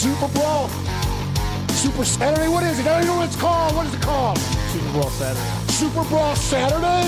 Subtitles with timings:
[0.00, 0.66] Super Brawl.
[1.76, 2.48] Super Saturday?
[2.48, 2.86] What is it?
[2.86, 3.76] I don't know what it's called.
[3.76, 4.38] What is it called?
[4.72, 5.68] Super Bowl Saturday.
[5.68, 7.04] Super Brawl Saturday?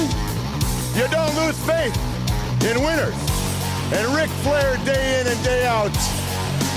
[1.01, 1.97] You don't lose faith
[2.69, 3.17] in winners.
[3.97, 5.89] And Ric Flair, day in and day out,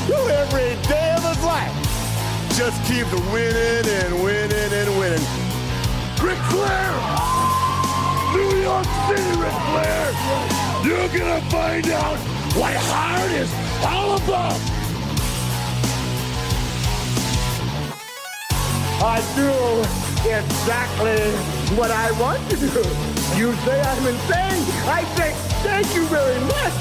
[0.07, 1.75] who every day of his life,
[2.55, 5.27] just keeps winning and winning and winning.
[6.23, 6.95] Ric Flair!
[8.31, 10.15] New York City, Ric Flair!
[10.79, 12.17] You're gonna find out
[12.55, 13.51] what hard is
[13.83, 14.74] all about!
[19.07, 19.53] I do
[20.27, 21.21] exactly
[21.77, 22.81] what I want to do.
[23.37, 24.65] You say I'm insane.
[24.89, 26.73] I say thank you very much.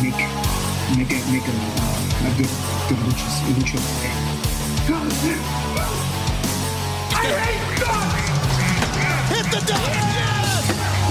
[0.00, 0.24] make
[0.96, 2.48] make a make a, uh, a good
[2.88, 4.32] good lucha lucha thing.
[7.12, 8.24] I hate guns!
[9.32, 9.84] Hit the deck!
[10.16, 10.64] Yes!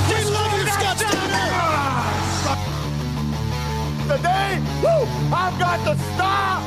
[0.10, 1.50] We love you, Scott Steiner!
[4.10, 4.52] Today,
[4.82, 6.60] woo, I've got the star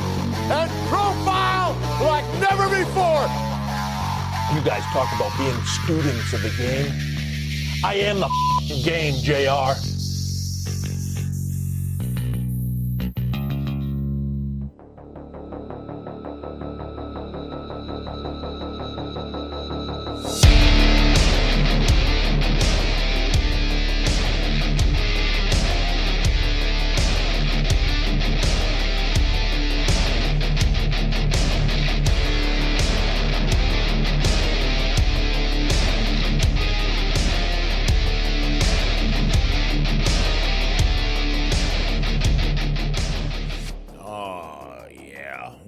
[0.57, 1.64] and profile
[4.65, 6.91] guys talk about being students of the game.
[7.83, 9.77] I am the game, JR.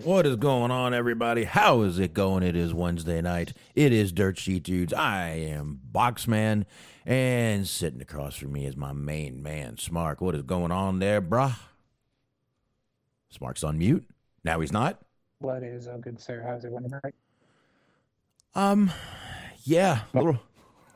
[0.07, 1.43] What is going on, everybody?
[1.43, 2.41] How is it going?
[2.41, 3.51] It is Wednesday night.
[3.75, 4.93] It is Dirt Sheet Dudes.
[4.93, 6.63] I am Boxman,
[7.05, 10.21] and sitting across from me is my main man, Smark.
[10.21, 11.57] What is going on there, bruh?
[13.37, 14.07] Smark's on mute.
[14.45, 15.01] Now he's not.
[15.39, 16.41] What is uh, good, sir?
[16.41, 17.15] How's it going tonight?
[18.55, 18.89] Um,
[19.63, 20.39] yeah, a little,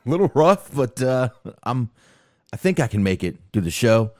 [0.06, 1.28] little rough, but uh,
[1.64, 1.90] I'm.
[2.50, 4.12] I think I can make it through the show.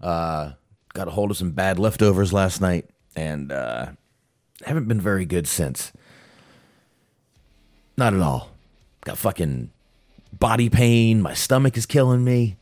[0.00, 0.54] Uh,
[0.92, 3.92] got a hold of some bad leftovers last night, and uh,
[4.64, 5.92] haven't been very good since.
[7.96, 8.50] Not at all.
[9.02, 9.70] Got fucking
[10.32, 11.22] body pain.
[11.22, 12.56] My stomach is killing me.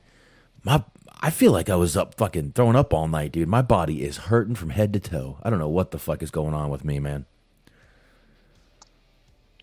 [0.64, 0.84] My,
[1.20, 3.48] I feel like I was up fucking throwing up all night, dude.
[3.48, 5.38] My body is hurting from head to toe.
[5.42, 7.26] I don't know what the fuck is going on with me, man.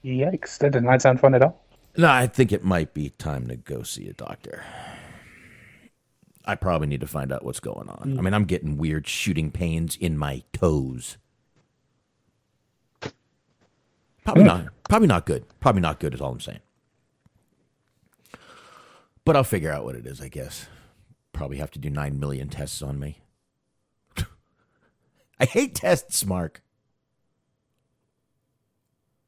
[0.03, 0.57] Yikes!
[0.59, 1.61] That did not sound fun at all.
[1.97, 4.63] No, I think it might be time to go see a doctor.
[6.45, 8.13] I probably need to find out what's going on.
[8.17, 8.23] I mm.
[8.23, 11.17] mean, I'm getting weird shooting pains in my toes.
[14.25, 14.65] Probably not.
[14.89, 15.45] Probably not good.
[15.59, 16.59] Probably not good is all I'm saying.
[19.23, 20.67] But I'll figure out what it is, I guess.
[21.31, 23.21] Probably have to do 9 million tests on me.
[25.39, 26.61] I hate tests, Mark.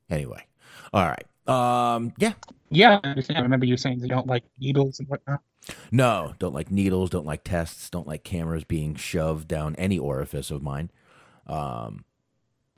[0.10, 0.46] Anyway.
[0.94, 1.26] All right.
[1.48, 2.34] Um, yeah.
[2.70, 3.40] Yeah, I understand.
[3.40, 5.42] I remember you saying you don't like needles and whatnot.
[5.92, 10.52] No, don't like needles, don't like tests, don't like cameras being shoved down any orifice
[10.52, 10.92] of mine.
[11.46, 12.06] Um,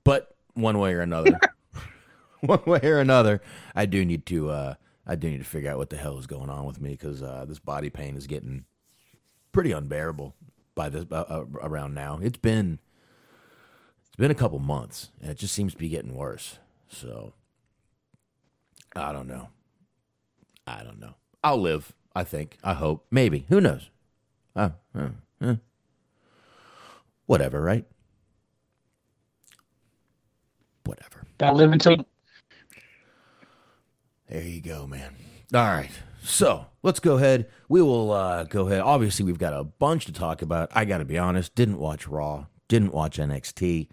[0.03, 1.39] but one way or another,
[2.41, 3.41] one way or another,
[3.75, 4.73] I do need to, uh,
[5.05, 7.21] I do need to figure out what the hell is going on with me because
[7.21, 8.65] uh, this body pain is getting
[9.51, 10.35] pretty unbearable
[10.75, 12.19] by this uh, uh, around now.
[12.21, 12.79] It's been,
[14.07, 16.59] it's been a couple months, and it just seems to be getting worse.
[16.87, 17.33] So,
[18.95, 19.49] I don't know.
[20.65, 21.15] I don't know.
[21.43, 21.93] I'll live.
[22.15, 22.57] I think.
[22.63, 23.05] I hope.
[23.11, 23.45] Maybe.
[23.49, 23.89] Who knows?
[24.55, 25.09] Uh, uh,
[25.41, 25.55] uh.
[27.25, 27.85] Whatever, right?
[30.85, 31.27] Whatever.
[31.37, 32.05] Gotta live until
[34.29, 35.15] There you go, man.
[35.53, 35.89] All right.
[36.21, 37.49] So let's go ahead.
[37.67, 38.81] We will uh, go ahead.
[38.81, 40.69] Obviously, we've got a bunch to talk about.
[40.73, 43.87] I got to be honest, didn't watch Raw, didn't watch NXT,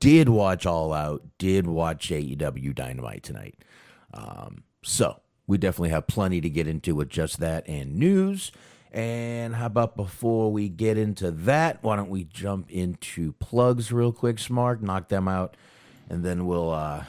[0.00, 3.62] did watch All Out, did watch AEW Dynamite tonight.
[4.14, 8.52] Um, so we definitely have plenty to get into with just that and news.
[8.90, 14.12] And how about before we get into that, why don't we jump into plugs real
[14.12, 15.56] quick, Smark, knock them out,
[16.08, 17.04] and then we'll uh,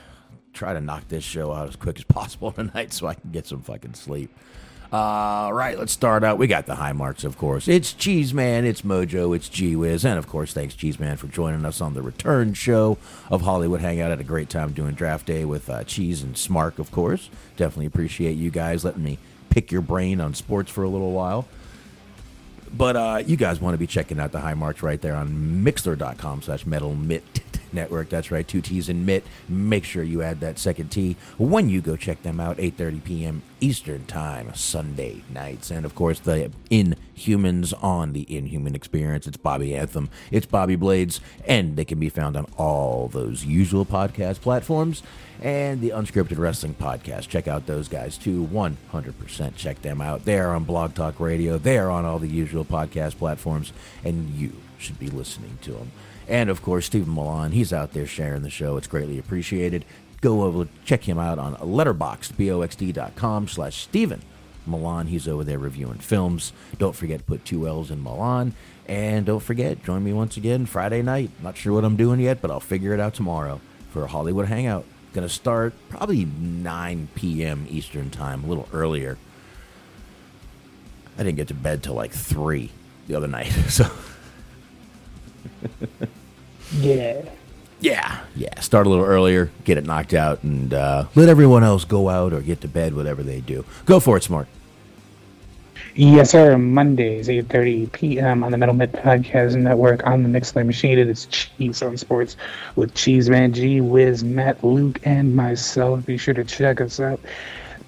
[0.55, 3.45] try to knock this show out as quick as possible tonight so I can get
[3.45, 4.35] some fucking sleep.
[4.91, 6.37] All right, let's start out.
[6.37, 7.67] We got the high marks, of course.
[7.67, 11.27] It's Cheese Man, it's Mojo, it's G Wiz, and of course, thanks Cheese Man for
[11.27, 12.97] joining us on the return show
[13.29, 14.11] of Hollywood Hangout.
[14.11, 17.29] Had a great time doing draft day with uh, Cheese and Smark, of course.
[17.57, 19.17] Definitely appreciate you guys letting me
[19.49, 21.47] pick your brain on sports for a little while.
[22.71, 25.63] But uh, you guys want to be checking out the high marks right there on
[25.63, 27.23] mixler.com slash metal mitt
[27.75, 28.10] network.
[28.10, 29.24] That's right, two T's in mitt.
[29.48, 33.44] Make sure you add that second T when you go check them out, 8.30 p.m.
[33.62, 35.72] Eastern Time, Sunday nights.
[35.72, 39.27] And, of course, the Inhumans on the Inhuman Experience.
[39.27, 40.10] It's Bobby Anthem.
[40.31, 41.22] It's Bobby Blades.
[41.48, 45.04] And they can be found on all those usual podcast platforms
[45.42, 47.27] and the Unscripted Wrestling Podcast.
[47.27, 48.48] Check out those guys too.
[48.48, 50.25] 100% check them out.
[50.25, 51.57] They are on Blog Talk Radio.
[51.57, 53.74] They are on all the usual podcast platforms,
[54.04, 55.92] and you should be listening to them.
[56.27, 58.77] And of course, Stephen Milan, he's out there sharing the show.
[58.77, 59.86] It's greatly appreciated.
[60.22, 64.22] Go over, check him out on letterboxd, B-O-X-D.com slash Stephen
[64.66, 65.07] Milan.
[65.07, 66.51] He's over there reviewing films.
[66.80, 68.54] Don't forget to put two L's in Milan.
[68.88, 71.31] And don't forget, join me once again Friday night.
[71.42, 73.62] Not sure what I'm doing yet, but I'll figure it out tomorrow
[73.92, 74.86] for a Hollywood Hangout.
[75.13, 77.68] To start probably 9 p.m.
[77.69, 79.18] Eastern Time, a little earlier.
[81.18, 82.69] I didn't get to bed till like 3
[83.07, 83.89] the other night, so...
[86.79, 87.21] Yeah.
[87.79, 88.59] Yeah, yeah.
[88.61, 92.33] Start a little earlier, get it knocked out, and uh, let everyone else go out
[92.33, 93.65] or get to bed, whatever they do.
[93.85, 94.47] Go for it, Smark.
[95.93, 96.57] Yes, sir.
[96.57, 98.43] Mondays, 8.30 p.m.
[98.43, 100.99] on the Metal Mitt Podcast Network on the Mixler Machine.
[100.99, 102.35] It is Cheese on Sports
[102.75, 106.05] with Cheese Man G, Wiz, Matt, Luke, and myself.
[106.05, 107.19] Be sure to check us out.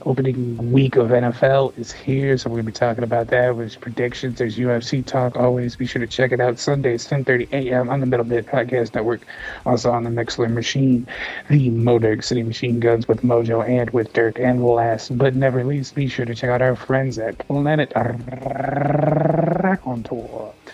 [0.05, 3.57] Opening week of NFL is here, so we're to be talking about that.
[3.57, 5.35] There's predictions, there's UFC talk.
[5.35, 6.59] Always be sure to check it out.
[6.59, 7.89] Sundays, 10.30 a.m.
[7.89, 9.21] on the Metal Mitt Podcast Network.
[9.65, 11.07] Also on the Mixler Machine,
[11.49, 14.39] the Motor City Machine Guns with Mojo and with Dirk.
[14.39, 19.81] And last but never least, be sure to check out our friends at Planet Rack
[19.85, 20.53] on Tour.
[20.63, 20.66] It's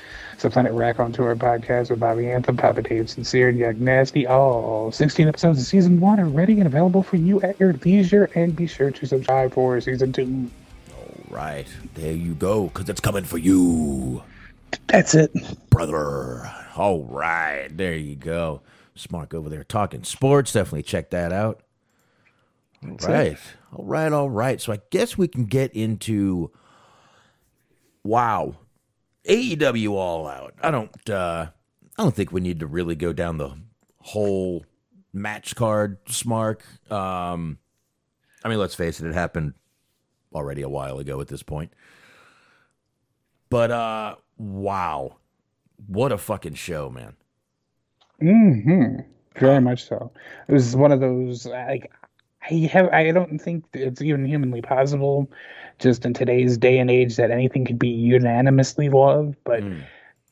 [0.43, 4.27] the Planet Rack on Tour podcast with Bobby Anthem, Papa Dave Sincere, and Young Nasty.
[4.27, 8.29] All 16 episodes of season one are ready and available for you at your leisure.
[8.35, 10.49] And be sure to subscribe for season two.
[10.97, 14.21] All right, there you go, because it's coming for you,
[14.87, 15.31] That's it.
[15.69, 16.51] brother.
[16.75, 18.61] All right, there you go.
[18.97, 20.51] Smark over there talking sports.
[20.51, 21.61] Definitely check that out.
[22.83, 23.37] All right,
[23.71, 24.59] all right, all right.
[24.59, 26.51] So I guess we can get into
[28.03, 28.55] wow,
[29.27, 30.53] AEW All Out.
[30.61, 31.47] I don't, uh,
[31.97, 33.55] I don't think we need to really go down the
[33.99, 34.65] whole
[35.13, 36.61] match card, Smark.
[36.91, 37.59] Um,
[38.43, 39.53] I mean, let's face it, it happened
[40.33, 41.71] already a while ago at this point.
[43.49, 45.17] But uh wow.
[45.87, 47.15] What a fucking show, man.
[48.19, 48.97] hmm
[49.39, 50.11] Very much so.
[50.47, 51.91] It was one of those like
[52.49, 55.31] I have I don't think it's even humanly possible,
[55.79, 59.35] just in today's day and age, that anything could be unanimously loved.
[59.43, 59.63] But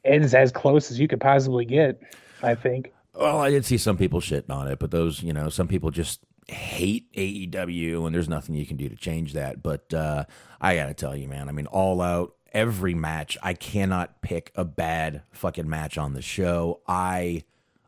[0.04, 2.02] it's as close as you could possibly get.
[2.44, 2.92] I think.
[3.14, 5.92] Well, I did see some people shitting on it, but those, you know, some people
[5.92, 9.62] just hate AEW and there's nothing you can do to change that.
[9.62, 10.26] But uh
[10.60, 14.66] I gotta tell you, man, I mean all out every match, I cannot pick a
[14.66, 16.82] bad fucking match on the show.
[16.88, 17.44] I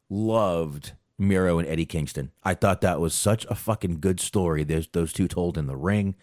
[0.10, 2.32] loved Miro and Eddie Kingston.
[2.44, 4.64] I thought that was such a fucking good story.
[4.64, 6.16] There's those two told in the ring.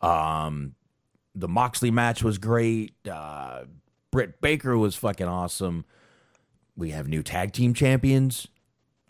[0.00, 0.74] Um,
[1.34, 2.94] the Moxley match was great.
[3.08, 3.64] Uh,
[4.10, 5.84] Britt Baker was fucking awesome.
[6.76, 8.48] We have new tag team champions.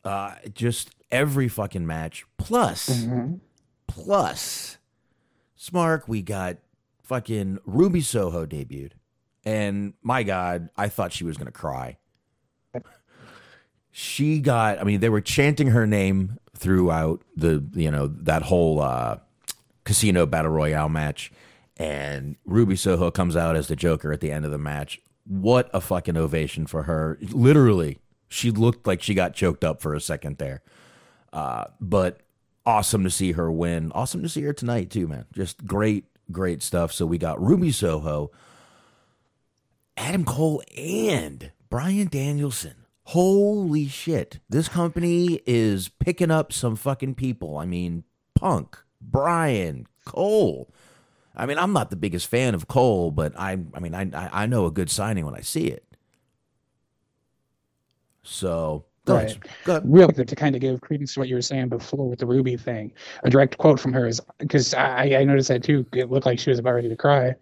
[0.04, 2.24] Uh, just every fucking match.
[2.38, 3.06] Plus,
[3.86, 4.78] plus,
[5.58, 6.58] Smark, we got
[7.02, 8.92] fucking Ruby Soho debuted.
[9.44, 11.98] And my God, I thought she was going to cry
[13.98, 18.78] she got i mean they were chanting her name throughout the you know that whole
[18.78, 19.16] uh
[19.86, 21.32] casino battle royale match
[21.78, 25.00] and ruby soho comes out as the joker at the end of the match.
[25.24, 27.18] What a fucking ovation for her.
[27.30, 30.62] Literally she looked like she got choked up for a second there.
[31.32, 32.20] Uh but
[32.66, 33.92] awesome to see her win.
[33.94, 35.24] Awesome to see her tonight too man.
[35.32, 36.92] Just great great stuff.
[36.92, 38.30] So we got ruby soho
[39.96, 42.74] Adam Cole and Bryan Danielson.
[43.04, 44.40] Holy shit.
[44.48, 47.56] This company is picking up some fucking people.
[47.56, 48.02] I mean,
[48.34, 48.78] Punk,
[49.10, 50.68] Bryan, Cole.
[51.34, 54.46] I mean, I'm not the biggest fan of Cole, but I, I mean, I, I
[54.46, 55.84] know a good signing when I see it.
[58.22, 59.24] So go Right.
[59.26, 59.38] ahead.
[59.64, 59.84] Go ahead.
[59.90, 62.26] real quick to kind of give credence to what you were saying before with the
[62.26, 62.92] Ruby thing.
[63.24, 65.86] A direct quote from her is because I, I noticed that too.
[65.94, 67.34] It looked like she was about ready to cry,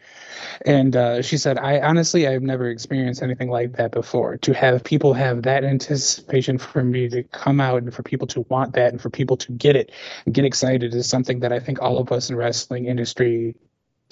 [0.66, 4.36] and uh, she said, "I honestly I've never experienced anything like that before.
[4.36, 8.42] To have people have that anticipation for me to come out and for people to
[8.50, 9.90] want that and for people to get it
[10.26, 13.56] and get excited is something that I think all of us in wrestling industry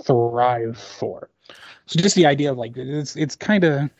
[0.04, 1.28] thrive for.
[1.86, 3.90] So just the idea of like it's it's kind of."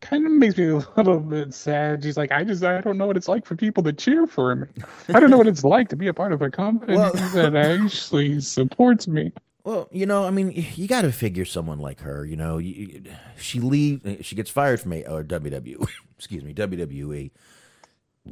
[0.00, 2.02] Kind of makes me a little bit sad.
[2.02, 4.54] She's like, I just, I don't know what it's like for people to cheer for
[4.56, 4.66] me.
[5.08, 7.54] I don't know what it's like to be a part of a company Well- that
[7.54, 9.32] actually supports me.
[9.62, 12.24] Well, you know, I mean, you got to figure someone like her.
[12.24, 13.02] You know, you,
[13.36, 15.86] she leave, she gets fired from a or WWE.
[16.16, 17.30] excuse me, WWE.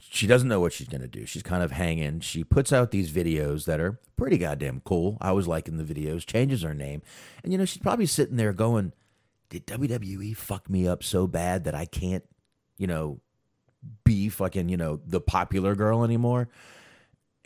[0.00, 1.24] She doesn't know what she's gonna do.
[1.26, 2.20] She's kind of hanging.
[2.20, 5.16] She puts out these videos that are pretty goddamn cool.
[5.20, 6.26] I was liking the videos.
[6.26, 7.02] Changes her name,
[7.42, 8.92] and you know, she's probably sitting there going,
[9.50, 12.24] "Did WWE fuck me up so bad that I can't,
[12.76, 13.20] you know,
[14.04, 16.48] be fucking, you know, the popular girl anymore?"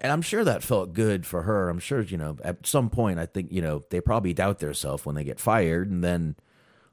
[0.02, 1.68] And I'm sure that felt good for her.
[1.68, 5.06] I'm sure, you know, at some point, I think, you know, they probably doubt themselves
[5.06, 5.88] when they get fired.
[5.88, 6.34] And then,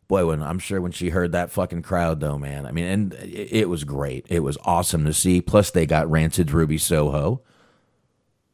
[0.07, 3.13] boy, when I'm sure when she heard that fucking crowd, though, man, I mean, and
[3.15, 4.27] it, it was great.
[4.29, 5.41] It was awesome to see.
[5.41, 7.41] Plus, they got Rancid's Ruby Soho.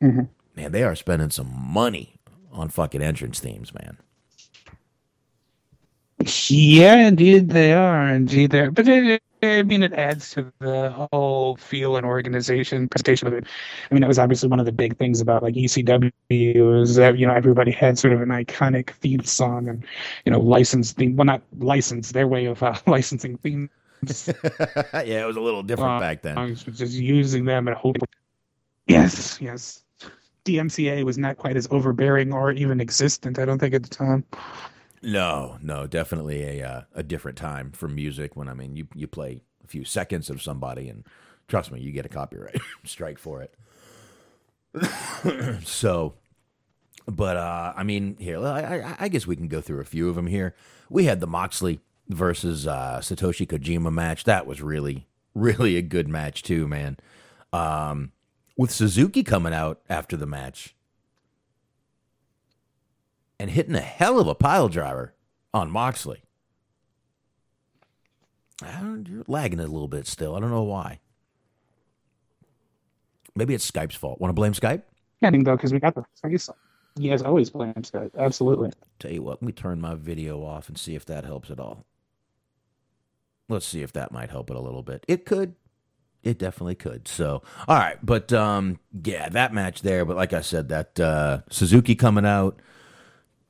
[0.01, 0.23] Mm-hmm.
[0.55, 2.15] Man, they are spending some money
[2.49, 3.97] on fucking entrance themes, man.
[6.47, 8.07] Yeah, indeed they are.
[8.09, 8.71] Indeed they are.
[8.71, 13.45] But it, I mean, it adds to the whole feel and organization presentation of it.
[13.89, 16.11] I mean, that was obviously one of the big things about like ECW
[16.79, 19.85] was that you know everybody had sort of an iconic theme song and
[20.25, 21.15] you know licensed theme.
[21.15, 22.13] Well, not licensed.
[22.13, 23.69] Their way of uh, licensing themes.
[24.93, 26.55] yeah, it was a little different Uh, back then.
[26.55, 28.01] just using them and hoping.
[28.87, 29.83] Yes, yes.
[30.43, 33.37] DMCA was not quite as overbearing or even existent.
[33.39, 34.23] I don't think at the time.
[35.01, 38.35] No, no, definitely a uh, a different time for music.
[38.35, 41.05] When I mean, you you play a few seconds of somebody, and
[41.47, 43.53] trust me, you get a copyright strike for it.
[45.63, 46.15] so,
[47.05, 50.09] but uh, I mean, here I, I I guess we can go through a few
[50.09, 50.55] of them here.
[50.89, 54.23] We had the Moxley versus uh, Satoshi Kojima match.
[54.23, 56.97] That was really really a good match too, man.
[57.53, 58.11] Um,
[58.57, 60.74] with Suzuki coming out after the match
[63.39, 65.13] and hitting a hell of a pile driver
[65.53, 66.23] on Moxley.
[68.61, 70.35] You're lagging it a little bit still.
[70.35, 70.99] I don't know why.
[73.35, 74.21] Maybe it's Skype's fault.
[74.21, 74.83] Want to blame Skype?
[75.21, 76.49] I think though, because we got the face.
[76.97, 78.11] You guys always blame Skype.
[78.17, 78.71] Absolutely.
[78.99, 81.59] Tell you what, let me turn my video off and see if that helps at
[81.59, 81.85] all.
[83.49, 85.05] Let's see if that might help it a little bit.
[85.07, 85.55] It could.
[86.23, 87.07] It definitely could.
[87.07, 90.05] So, all right, but um, yeah, that match there.
[90.05, 92.59] But like I said, that uh, Suzuki coming out,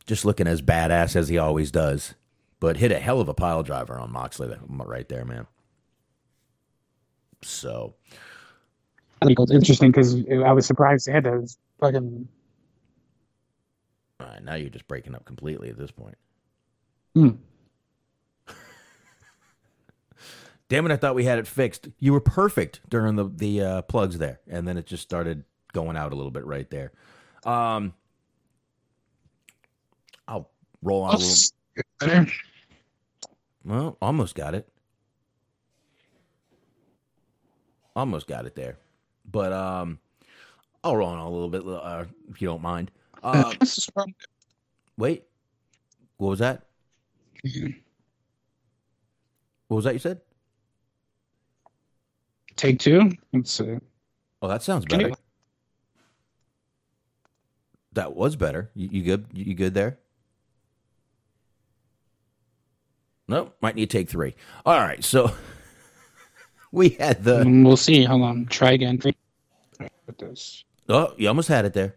[0.05, 2.15] just looking as badass as he always does,
[2.59, 5.47] but hit a hell of a pile driver on Moxley right there, man.
[7.41, 7.95] So,
[9.21, 12.27] I think it's interesting because I was surprised they had those fucking.
[14.19, 16.17] all right, now you're just breaking up completely at this point.
[17.13, 17.29] Hmm.
[20.69, 20.91] Damn it!
[20.91, 21.87] I thought we had it fixed.
[21.99, 25.43] You were perfect during the the uh, plugs there, and then it just started
[25.73, 26.91] going out a little bit right there.
[27.45, 27.93] Um,
[30.85, 31.33] roll on a little.
[33.65, 34.69] Well, almost got it.
[37.95, 38.77] Almost got it there,
[39.31, 39.99] but um,
[40.83, 42.91] I'll roll on a little bit uh, if you don't mind.
[43.23, 43.53] Uh,
[44.97, 45.23] wait,
[46.17, 46.63] what was that?
[49.67, 50.21] What was that you said?
[52.55, 53.11] Take two.
[53.33, 53.77] Let's see.
[54.43, 55.07] Oh, that sounds better.
[55.09, 55.15] you-
[57.93, 58.69] That was better.
[58.75, 59.25] You, you good?
[59.33, 59.97] You good there?
[63.27, 63.55] Nope.
[63.61, 64.35] Might need to take three.
[64.65, 65.03] All right.
[65.03, 65.31] So
[66.71, 67.43] we had the.
[67.43, 68.03] Mm, We'll see.
[68.03, 68.45] Hold on.
[68.45, 68.99] Try again.
[69.03, 70.63] With this.
[70.87, 71.95] Oh, you almost had it there.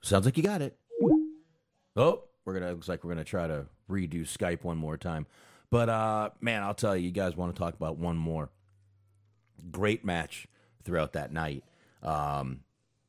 [0.00, 0.76] Sounds like you got it.
[1.94, 5.26] Oh, we're gonna looks like we're gonna try to redo Skype one more time.
[5.70, 8.48] But uh man, I'll tell you, you guys want to talk about one more
[9.70, 10.46] great match
[10.84, 11.62] throughout that night.
[12.02, 12.60] Um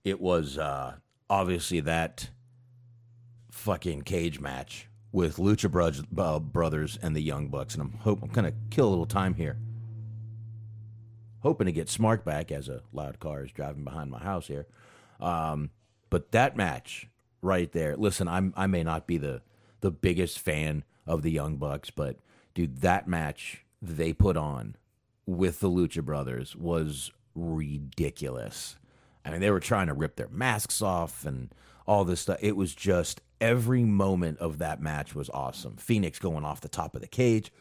[0.03, 0.95] it was uh
[1.29, 2.29] obviously that
[3.51, 8.29] fucking cage match with Lucha uh, Brothers and the Young Bucks, and I'm hope I'm
[8.29, 9.57] gonna kill a little time here
[11.43, 14.65] hoping to get Smark back as a loud car is driving behind my house here.
[15.19, 15.69] Um,
[16.09, 17.07] but that match
[17.41, 19.41] right there, listen, I'm I may not be the
[19.81, 22.17] the biggest fan of the Young Bucks, but
[22.53, 24.77] dude, that match they put on
[25.25, 28.77] with the Lucha Brothers was ridiculous.
[29.25, 31.53] I mean, they were trying to rip their masks off and
[31.85, 32.37] all this stuff.
[32.41, 35.75] It was just every moment of that match was awesome.
[35.77, 37.51] Fenix going off the top of the cage,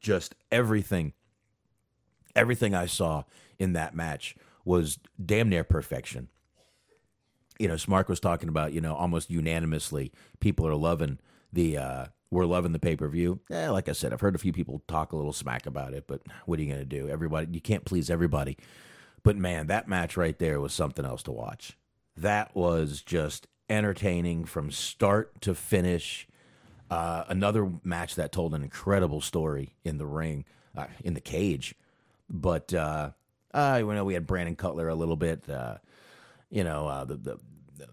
[0.00, 1.12] just everything,
[2.34, 3.24] everything I saw
[3.58, 6.28] in that match was damn near perfection.
[7.58, 11.18] You know, Smark was talking about, you know, almost unanimously, people are loving
[11.52, 13.40] the, uh, we're loving the pay per view.
[13.50, 16.06] Eh, like I said, I've heard a few people talk a little smack about it,
[16.06, 17.08] but what are you going to do?
[17.08, 18.58] Everybody, you can't please everybody.
[19.22, 21.78] But man, that match right there was something else to watch.
[22.16, 26.26] That was just entertaining from start to finish.
[26.90, 30.44] Uh, another match that told an incredible story in the ring,
[30.76, 31.74] uh, in the cage.
[32.28, 33.10] But uh,
[33.52, 35.48] uh, you know, we had Brandon Cutler a little bit.
[35.48, 35.76] Uh,
[36.50, 37.38] you know, uh, the the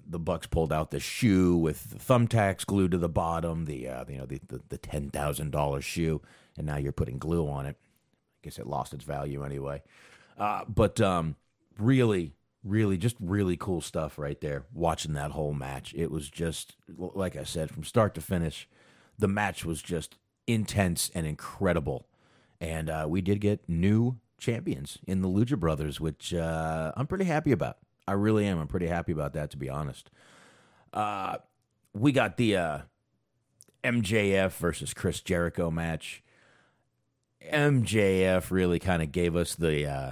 [0.07, 3.65] the Bucks pulled out the shoe with thumbtacks glued to the bottom.
[3.65, 6.21] The uh, you know the the, the ten thousand dollar shoe,
[6.57, 7.77] and now you're putting glue on it.
[7.79, 9.81] I guess it lost its value anyway.
[10.37, 11.35] Uh, but um,
[11.77, 14.65] really, really, just really cool stuff right there.
[14.73, 18.67] Watching that whole match, it was just like I said, from start to finish,
[19.17, 20.17] the match was just
[20.47, 22.07] intense and incredible.
[22.59, 27.25] And uh, we did get new champions in the Lucha Brothers, which uh, I'm pretty
[27.25, 27.77] happy about.
[28.07, 28.59] I really am.
[28.59, 30.09] I'm pretty happy about that, to be honest.
[30.91, 31.37] Uh,
[31.93, 32.79] we got the uh,
[33.83, 36.23] MJF versus Chris Jericho match.
[37.51, 40.11] MJF really kind of gave us the, uh,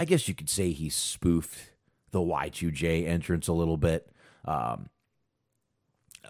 [0.00, 1.70] I guess you could say he spoofed
[2.10, 4.10] the Y2J entrance a little bit.
[4.44, 4.88] Um,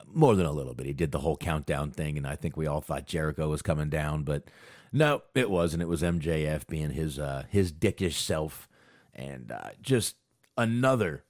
[0.06, 0.86] more than a little bit.
[0.86, 3.88] He did the whole countdown thing, and I think we all thought Jericho was coming
[3.88, 4.44] down, but
[4.92, 5.82] no, it wasn't.
[5.82, 8.68] It was MJF being his uh, his dickish self,
[9.14, 10.16] and uh, just
[10.56, 11.24] another.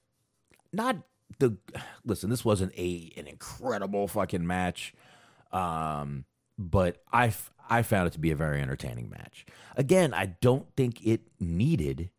[0.71, 0.97] Not
[1.39, 1.57] the
[2.05, 2.29] listen.
[2.29, 4.93] This wasn't a an incredible fucking match,
[5.51, 6.25] um,
[6.57, 7.33] but I
[7.69, 9.45] I found it to be a very entertaining match.
[9.77, 12.09] Again, I don't think it needed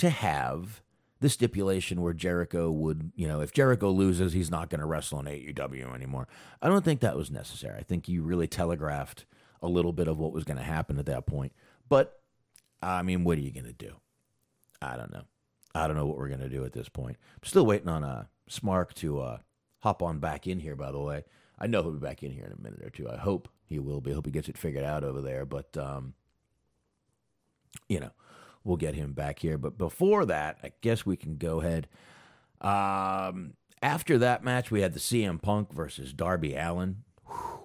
[0.00, 0.82] to have
[1.20, 5.20] the stipulation where Jericho would, you know, if Jericho loses, he's not going to wrestle
[5.20, 6.26] in AEW anymore.
[6.62, 7.78] I don't think that was necessary.
[7.78, 9.26] I think you really telegraphed
[9.62, 11.52] a little bit of what was going to happen at that point.
[11.88, 12.20] But
[12.82, 13.96] I mean, what are you going to do?
[14.80, 15.24] I don't know.
[15.74, 17.16] I don't know what we're going to do at this point.
[17.34, 19.38] I'm still waiting on uh, Smark to uh,
[19.80, 21.24] hop on back in here, by the way.
[21.58, 23.08] I know he'll be back in here in a minute or two.
[23.08, 24.12] I hope he will be.
[24.12, 25.44] I hope he gets it figured out over there.
[25.44, 26.14] But, um,
[27.88, 28.10] you know,
[28.64, 29.58] we'll get him back here.
[29.58, 31.88] But before that, I guess we can go ahead.
[32.60, 37.04] Um, after that match, we had the CM Punk versus Darby Allin.
[37.26, 37.60] Whew.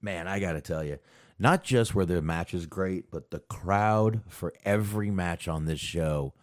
[0.00, 0.98] Man, I got to tell you,
[1.38, 6.34] not just were the matches great, but the crowd for every match on this show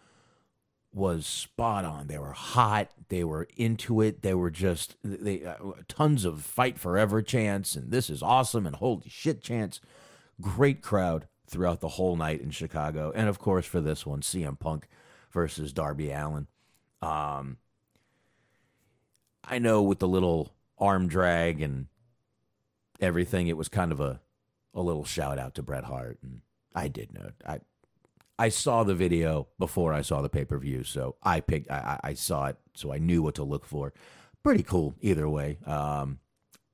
[0.93, 2.07] was spot on.
[2.07, 2.91] They were hot.
[3.09, 4.21] They were into it.
[4.21, 5.55] They were just they uh,
[5.87, 9.81] tons of fight forever chants and this is awesome and holy shit chants.
[10.41, 14.57] Great crowd throughout the whole night in Chicago, and of course for this one, CM
[14.57, 14.87] Punk
[15.31, 16.47] versus Darby Allin.
[17.01, 17.57] Um,
[19.43, 21.87] I know with the little arm drag and
[22.99, 24.21] everything, it was kind of a
[24.75, 26.41] a little shout out to Bret Hart, and
[26.75, 27.59] I did know I
[28.37, 31.99] I saw the video before I saw the pay per view, so I picked I,
[32.03, 33.93] I saw it, so I knew what to look for.
[34.43, 35.57] Pretty cool either way.
[35.65, 36.19] Um,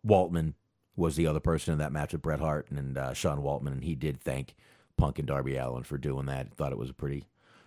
[0.06, 0.54] Waltman
[0.96, 3.84] was the other person in that match with Bret Hart and uh, Sean Waltman, and
[3.84, 4.56] he did thank
[4.98, 6.54] Punk and Darby Allin for doing that.
[6.54, 7.26] Thought it was pretty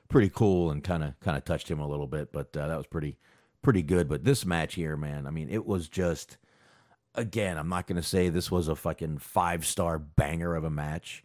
[0.09, 2.77] pretty cool and kind of kind of touched him a little bit, but uh, that
[2.77, 3.19] was pretty
[3.63, 4.09] pretty good.
[4.09, 6.39] But this match here, man, I mean, it was just
[7.15, 10.71] again, I'm not going to say this was a fucking five star banger of a
[10.71, 11.25] match,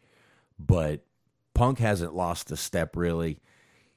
[0.60, 1.06] but
[1.54, 3.40] Punk hasn't lost a step really.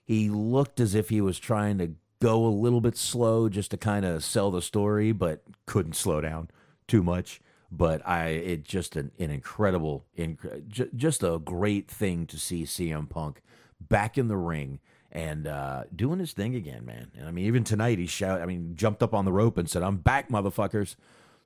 [0.05, 3.77] He looked as if he was trying to go a little bit slow just to
[3.77, 6.49] kind of sell the story, but couldn't slow down
[6.87, 7.40] too much.
[7.71, 13.09] But I, it just an, an incredible, inc- just a great thing to see CM
[13.09, 13.43] Punk
[13.81, 14.79] back in the ring
[15.11, 17.11] and uh, doing his thing again, man.
[17.17, 19.69] And I mean, even tonight he shout, I mean, jumped up on the rope and
[19.69, 20.97] said, "I'm back, motherfuckers."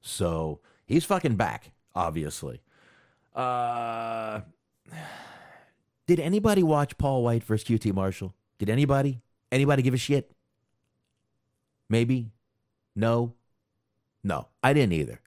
[0.02, 2.60] So he's fucking back, obviously.
[3.34, 4.40] Uh,
[6.06, 8.34] did anybody watch Paul White versus QT Marshall?
[8.58, 9.20] Did anybody?
[9.52, 10.32] Anybody give a shit?
[11.88, 12.30] Maybe?
[12.94, 13.34] No?
[14.22, 15.20] No, I didn't either.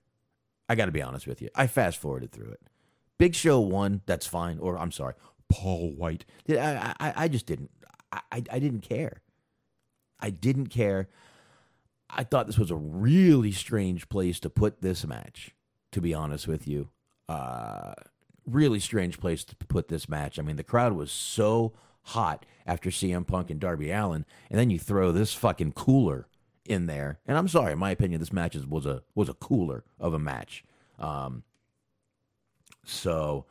[0.69, 1.49] I got to be honest with you.
[1.55, 2.61] I fast forwarded through it.
[3.17, 4.01] Big Show won.
[4.05, 4.59] That's fine.
[4.59, 5.13] Or I'm sorry,
[5.49, 6.25] Paul White.
[6.49, 7.71] I, I, I just didn't.
[8.11, 9.21] I, I didn't care.
[10.19, 11.09] I didn't care.
[12.09, 15.55] I thought this was a really strange place to put this match,
[15.91, 16.89] to be honest with you.
[17.27, 17.93] Uh,
[18.45, 20.37] really strange place to put this match.
[20.37, 21.73] I mean, the crowd was so
[22.03, 26.27] hot after CM Punk and Darby Allin, and then you throw this fucking cooler
[26.65, 27.19] in there.
[27.27, 30.19] And I'm sorry, in my opinion, this match was a was a cooler of a
[30.19, 30.63] match.
[30.99, 31.43] Um,
[32.85, 33.45] so,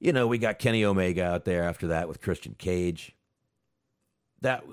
[0.00, 3.14] you know, we got Kenny Omega out there after that with Christian Cage.
[4.40, 4.64] that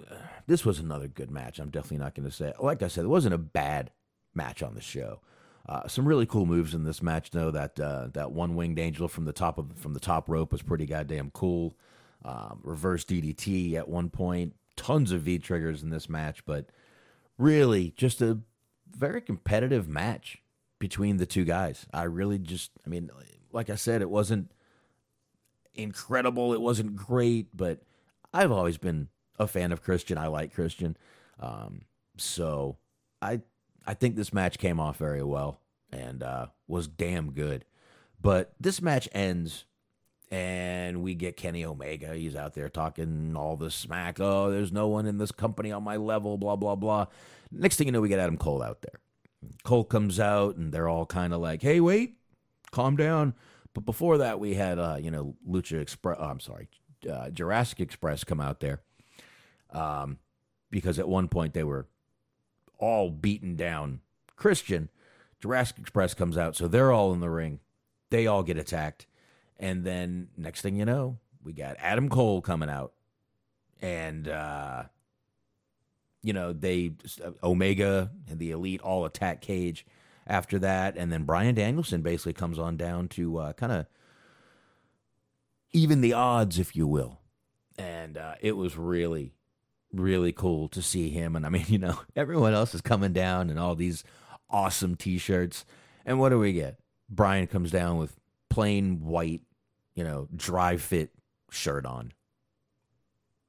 [0.47, 1.59] this was another good match.
[1.59, 2.53] I'm definitely not going to say.
[2.59, 3.91] Like I said, it wasn't a bad
[4.33, 5.21] match on the show.
[5.67, 7.51] Uh, some really cool moves in this match, though.
[7.51, 10.63] That uh, that one winged angel from the top of from the top rope was
[10.63, 11.77] pretty goddamn cool.
[12.25, 14.55] Um, reverse DDT at one point.
[14.75, 16.69] Tons of V triggers in this match, but
[17.39, 18.39] really just a
[18.95, 20.43] very competitive match
[20.77, 21.87] between the two guys.
[21.91, 23.09] I really just, I mean,
[23.51, 24.51] like I said, it wasn't
[25.73, 26.53] incredible.
[26.53, 27.81] It wasn't great, but
[28.33, 29.07] I've always been
[29.39, 30.17] a fan of Christian.
[30.17, 30.97] I like Christian.
[31.39, 31.85] Um,
[32.17, 32.77] so
[33.21, 33.41] I
[33.87, 37.65] I think this match came off very well and uh, was damn good.
[38.21, 39.65] But this match ends
[40.31, 42.13] and we get Kenny Omega.
[42.13, 44.19] He's out there talking all this smack.
[44.19, 47.07] Oh, there's no one in this company on my level, blah, blah, blah.
[47.51, 48.99] Next thing you know, we get Adam Cole out there.
[49.63, 52.17] Cole comes out and they're all kind of like, hey, wait,
[52.71, 53.33] calm down.
[53.73, 56.67] But before that, we had, uh, you know, Lucha Express, oh, I'm sorry,
[57.09, 58.81] uh, Jurassic Express come out there.
[59.71, 60.17] Um,
[60.71, 61.87] because at one point they were
[62.77, 64.01] all beaten down
[64.35, 64.89] Christian.
[65.39, 67.59] Jurassic Express comes out, so they're all in the ring.
[68.09, 69.05] They all get attacked.
[69.59, 72.93] And then next thing you know, we got Adam Cole coming out.
[73.81, 74.83] And, uh,
[76.23, 76.91] you know, they,
[77.43, 79.85] Omega and the Elite all attack Cage
[80.25, 80.97] after that.
[80.97, 83.85] And then Bryan Danielson basically comes on down to uh, kind of
[85.71, 87.19] even the odds, if you will.
[87.77, 89.33] And uh, it was really,
[89.93, 91.35] really cool to see him.
[91.35, 94.03] And I mean, you know, everyone else is coming down and all these
[94.49, 95.65] awesome t shirts.
[96.05, 96.79] And what do we get?
[97.09, 98.15] Bryan comes down with
[98.49, 99.41] plain white
[99.99, 101.11] you know, dry fit
[101.51, 102.13] shirt on.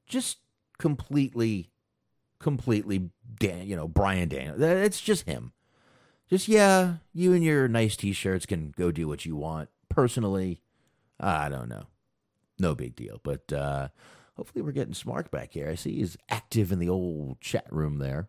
[0.05, 0.39] Just
[0.81, 1.71] completely,
[2.41, 4.61] completely, Dan, you know, Bryan Daniel.
[4.61, 5.53] It's just him.
[6.29, 9.69] Just, yeah, you and your nice t shirts can go do what you want.
[9.89, 10.61] Personally,
[11.21, 11.85] I don't know.
[12.59, 13.21] No big deal.
[13.23, 13.89] But uh,
[14.37, 15.69] hopefully we're getting Smark back here.
[15.69, 18.29] I see he's active in the old chat room there.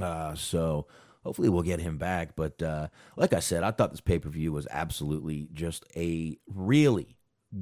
[0.00, 0.86] Uh, so
[1.24, 2.36] hopefully we'll get him back.
[2.36, 6.38] But uh, like I said, I thought this pay per view was absolutely just a
[6.46, 7.16] really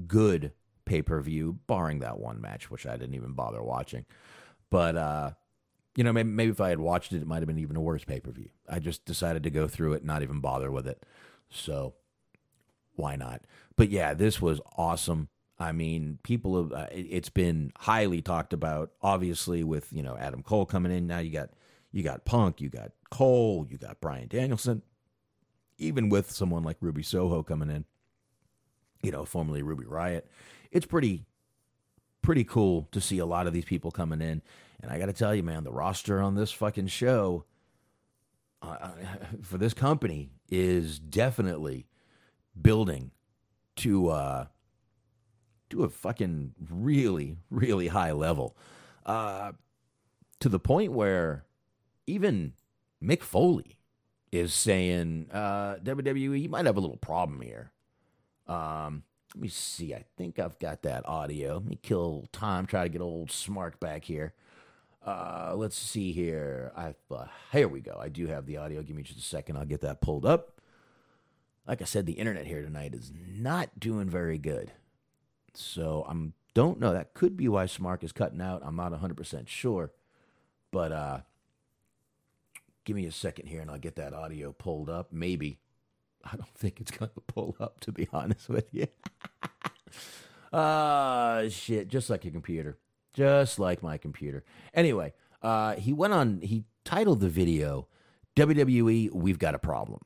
[0.06, 0.52] good
[0.84, 4.04] pay per view, barring that one match, which I didn't even bother watching.
[4.70, 5.30] But uh,
[5.96, 7.80] you know, maybe, maybe if I had watched it, it might have been even a
[7.80, 8.50] worse pay per view.
[8.68, 11.04] I just decided to go through it, not even bother with it.
[11.50, 11.94] So
[12.94, 13.42] why not?
[13.76, 15.28] But yeah, this was awesome.
[15.58, 16.72] I mean, people have.
[16.72, 18.92] Uh, it's been highly talked about.
[19.02, 21.50] Obviously, with you know Adam Cole coming in now, you got
[21.92, 24.82] you got Punk, you got Cole, you got Bryan Danielson,
[25.78, 27.84] even with someone like Ruby Soho coming in,
[29.02, 30.28] you know, formerly Ruby Riot,
[30.70, 31.24] It's pretty
[32.22, 34.42] pretty cool to see a lot of these people coming in.
[34.82, 37.44] And I got to tell you, man, the roster on this fucking show
[38.62, 38.90] uh, uh
[39.42, 41.86] for this company is definitely
[42.60, 43.10] building
[43.76, 44.46] to uh,
[45.70, 48.56] to a fucking really, really high level.
[49.06, 49.52] Uh,
[50.40, 51.44] to the point where
[52.10, 52.54] even
[53.02, 53.78] Mick Foley
[54.32, 57.72] is saying uh, WWE, you might have a little problem here.
[58.46, 59.94] Um, let me see.
[59.94, 61.54] I think I've got that audio.
[61.54, 62.66] Let me kill time.
[62.66, 64.34] Try to get old Smark back here.
[65.04, 66.72] Uh, let's see here.
[66.76, 67.96] I uh, here we go.
[67.98, 68.82] I do have the audio.
[68.82, 69.56] Give me just a second.
[69.56, 70.60] I'll get that pulled up.
[71.66, 74.72] Like I said, the internet here tonight is not doing very good.
[75.54, 76.92] So I'm don't know.
[76.92, 78.62] That could be why Smark is cutting out.
[78.64, 79.92] I'm not 100% sure.
[80.72, 81.20] But uh,
[82.84, 85.12] Give me a second here and I'll get that audio pulled up.
[85.12, 85.60] Maybe.
[86.24, 88.86] I don't think it's going to pull up, to be honest with you.
[90.52, 91.86] Ah, uh, shit.
[91.86, 92.76] Just like a computer.
[93.14, 94.44] Just like my computer.
[94.74, 95.12] Anyway,
[95.42, 97.86] uh, he went on, he titled the video,
[98.36, 100.00] WWE, We've Got a Problem.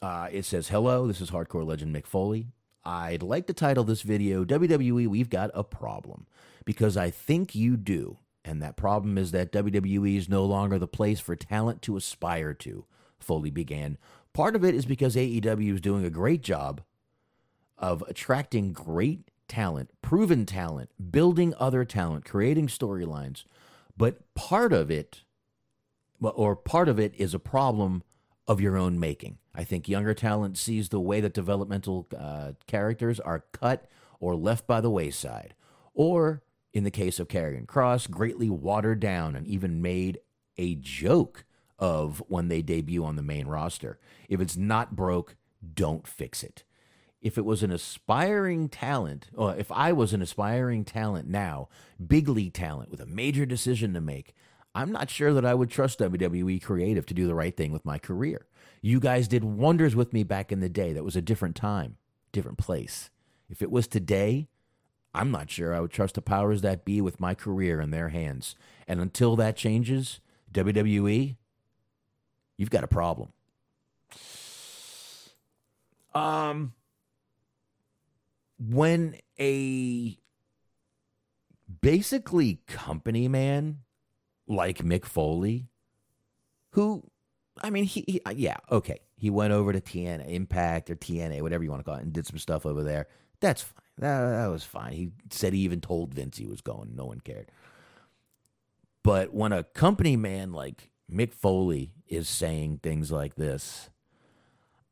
[0.00, 2.48] Uh, it says, Hello, this is hardcore legend Mick Foley.
[2.84, 6.26] I'd like to title this video, WWE, We've Got a Problem,
[6.64, 8.18] because I think you do.
[8.44, 12.54] And that problem is that WWE is no longer the place for talent to aspire
[12.54, 12.86] to,
[13.18, 13.98] Foley began.
[14.32, 16.82] Part of it is because AEW is doing a great job
[17.76, 23.44] of attracting great talent, proven talent, building other talent, creating storylines.
[23.96, 25.22] But part of it,
[26.20, 28.02] or part of it, is a problem
[28.46, 29.38] of your own making.
[29.54, 33.86] I think younger talent sees the way that developmental uh, characters are cut
[34.20, 35.54] or left by the wayside,
[35.94, 36.42] or
[36.78, 40.18] in the case of Karrion Kross, greatly watered down and even made
[40.56, 41.44] a joke
[41.78, 43.98] of when they debut on the main roster.
[44.28, 45.36] If it's not broke,
[45.74, 46.64] don't fix it.
[47.20, 51.68] If it was an aspiring talent, or if I was an aspiring talent now,
[52.04, 54.34] big league talent with a major decision to make,
[54.72, 57.84] I'm not sure that I would trust WWE Creative to do the right thing with
[57.84, 58.46] my career.
[58.82, 60.92] You guys did wonders with me back in the day.
[60.92, 61.96] That was a different time,
[62.30, 63.10] different place.
[63.50, 64.46] If it was today,
[65.14, 68.10] I'm not sure I would trust the powers that be with my career in their
[68.10, 68.54] hands.
[68.86, 70.20] And until that changes,
[70.52, 71.36] WWE,
[72.56, 73.32] you've got a problem.
[76.14, 76.72] Um,
[78.58, 80.18] when a
[81.80, 83.80] basically company man
[84.46, 85.68] like Mick Foley,
[86.70, 87.04] who,
[87.62, 91.64] I mean, he, he yeah, okay, he went over to TNA Impact or TNA, whatever
[91.64, 93.06] you want to call it, and did some stuff over there.
[93.40, 93.84] That's fine.
[93.98, 94.92] That, that was fine.
[94.92, 96.94] He said he even told Vince he was going.
[96.94, 97.50] No one cared.
[99.02, 103.90] But when a company man like Mick Foley is saying things like this,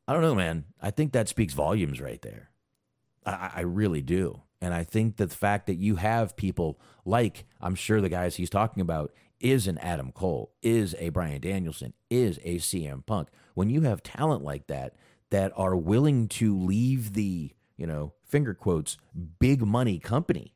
[0.09, 0.65] I don't know, man.
[0.81, 2.51] I think that speaks volumes right there.
[3.25, 4.43] I, I really do.
[4.61, 8.37] And I think that the fact that you have people like, I'm sure the guys
[8.37, 13.29] he's talking about is an Adam Cole, is a Bryan Danielson, is a CM Punk.
[13.55, 14.95] When you have talent like that,
[15.31, 18.97] that are willing to leave the, you know, finger quotes,
[19.39, 20.55] big money company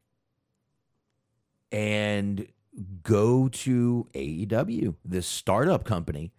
[1.73, 2.47] and
[3.03, 6.33] go to AEW, this startup company,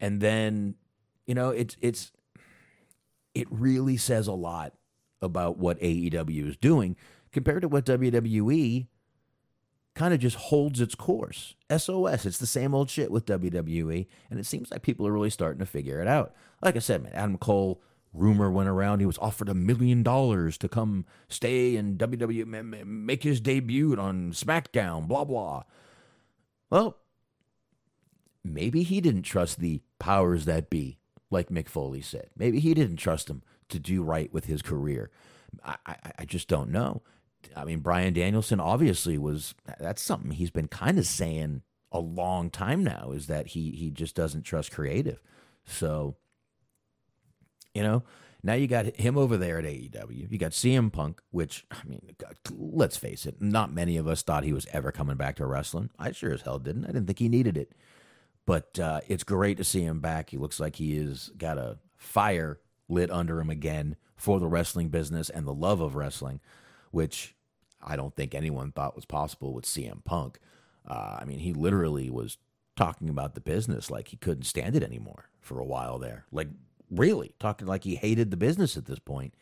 [0.00, 0.74] and then,
[1.26, 2.12] you know, it's, it's,
[3.34, 4.72] it really says a lot
[5.20, 6.96] about what AEW is doing
[7.32, 8.86] compared to what WWE
[9.94, 11.54] kind of just holds its course.
[11.76, 15.30] SOS, it's the same old shit with WWE, and it seems like people are really
[15.30, 16.34] starting to figure it out.
[16.62, 20.58] Like I said, man, Adam Cole rumor went around he was offered a million dollars
[20.58, 25.64] to come stay in WWE, make his debut on SmackDown, blah blah.
[26.70, 26.98] Well,
[28.44, 30.98] maybe he didn't trust the powers that be,
[31.30, 32.30] like Mick Foley said.
[32.36, 35.10] Maybe he didn't trust him to do right with his career.
[35.64, 37.02] I, I, I just don't know.
[37.56, 42.50] I mean, Bryan Danielson obviously was that's something he's been kind of saying a long
[42.50, 45.20] time now is that he he just doesn't trust creative.
[45.64, 46.16] So,
[47.74, 48.02] you know,
[48.42, 50.30] now you got him over there at AEW.
[50.30, 54.22] You got CM Punk, which I mean, God, let's face it, not many of us
[54.22, 55.90] thought he was ever coming back to wrestling.
[55.98, 56.84] I sure as hell didn't.
[56.84, 57.72] I didn't think he needed it.
[58.46, 60.30] But uh, it's great to see him back.
[60.30, 64.88] He looks like he has got a fire lit under him again for the wrestling
[64.88, 66.40] business and the love of wrestling,
[66.90, 67.34] which
[67.82, 70.38] I don't think anyone thought was possible with CM Punk.
[70.86, 72.38] Uh, I mean, he literally was
[72.76, 76.24] talking about the business like he couldn't stand it anymore for a while there.
[76.32, 76.48] Like,
[76.90, 79.34] really, talking like he hated the business at this point.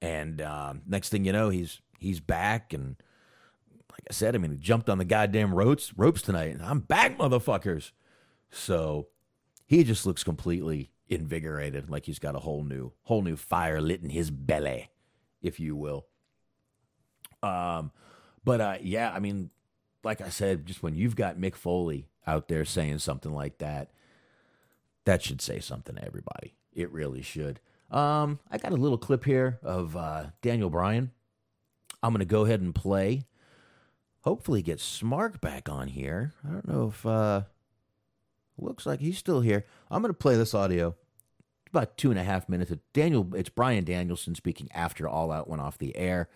[0.00, 2.96] And um, next thing you know, he's he's back and
[3.90, 6.52] like I said, I mean, he jumped on the goddamn ropes ropes tonight.
[6.52, 7.92] and I'm back, motherfuckers.
[8.50, 9.08] So
[9.66, 14.02] he just looks completely invigorated, like he's got a whole new whole new fire lit
[14.02, 14.90] in his belly,
[15.42, 16.06] if you will.
[17.42, 17.92] Um,
[18.44, 19.50] but uh, yeah, I mean,
[20.04, 23.90] like I said, just when you've got Mick Foley out there saying something like that,
[25.04, 26.54] that should say something to everybody.
[26.76, 27.58] It really should.
[27.90, 31.10] Um, I got a little clip here of uh, Daniel Bryan.
[32.02, 33.24] I'm going to go ahead and play.
[34.20, 36.34] Hopefully, get Smark back on here.
[36.46, 37.42] I don't know if uh,
[38.58, 39.64] looks like he's still here.
[39.90, 40.88] I'm going to play this audio.
[41.64, 42.70] It's About two and a half minutes.
[42.92, 46.28] Daniel, it's Bryan Danielson speaking after All Out went off the air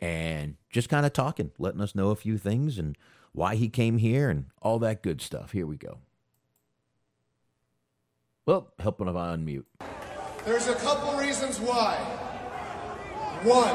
[0.00, 2.98] and just kind of talking, letting us know a few things and
[3.32, 5.52] why he came here and all that good stuff.
[5.52, 5.98] Here we go.
[8.46, 9.64] Well, helping him unmute.
[10.44, 11.96] There's a couple reasons why.
[13.42, 13.74] One,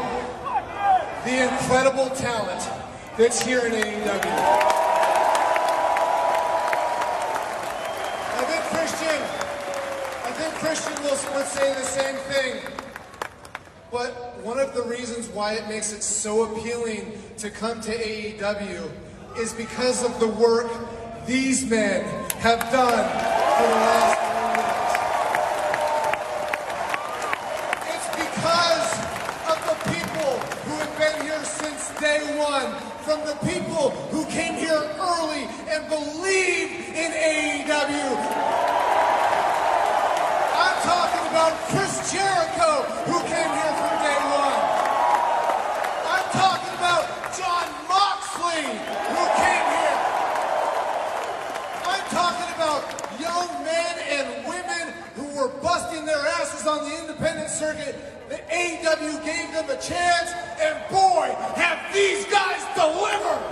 [1.26, 2.62] the incredible talent
[3.18, 4.30] that's here in AEW.
[8.36, 9.22] I think Christian,
[10.24, 12.62] I think Christian will, would say the same thing.
[13.92, 18.88] But one of the reasons why it makes it so appealing to come to AEW
[19.40, 20.70] is because of the work
[21.26, 22.04] these men
[22.36, 23.10] have done
[23.58, 24.19] for the last
[33.10, 38.10] from the people who came here early and believed in AEW.
[40.54, 44.62] I'm talking about Chris Jericho, who came here from day one.
[46.06, 50.00] I'm talking about Jon Moxley, who came here.
[51.90, 52.86] I'm talking about
[53.18, 57.96] young men and women who were busting their asses on the independent circuit.
[58.30, 60.30] The AEW gave them a chance,
[60.62, 63.46] and boy, have these guys delivered!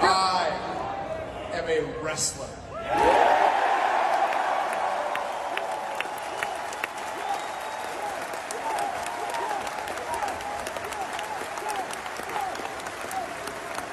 [0.00, 0.48] I
[1.52, 2.48] am a wrestler.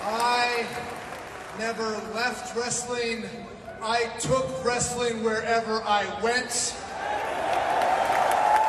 [0.01, 0.65] I
[1.57, 1.83] never
[2.13, 3.25] left wrestling
[3.81, 5.23] I took wrestling
[6.09, 6.75] wherever I went.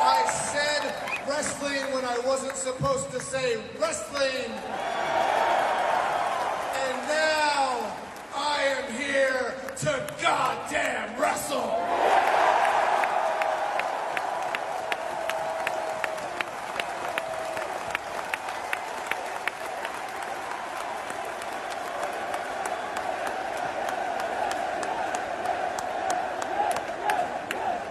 [0.03, 4.51] I said wrestling when I wasn't supposed to say wrestling.
[6.73, 7.93] And now
[8.35, 11.77] I am here to goddamn wrestle.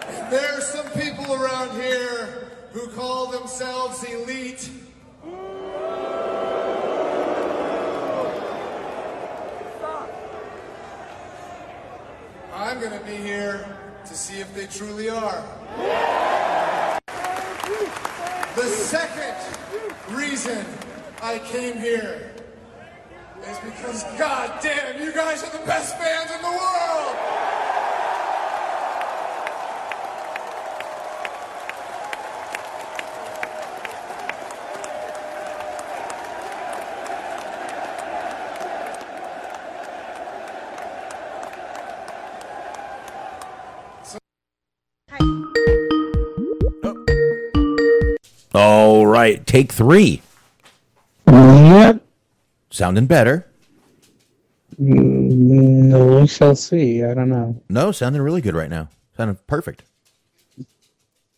[0.09, 4.71] And there are some people around here who call themselves elite.
[12.55, 13.67] I'm gonna be here
[14.07, 15.43] to see if they truly are.
[18.55, 19.35] The second
[20.11, 20.65] reason
[21.21, 22.31] I came here
[23.49, 26.20] is because, goddamn, you guys are the best fans
[49.21, 50.23] right, take three.
[51.27, 52.05] Yep.
[52.71, 53.47] Sounding better.
[54.81, 57.05] Mm, we shall see.
[57.05, 57.61] I don't know.
[57.69, 58.89] No, sounding really good right now.
[59.17, 59.83] Sounding perfect.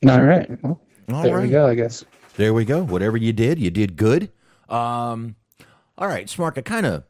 [0.09, 0.49] All right.
[0.63, 0.81] Well,
[1.13, 1.43] All there right.
[1.43, 1.67] we go.
[1.67, 2.05] I guess.
[2.37, 2.83] There we go.
[2.83, 4.31] Whatever you did, you did good.
[4.69, 5.37] Um,
[5.99, 6.57] all right, Smark.
[6.57, 7.05] I kind of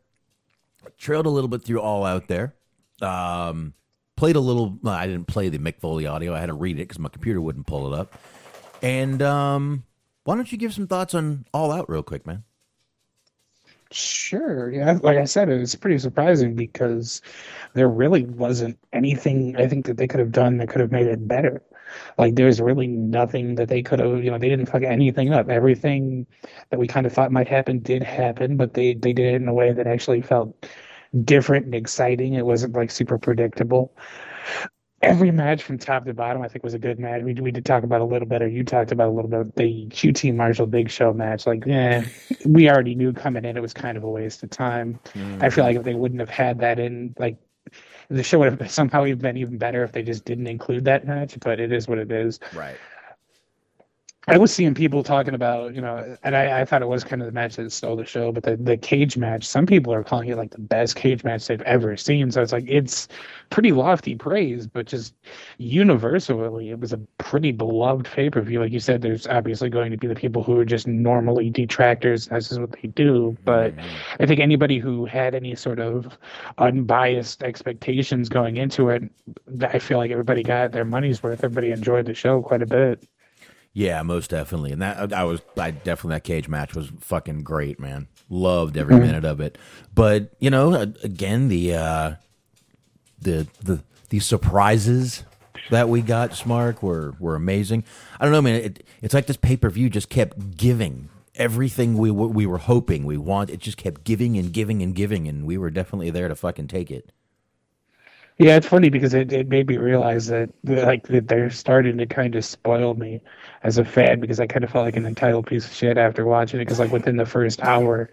[0.98, 2.54] trailed a little bit through all out there.
[3.00, 3.74] Um,
[4.16, 4.78] played a little.
[4.86, 6.34] I didn't play the Mick Foley audio.
[6.34, 8.18] I had to read it because my computer wouldn't pull it up.
[8.82, 9.84] And um,
[10.24, 12.44] why don't you give some thoughts on All Out real quick, man?
[13.90, 14.70] Sure.
[14.72, 14.98] Yeah.
[15.02, 17.20] Like I said, it was pretty surprising because
[17.74, 21.06] there really wasn't anything I think that they could have done that could have made
[21.06, 21.62] it better.
[22.16, 25.50] Like there's really nothing that they could have, you know, they didn't fuck anything up.
[25.50, 26.26] Everything
[26.70, 29.48] that we kind of thought might happen did happen, but they they did it in
[29.48, 30.66] a way that actually felt
[31.24, 32.32] different and exciting.
[32.34, 33.94] It wasn't like super predictable.
[35.02, 37.22] Every match from top to bottom, I think, was a good match.
[37.22, 39.56] We we did talk about a little bit, or you talked about a little bit
[39.56, 41.46] the QT Marshall Big Show match.
[41.46, 42.04] Like, yeah,
[42.46, 45.00] we already knew coming in it was kind of a waste of time.
[45.06, 45.60] I feel mm-hmm.
[45.60, 47.36] like if they wouldn't have had that in, like,
[48.08, 51.06] the show would have somehow even been even better if they just didn't include that
[51.06, 51.36] match.
[51.40, 52.38] But it is what it is.
[52.54, 52.76] Right.
[54.28, 57.20] I was seeing people talking about, you know, and I, I thought it was kind
[57.20, 60.04] of the match that stole the show, but the, the cage match, some people are
[60.04, 62.30] calling it like the best cage match they've ever seen.
[62.30, 63.08] So it's like, it's
[63.50, 65.14] pretty lofty praise, but just
[65.58, 68.60] universally, it was a pretty beloved pay per view.
[68.60, 72.28] Like you said, there's obviously going to be the people who are just normally detractors.
[72.28, 73.36] This is what they do.
[73.44, 74.22] But mm-hmm.
[74.22, 76.16] I think anybody who had any sort of
[76.58, 79.02] unbiased expectations going into it,
[79.62, 81.42] I feel like everybody got their money's worth.
[81.42, 83.04] Everybody enjoyed the show quite a bit.
[83.74, 84.72] Yeah, most definitely.
[84.72, 88.08] And that I was I definitely that cage match was fucking great, man.
[88.28, 89.56] Loved every minute of it.
[89.94, 92.14] But, you know, again the uh
[93.20, 95.24] the the the surprises
[95.70, 97.84] that we got Smark were were amazing.
[98.20, 102.44] I don't know, man, it, it's like this pay-per-view just kept giving everything we we
[102.44, 103.48] were hoping we want.
[103.48, 106.68] It just kept giving and giving and giving and we were definitely there to fucking
[106.68, 107.10] take it.
[108.38, 112.06] Yeah, it's funny because it, it made me realize that like that they're starting to
[112.06, 113.20] kind of spoil me
[113.62, 116.24] as a fan because I kind of felt like an entitled piece of shit after
[116.24, 118.10] watching it because like within the first hour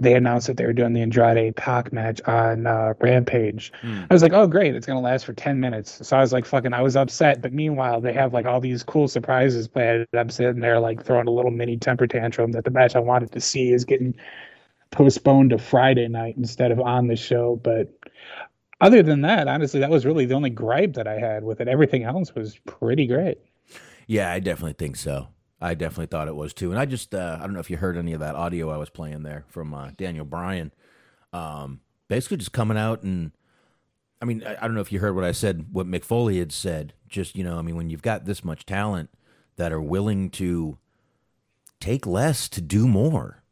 [0.00, 3.72] they announced that they were doing the Andrade Pac match on uh, Rampage.
[4.08, 6.06] I was like, oh great, it's gonna last for ten minutes.
[6.06, 7.42] So I was like, fucking, I was upset.
[7.42, 10.06] But meanwhile, they have like all these cool surprises planned.
[10.12, 13.00] and I'm sitting there like throwing a little mini temper tantrum that the match I
[13.00, 14.14] wanted to see is getting
[14.90, 17.56] postponed to Friday night instead of on the show.
[17.56, 17.92] But
[18.80, 21.68] other than that, honestly, that was really the only gripe that I had with it.
[21.68, 23.38] Everything else was pretty great.
[24.06, 25.28] Yeah, I definitely think so.
[25.60, 26.70] I definitely thought it was too.
[26.70, 28.76] And I just, uh, I don't know if you heard any of that audio I
[28.76, 30.72] was playing there from uh, Daniel Bryan.
[31.32, 33.32] Um, basically, just coming out and,
[34.22, 36.38] I mean, I, I don't know if you heard what I said, what Mick Foley
[36.38, 36.92] had said.
[37.08, 39.10] Just, you know, I mean, when you've got this much talent
[39.56, 40.78] that are willing to
[41.80, 43.42] take less to do more,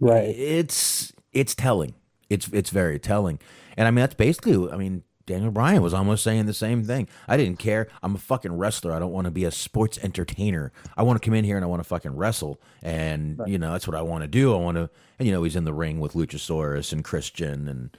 [0.00, 0.28] Right.
[0.28, 1.94] it's it's telling.
[2.30, 3.40] It's it's very telling.
[3.78, 7.06] And I mean that's basically I mean Daniel Bryan was almost saying the same thing.
[7.28, 7.86] I didn't care.
[8.02, 8.92] I'm a fucking wrestler.
[8.92, 10.72] I don't want to be a sports entertainer.
[10.96, 12.60] I want to come in here and I want to fucking wrestle.
[12.82, 14.52] And you know, that's what I want to do.
[14.52, 17.96] I want to and you know, he's in the ring with Luchasaurus and Christian and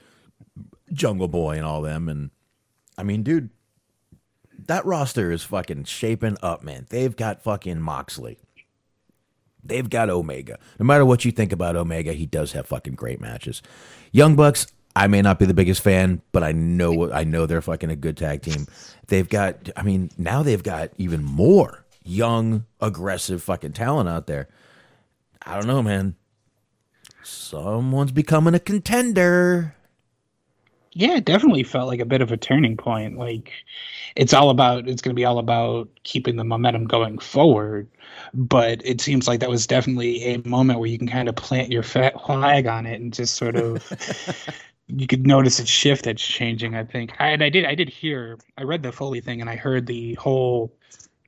[0.92, 2.30] Jungle Boy and all them and
[2.98, 3.48] I mean, dude,
[4.66, 6.86] that roster is fucking shaping up, man.
[6.90, 8.38] They've got fucking Moxley.
[9.64, 10.58] They've got Omega.
[10.78, 13.62] No matter what you think about Omega, he does have fucking great matches.
[14.12, 14.66] Young Bucks,
[14.96, 17.96] I may not be the biggest fan, but I know I know they're fucking a
[17.96, 18.66] good tag team.
[19.06, 24.48] They've got, I mean, now they've got even more young, aggressive fucking talent out there.
[25.44, 26.16] I don't know, man.
[27.22, 29.74] Someone's becoming a contender.
[30.92, 33.16] Yeah, it definitely felt like a bit of a turning point.
[33.16, 33.52] Like
[34.16, 37.88] it's all about it's going to be all about keeping the momentum going forward.
[38.34, 41.70] But it seems like that was definitely a moment where you can kind of plant
[41.70, 43.86] your flag on it and just sort of
[44.96, 46.74] you could notice a shift that's changing.
[46.74, 49.48] I think, I, and I did I did hear I read the Foley thing and
[49.48, 50.72] I heard the whole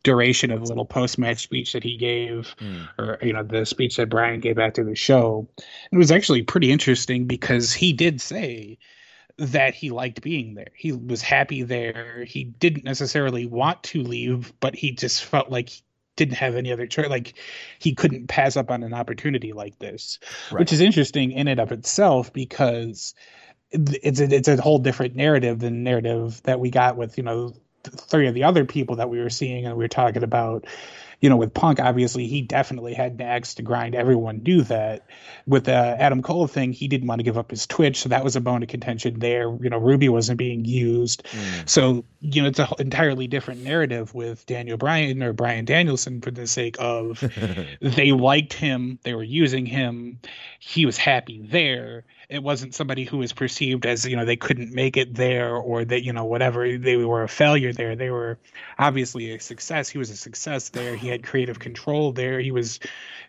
[0.02, 2.88] duration of the little post match speech that he gave, mm.
[2.98, 5.48] or you know the speech that Bryan gave after the show.
[5.90, 8.78] It was actually pretty interesting because he did say
[9.38, 10.72] that he liked being there.
[10.74, 12.24] He was happy there.
[12.24, 15.82] He didn't necessarily want to leave, but he just felt like he
[16.16, 17.08] didn't have any other choice.
[17.08, 17.34] Like
[17.78, 20.18] he couldn't pass up on an opportunity like this,
[20.50, 20.60] right.
[20.60, 23.14] which is interesting in and of itself because
[23.72, 27.54] it's a, it's a whole different narrative than narrative that we got with you know
[27.84, 30.66] three of the other people that we were seeing and we were talking about
[31.22, 33.94] you know, with Punk, obviously he definitely had nags to grind.
[33.94, 35.06] Everyone knew that.
[35.46, 38.24] With the Adam Cole thing, he didn't want to give up his Twitch, so that
[38.24, 39.56] was a bone of contention there.
[39.62, 41.68] You know, Ruby wasn't being used, mm.
[41.68, 46.32] so you know it's an entirely different narrative with Daniel Bryan or Bryan Danielson for
[46.32, 47.20] the sake of
[47.80, 50.18] they liked him, they were using him,
[50.58, 54.72] he was happy there it wasn't somebody who was perceived as you know they couldn't
[54.72, 57.94] make it there or that you know whatever they were a failure there.
[57.94, 58.38] They were
[58.78, 59.88] obviously a success.
[59.88, 60.96] He was a success there.
[60.96, 62.40] He had creative control there.
[62.40, 62.80] He was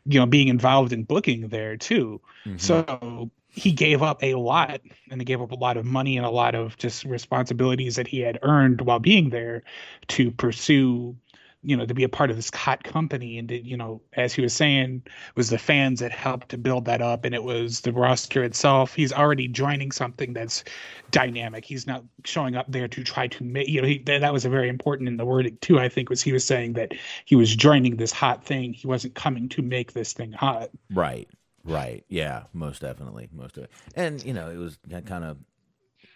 [0.05, 2.21] you know being involved in booking there too.
[2.45, 2.57] Mm-hmm.
[2.57, 4.81] so he gave up a lot
[5.11, 8.07] and he gave up a lot of money and a lot of just responsibilities that
[8.07, 9.63] he had earned while being there
[10.07, 11.15] to pursue
[11.63, 13.37] you know to be a part of this hot company.
[13.37, 16.57] And to, you know as he was saying it was the fans that helped to
[16.57, 17.25] build that up.
[17.25, 18.93] And it was the roster itself.
[18.93, 20.63] He's already joining something that's
[21.11, 21.65] dynamic.
[21.65, 24.49] He's not showing up there to try to make you know he, that was a
[24.49, 26.93] very important in the wording too i think was he was saying that
[27.25, 28.73] he was joining this hot thing.
[28.73, 30.69] He wasn't coming to make this thing hot.
[30.91, 31.27] Right.
[31.63, 32.03] Right.
[32.09, 32.43] Yeah.
[32.53, 33.29] Most definitely.
[33.31, 35.37] Most of it and you know it was kind of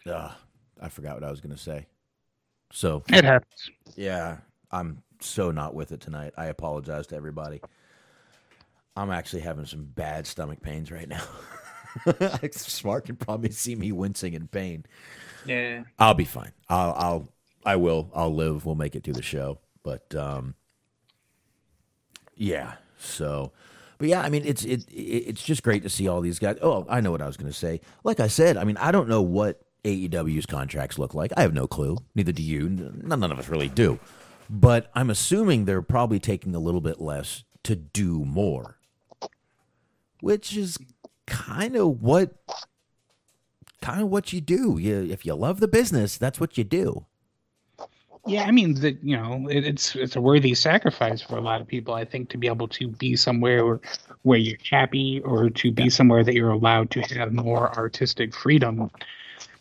[0.06, 0.32] uh,
[0.82, 1.86] i forgot what i was going to say.
[2.72, 3.70] So it happens.
[3.96, 4.38] Yeah.
[4.72, 6.34] I'm so not with it tonight.
[6.38, 7.62] I apologize to everybody.
[8.96, 11.24] I'm actually having some bad stomach pains right now.
[12.06, 14.86] Smark can probably see me wincing in pain.
[15.46, 16.52] Yeah, I'll be fine.
[16.68, 17.30] I'll, I'll,
[17.66, 18.10] I will.
[18.14, 18.66] I'll live.
[18.66, 19.60] We'll make it through the show.
[19.84, 20.56] But, um,
[22.36, 22.74] yeah.
[22.98, 23.52] So,
[24.00, 26.58] but yeah, I mean, it's it, it's just great to see all these guys.
[26.62, 27.82] Oh, I know what I was going to say.
[28.04, 31.32] Like I said, I mean, I don't know what AEW's contracts look like.
[31.38, 31.98] I have no clue.
[32.16, 32.68] Neither do you.
[32.70, 34.00] None of us really do
[34.50, 38.78] but I'm assuming they're probably taking a little bit less to do more,
[40.22, 40.78] which is
[41.26, 42.36] kind of what
[43.82, 44.78] kind of what you do.
[44.78, 47.06] You, if you love the business, that's what you do.
[48.26, 51.62] Yeah, I mean, the, you know, it, it's it's a worthy sacrifice for a lot
[51.62, 51.94] of people.
[51.94, 53.80] I think to be able to be somewhere where,
[54.24, 58.92] where you're happy, or to be somewhere that you're allowed to have more artistic freedom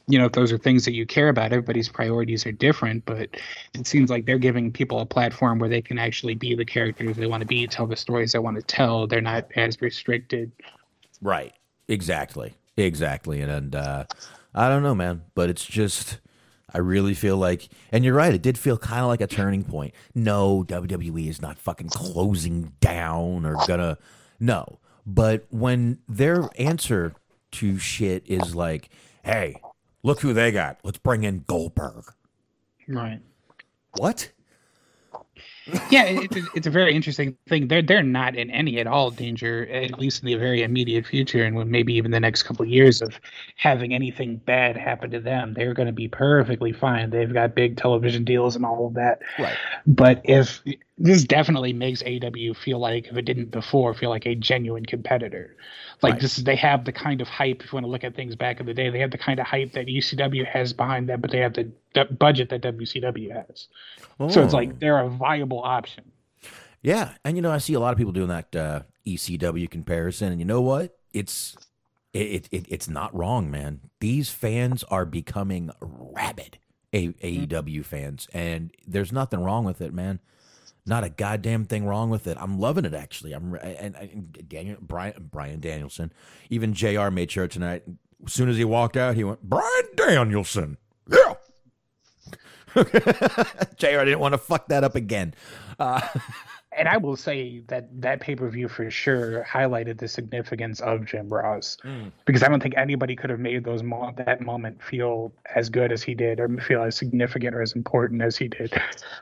[0.09, 3.29] you know, if those are things that you care about, everybody's priorities are different, but
[3.75, 7.17] it seems like they're giving people a platform where they can actually be the characters
[7.17, 9.07] they want to be, tell the stories they want to tell.
[9.07, 10.53] They're not as restricted.
[11.21, 11.53] Right.
[11.89, 12.55] Exactly.
[12.77, 13.41] Exactly.
[13.41, 14.05] And, and uh,
[14.55, 16.19] I don't know, man, but it's just.
[16.75, 19.63] I really feel like, and you're right, it did feel kind of like a turning
[19.63, 19.95] point.
[20.15, 23.97] No, WWE is not fucking closing down or gonna,
[24.41, 24.81] no.
[25.07, 27.15] But when their answer
[27.53, 28.91] to shit is like,
[29.23, 29.57] hey,
[30.07, 30.79] Look who they got.
[30.85, 32.05] Let's bring in Goldberg.
[32.87, 33.19] Right.
[33.97, 34.31] What?
[35.91, 37.67] yeah, it's a, it's a very interesting thing.
[37.67, 41.45] They're they're not in any at all danger, at least in the very immediate future,
[41.45, 43.19] and maybe even the next couple of years of
[43.57, 45.55] having anything bad happen to them.
[45.55, 47.11] They're going to be perfectly fine.
[47.11, 49.23] They've got big television deals and all of that.
[49.41, 49.57] Right.
[49.89, 50.63] But if
[50.99, 55.57] this definitely makes AEW feel like, if it didn't before, feel like a genuine competitor.
[56.03, 56.23] Like right.
[56.23, 57.63] this, they have the kind of hype.
[57.63, 59.41] If you want to look at things back in the day, they have the kind
[59.41, 63.33] of hype that ECW has behind them, but they have the, the budget that WCW
[63.33, 63.69] has.
[64.21, 64.29] Oh.
[64.29, 64.77] So it's like oh.
[64.79, 66.05] they're a viable option.
[66.83, 70.33] Yeah, and you know I see a lot of people doing that uh, ECW comparison,
[70.33, 70.99] and you know what?
[71.13, 71.57] It's
[72.13, 73.81] it, it it's not wrong, man.
[74.01, 76.59] These fans are becoming rabid
[76.93, 80.21] A- AEW fans, and there's nothing wrong with it, man.
[80.87, 82.37] Not a goddamn thing wrong with it.
[82.41, 83.33] I'm loving it actually.
[83.33, 86.13] I'm and, and Daniel Bryan Bryan Danielson,
[86.49, 87.11] even Jr.
[87.11, 87.83] made sure tonight.
[88.25, 90.77] As soon as he walked out, he went Bryan Danielson.
[91.11, 91.35] Yeah.
[93.77, 94.05] Jr.
[94.05, 95.35] didn't want to fuck that up again.
[95.79, 96.01] Uh,
[96.77, 101.05] and I will say that that pay per view for sure highlighted the significance of
[101.05, 102.13] Jim Ross mm.
[102.25, 105.93] because I don't think anybody could have made those mo- that moment feel as good
[105.93, 108.73] as he did or feel as significant or as important as he did.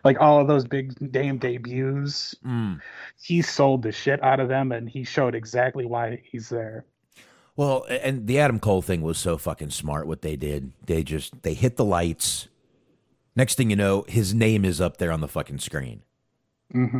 [0.04, 2.80] Like all of those big damn debuts, mm.
[3.20, 6.84] he sold the shit out of them, and he showed exactly why he's there.
[7.56, 10.06] Well, and the Adam Cole thing was so fucking smart.
[10.06, 12.48] What they did, they just they hit the lights.
[13.36, 16.02] Next thing you know, his name is up there on the fucking screen.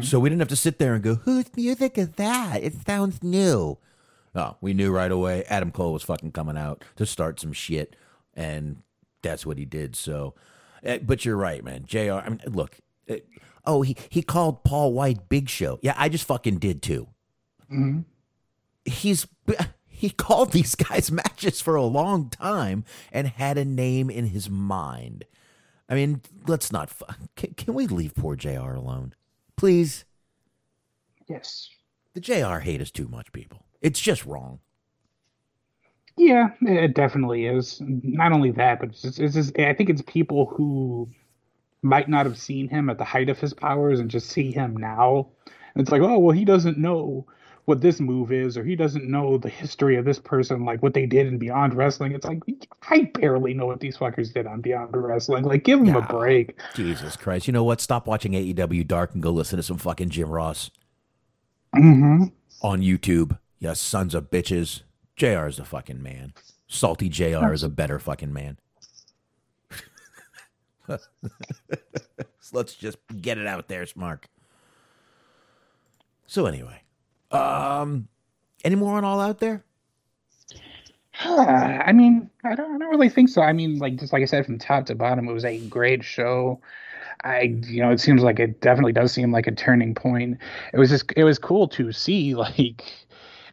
[0.02, 2.62] So we didn't have to sit there and go, "Whose music is that?
[2.62, 3.78] It sounds new."
[4.34, 5.44] No, we knew right away.
[5.48, 7.96] Adam Cole was fucking coming out to start some shit,
[8.34, 8.82] and
[9.22, 9.96] that's what he did.
[9.96, 10.34] So,
[10.82, 11.84] eh, but you're right, man.
[11.86, 12.12] Jr.
[12.24, 12.78] I mean, look.
[13.08, 13.20] eh,
[13.64, 15.78] oh, he he called Paul White Big Show.
[15.82, 17.08] Yeah, I just fucking did too
[18.84, 19.26] he's
[19.86, 24.48] he called these guys matches for a long time and had a name in his
[24.50, 25.24] mind.
[25.88, 26.90] I mean, let's not.
[27.36, 28.72] Can, can we leave poor Jr.
[28.74, 29.14] alone,
[29.56, 30.04] please?
[31.26, 31.68] Yes.
[32.14, 32.58] The Jr.
[32.58, 33.64] hate is too much, people.
[33.80, 34.60] It's just wrong.
[36.16, 37.80] Yeah, it definitely is.
[37.80, 41.08] Not only that, but it's just, it's just, I think it's people who
[41.82, 44.76] might not have seen him at the height of his powers and just see him
[44.76, 45.28] now.
[45.74, 47.26] And it's like, oh, well, he doesn't know
[47.66, 50.92] what this move is, or he doesn't know the history of this person, like what
[50.94, 52.12] they did in Beyond Wrestling.
[52.12, 52.42] It's like,
[52.90, 55.44] I barely know what these fuckers did on Beyond Wrestling.
[55.44, 56.56] Like, give them a break.
[56.74, 57.46] Jesus Christ!
[57.46, 57.80] You know what?
[57.80, 60.70] Stop watching AEW Dark and go listen to some fucking Jim Ross
[61.74, 62.24] Mm-hmm.
[62.62, 63.38] on YouTube.
[63.58, 64.82] You sons of bitches.
[65.16, 65.46] Jr.
[65.46, 66.34] is the fucking man.
[66.68, 67.52] Salty Jr.
[67.52, 68.58] is a better fucking man.
[72.52, 74.28] Let's just get it out there, Mark.
[76.26, 76.82] So anyway,
[77.34, 78.08] um,
[78.64, 79.64] any more on all out there?
[81.20, 83.42] I mean, I don't, I don't really think so.
[83.42, 86.02] I mean, like just like I said, from top to bottom, it was a great
[86.02, 86.60] show.
[87.22, 90.38] I, you know, it seems like it definitely does seem like a turning point.
[90.72, 92.82] It was just, it was cool to see like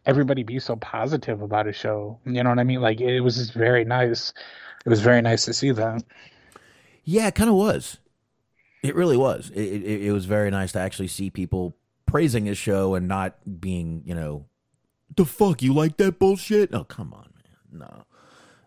[0.06, 2.18] everybody be so positive about a show.
[2.26, 2.80] You know what I mean?
[2.80, 4.32] Like it was just very nice.
[4.84, 6.02] It was very nice to see that.
[7.04, 7.98] Yeah, it kind of was.
[8.82, 9.50] It really was.
[9.50, 11.76] It, it, it was very nice to actually see people
[12.12, 14.46] praising his show and not being, you know,
[15.16, 16.74] the fuck you like that bullshit?
[16.74, 17.80] Oh, come on, man.
[17.80, 18.04] No.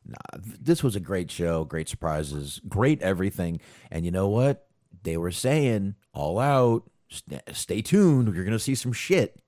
[0.08, 3.60] Nah, this was a great show, great surprises, great everything.
[3.90, 4.68] And you know what?
[5.04, 9.40] They were saying all out, st- stay tuned, you're going to see some shit.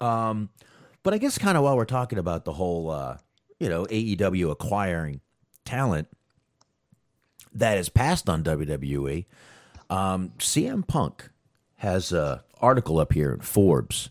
[0.00, 0.50] Um,
[1.02, 3.18] but I guess kind of while we're talking about the whole, uh,
[3.58, 5.20] you know, AEW acquiring
[5.64, 6.08] talent
[7.52, 9.26] that is passed on WWE,
[9.90, 11.28] um, CM Punk
[11.76, 14.10] has a article up here in Forbes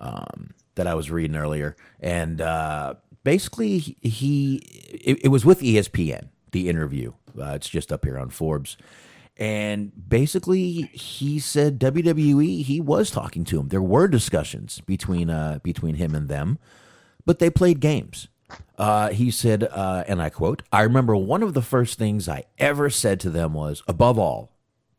[0.00, 6.28] um, that I was reading earlier, and uh, basically he it, it was with ESPN
[6.54, 7.12] the interview.
[7.38, 8.78] Uh, it's just up here on Forbes.
[9.36, 12.62] And basically, he said WWE.
[12.62, 13.68] He was talking to him.
[13.68, 16.58] There were discussions between uh, between him and them,
[17.26, 18.28] but they played games.
[18.78, 22.44] Uh, he said, uh, and I quote: "I remember one of the first things I
[22.58, 24.52] ever said to them was, above all,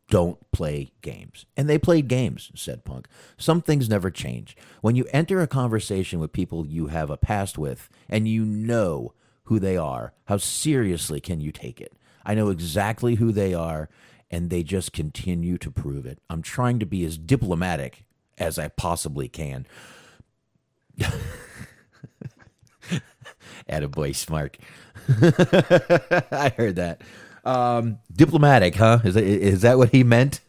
[0.08, 1.46] don't play games.
[1.56, 3.08] And they played games, said Punk.
[3.36, 4.56] Some things never change.
[4.80, 9.14] When you enter a conversation with people you have a past with and you know
[9.44, 11.92] who they are, how seriously can you take it?
[12.24, 13.88] I know exactly who they are,
[14.30, 16.18] and they just continue to prove it.
[16.28, 18.04] I'm trying to be as diplomatic
[18.38, 19.66] as I possibly can.
[23.68, 24.56] At a Attaboy, Smark.
[26.32, 27.02] I heard that.
[27.46, 28.98] Um, diplomatic, huh?
[29.04, 30.40] Is that, is that what he meant?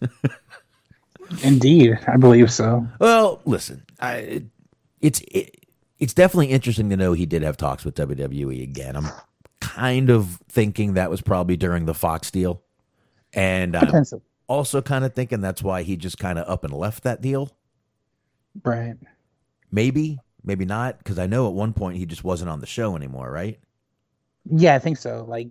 [1.44, 2.88] Indeed, I believe so.
[3.00, 4.44] well, listen, I,
[5.00, 5.66] it's it,
[6.00, 8.96] it's definitely interesting to know he did have talks with WWE again.
[8.96, 9.10] I'm
[9.60, 12.64] kind of thinking that was probably during the Fox deal,
[13.32, 14.04] and I'm
[14.48, 17.52] also kind of thinking that's why he just kind of up and left that deal.
[18.64, 18.96] Right.
[19.72, 22.96] Maybe, maybe not, because I know at one point he just wasn't on the show
[22.96, 23.60] anymore, right?
[24.50, 25.26] Yeah, I think so.
[25.28, 25.50] Like,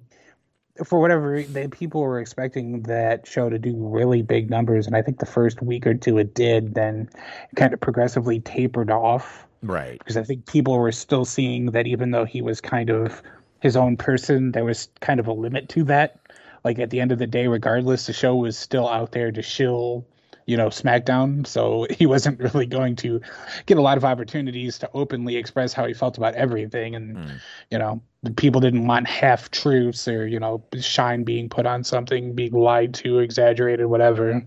[0.85, 5.03] for whatever the people were expecting that show to do really big numbers, and I
[5.03, 6.75] think the first week or two it did.
[6.75, 7.09] Then
[7.51, 9.99] it kind of progressively tapered off Right.
[9.99, 13.23] because I think people were still seeing that even though he was kind of
[13.61, 16.21] his own person, there was kind of a limit to that.
[16.65, 19.43] Like at the end of the day, regardless, the show was still out there to
[19.43, 20.05] shill,
[20.47, 21.47] you know, SmackDown.
[21.47, 23.21] So he wasn't really going to
[23.67, 26.95] get a lot of opportunities to openly express how he felt about everything.
[26.95, 27.37] And, hmm.
[27.71, 31.85] you know, the people didn't want half truths or, you know, shine being put on
[31.85, 34.47] something, being lied to, exaggerated, whatever.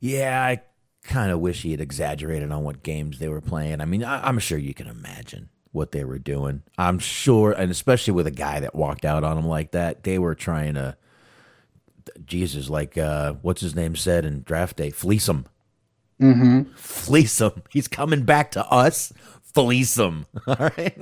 [0.00, 0.62] Yeah, I
[1.04, 3.80] kind of wish he had exaggerated on what games they were playing.
[3.80, 6.62] I mean, I, I'm sure you can imagine what they were doing.
[6.78, 10.18] I'm sure, and especially with a guy that walked out on him like that, they
[10.18, 10.96] were trying to,
[12.24, 15.46] Jesus, like uh, what's his name said in draft day, fleece him.
[16.20, 16.72] Mm-hmm.
[16.74, 17.62] Fleece him.
[17.70, 19.12] He's coming back to us.
[19.54, 20.26] Fleece him.
[20.46, 20.96] All right.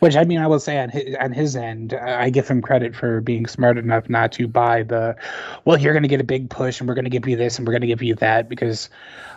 [0.00, 2.94] Which I mean, I will say on his, on his end, I give him credit
[2.94, 5.16] for being smart enough not to buy the,
[5.64, 7.58] well, you're going to get a big push and we're going to give you this
[7.58, 8.90] and we're going to give you that because,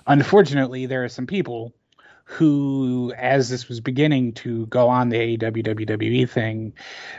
[0.08, 1.74] unfortunately, there are some people
[2.30, 6.72] who, as this was beginning to go on the AEW WWE thing,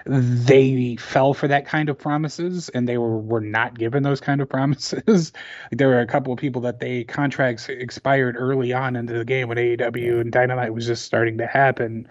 [0.07, 4.41] they fell for that kind of promises and they were were not given those kind
[4.41, 5.33] of promises.
[5.73, 9.49] there were a couple of people that they contracts expired early on into the game
[9.49, 12.07] when AEW and Dynamite was just starting to happen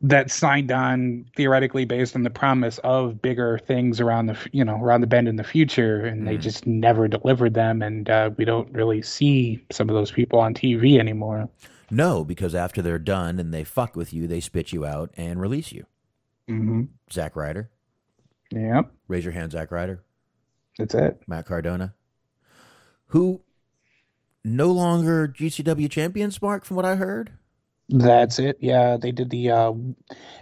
[0.00, 4.80] that signed on theoretically based on the promise of bigger things around the you know
[4.82, 8.44] around the bend in the future and they just never delivered them and uh, we
[8.44, 11.48] don't really see some of those people on tv anymore
[11.90, 15.40] no, because after they're done and they fuck with you, they spit you out and
[15.40, 15.86] release you.
[16.48, 16.82] mm-hmm.
[17.12, 17.70] Zack Ryder.
[18.50, 20.02] yep Raise your hand, Zack Ryder.
[20.78, 21.94] that's it Matt Cardona.
[23.08, 23.42] Who
[24.44, 27.32] no longer GCW champions, Mark, from what I heard.
[27.90, 29.72] that's it yeah they did the uh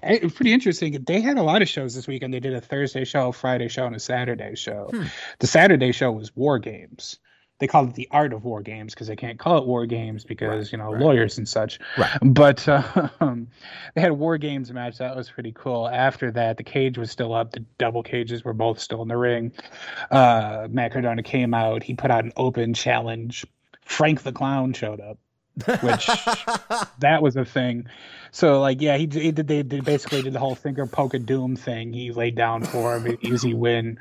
[0.03, 2.61] it was pretty interesting they had a lot of shows this weekend they did a
[2.61, 4.91] thursday show a friday show and a saturday show
[5.39, 7.21] the saturday show was war games
[7.59, 10.25] they called it the art of war games because they can't call it war games
[10.25, 11.79] because you know lawyers and such.
[11.97, 12.19] Right.
[12.23, 13.49] but uh, um,
[13.95, 15.89] they had a war games match that was pretty cool.
[15.89, 19.17] After that the cage was still up the double cages were both still in the
[19.17, 19.53] ring.
[20.11, 23.47] Uh matt cardona came out he put out an open challenge.
[23.83, 25.19] Frank the clown showed up
[25.65, 26.07] which
[26.99, 27.87] that was a thing
[28.31, 31.19] so like yeah he, he did they did basically did the whole finger poke a
[31.19, 33.99] doom thing he laid down for him easy win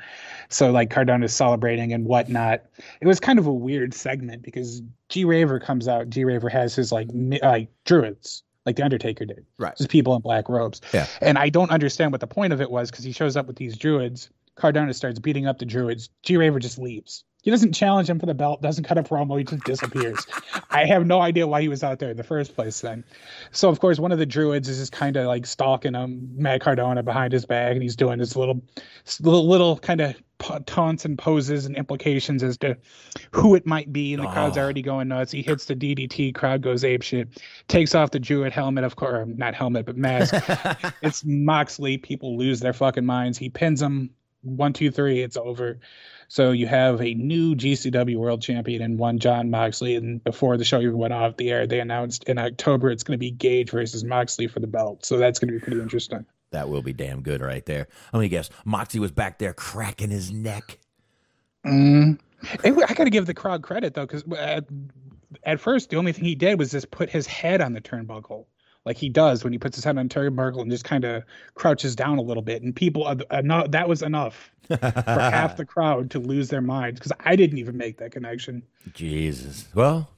[0.48, 2.62] so like Cardona's celebrating and whatnot.
[3.00, 6.08] It was kind of a weird segment because G Raver comes out.
[6.10, 9.44] G Raver has his like mi- like druids, like the Undertaker did.
[9.58, 9.76] Right.
[9.76, 10.80] Just people in black robes.
[10.92, 11.06] Yeah.
[11.20, 13.56] And I don't understand what the point of it was because he shows up with
[13.56, 14.30] these druids.
[14.54, 16.08] Cardona starts beating up the druids.
[16.22, 17.24] G Raver just leaves.
[17.46, 20.26] He doesn't challenge him for the belt, doesn't cut a promo, he just disappears.
[20.68, 23.04] I have no idea why he was out there in the first place then.
[23.52, 26.60] So of course one of the druids is just kind of like stalking him, Matt
[26.60, 28.60] Cardona behind his back, and he's doing his little
[29.20, 30.16] little, little kind of
[30.66, 32.76] taunts and poses and implications as to
[33.30, 34.62] who it might be, and the crowd's Oh.
[34.62, 35.30] already going nuts.
[35.30, 37.28] He hits the DDT, crowd goes apeshit,
[37.68, 40.34] takes off the druid helmet, of course, not helmet, but mask.
[41.02, 41.96] it's Moxley.
[41.96, 43.38] People lose their fucking minds.
[43.38, 44.10] He pins him.
[44.42, 45.22] One, two, three.
[45.22, 45.78] It's over.
[46.28, 49.94] So you have a new GCW World Champion and one Jon Moxley.
[49.94, 53.16] And before the show even went off the air, they announced in October it's going
[53.16, 55.04] to be Gage versus Moxley for the belt.
[55.04, 56.26] So that's going to be pretty interesting.
[56.50, 57.88] That will be damn good right there.
[58.12, 58.50] Let me guess.
[58.64, 60.78] Moxley was back there cracking his neck.
[61.64, 62.18] Mm.
[62.64, 64.64] I got to give the crowd credit though, because at,
[65.42, 68.46] at first the only thing he did was just put his head on the turnbuckle,
[68.86, 71.24] like he does when he puts his head on Terry turnbuckle and just kind of
[71.54, 72.62] crouches down a little bit.
[72.62, 77.00] And people, uh, enough, that was enough for half the crowd to lose their minds
[77.00, 78.62] because I didn't even make that connection.
[78.94, 79.68] Jesus.
[79.74, 80.08] Well,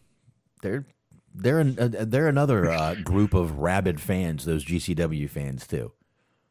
[0.62, 0.86] they're
[1.34, 4.44] they're an, uh, they're another uh, group of rabid fans.
[4.44, 5.92] Those GCW fans too.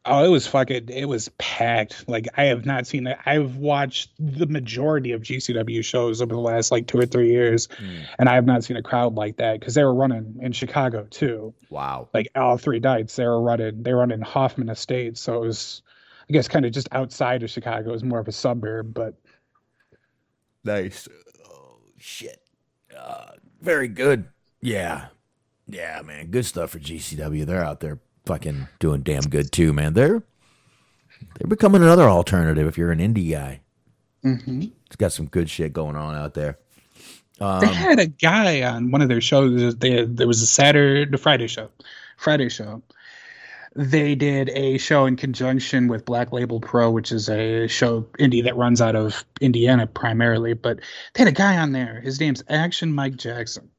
[0.08, 0.88] Oh, it was fucking.
[0.88, 2.08] It was packed.
[2.08, 3.18] Like I have not seen it.
[3.26, 7.68] I've watched the majority of GCW shows over the last like two or three years,
[8.18, 11.06] and I have not seen a crowd like that because they were running in Chicago
[11.10, 11.54] too.
[11.70, 12.08] Wow.
[12.14, 13.82] Like all three nights, they were running.
[13.82, 15.82] They were running Hoffman Estates, so it was,
[16.28, 17.90] I guess, kind of just outside of Chicago.
[17.90, 19.14] It was more of a suburb, but
[20.64, 21.08] Nice.
[21.48, 22.42] Oh shit.
[22.96, 24.26] Uh, very good.
[24.60, 25.06] Yeah.
[25.66, 26.30] Yeah, man.
[26.30, 27.44] Good stuff for GCW.
[27.46, 29.94] They're out there fucking doing damn good too, man.
[29.94, 30.22] They're
[31.36, 33.60] they're becoming another alternative if you're an indie guy.
[34.24, 34.64] mm-hmm.
[34.86, 36.58] It's got some good shit going on out there.
[37.40, 39.76] Um, they had a guy on one of their shows.
[39.76, 41.70] They, there was a Saturday, the Friday show,
[42.16, 42.82] Friday show.
[43.74, 48.42] They did a show in conjunction with Black Label Pro, which is a show indie
[48.44, 50.54] that runs out of Indiana primarily.
[50.54, 50.80] But
[51.14, 52.00] they had a guy on there.
[52.00, 53.70] His name's Action Mike Jackson.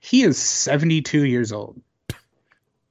[0.00, 1.80] He is 72 years old.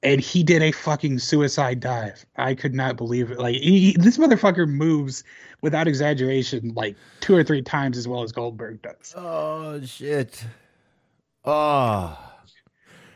[0.02, 2.24] And he did a fucking suicide dive.
[2.36, 3.38] I could not believe it.
[3.38, 5.24] Like he, this motherfucker moves
[5.60, 9.14] without exaggeration, like two or three times as well as Goldberg does.
[9.16, 10.44] Oh shit.
[11.44, 12.16] Oh.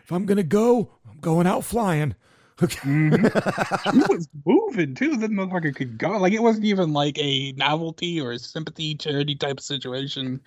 [0.03, 2.17] If I'm gonna go, I'm going out flying.
[2.83, 5.17] he was moving too.
[5.17, 6.11] That motherfucker could go.
[6.11, 10.41] Like it wasn't even like a novelty or a sympathy charity type of situation.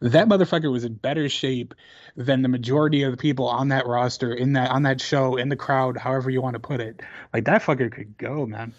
[0.00, 1.74] That motherfucker was in better shape
[2.16, 5.48] than the majority of the people on that roster, in that on that show, in
[5.48, 7.00] the crowd, however you want to put it.
[7.32, 8.72] Like that fucker could go, man.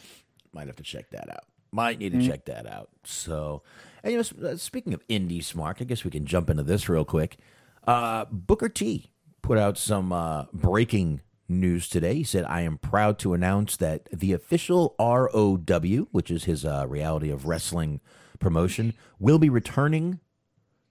[0.53, 1.45] Might have to check that out.
[1.71, 2.89] Might need to check that out.
[3.03, 3.61] So,
[4.03, 6.89] and you know, uh, speaking of indie Smark, I guess we can jump into this
[6.89, 7.37] real quick.
[7.85, 9.11] Uh, Booker T
[9.41, 12.15] put out some uh, breaking news today.
[12.15, 16.85] He said, "I am proud to announce that the official ROW, which is his uh,
[16.87, 17.99] reality of wrestling
[18.39, 20.19] promotion, will be returning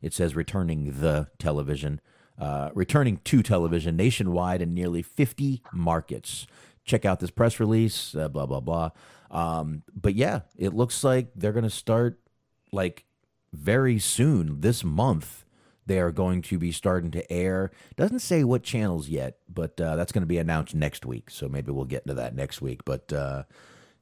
[0.00, 2.00] It says returning the television,
[2.38, 6.46] uh, returning to television nationwide in nearly 50 markets.
[6.84, 8.90] Check out this press release, uh, blah, blah, blah.
[9.30, 12.20] Um, but yeah, it looks like they're going to start
[12.72, 13.04] like
[13.52, 15.44] very soon this month.
[15.88, 17.70] They are going to be starting to air.
[17.96, 21.30] Doesn't say what channels yet, but uh, that's going to be announced next week.
[21.30, 22.84] So maybe we'll get into that next week.
[22.84, 23.44] But uh,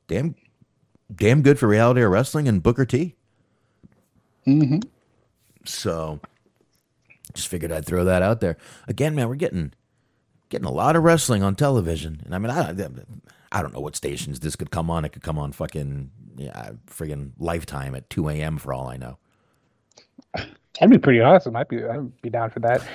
[0.08, 0.34] damn,
[1.14, 3.14] damn good for reality or wrestling and Booker T.
[4.46, 4.80] Mm-hmm.
[5.64, 6.20] So
[7.34, 8.56] just figured I'd throw that out there.
[8.88, 9.72] Again, man, we're getting
[10.48, 12.70] getting a lot of wrestling on television, and I mean, I
[13.52, 15.04] I don't know what stations this could come on.
[15.04, 18.58] It could come on fucking yeah, friggin' Lifetime at two a.m.
[18.58, 19.18] for all I know.
[20.78, 21.56] That'd be pretty awesome.
[21.56, 22.86] I'd be I'd be down for that.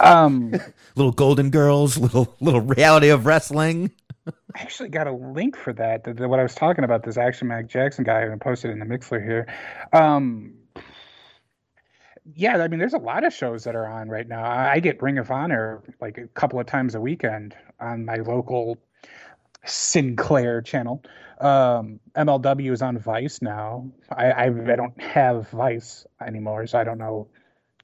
[0.00, 0.54] Um,
[0.96, 3.90] little Golden Girls, little little reality of wrestling.
[4.26, 6.04] I actually got a link for that.
[6.04, 8.78] The, the, what I was talking about, this Action Mike Jackson guy, I posted in
[8.78, 9.46] the Mixlr here.
[9.92, 10.54] Um,
[12.34, 14.44] yeah, I mean, there's a lot of shows that are on right now.
[14.44, 18.76] I get Ring of Honor like a couple of times a weekend on my local
[19.64, 21.02] Sinclair channel.
[21.40, 23.90] Um, MLW is on Vice now.
[24.10, 27.28] I, I, I don't have Vice anymore, so I don't know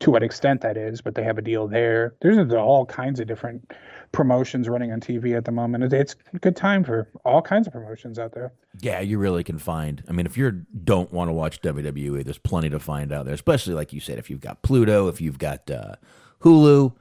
[0.01, 2.15] to what extent that is, but they have a deal there.
[2.21, 3.73] There's all kinds of different
[4.13, 5.93] promotions running on TV at the moment.
[5.93, 8.53] It's a good time for all kinds of promotions out there.
[8.81, 10.03] Yeah, you really can find.
[10.09, 10.51] I mean, if you
[10.85, 13.35] don't want to watch WWE, there's plenty to find out there.
[13.35, 15.97] Especially like you said, if you've got Pluto, if you've got uh,
[16.41, 16.95] Hulu,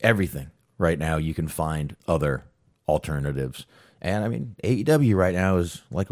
[0.00, 0.50] everything.
[0.78, 2.44] Right now, you can find other
[2.88, 3.66] alternatives.
[4.02, 6.08] And I mean, AEW right now is like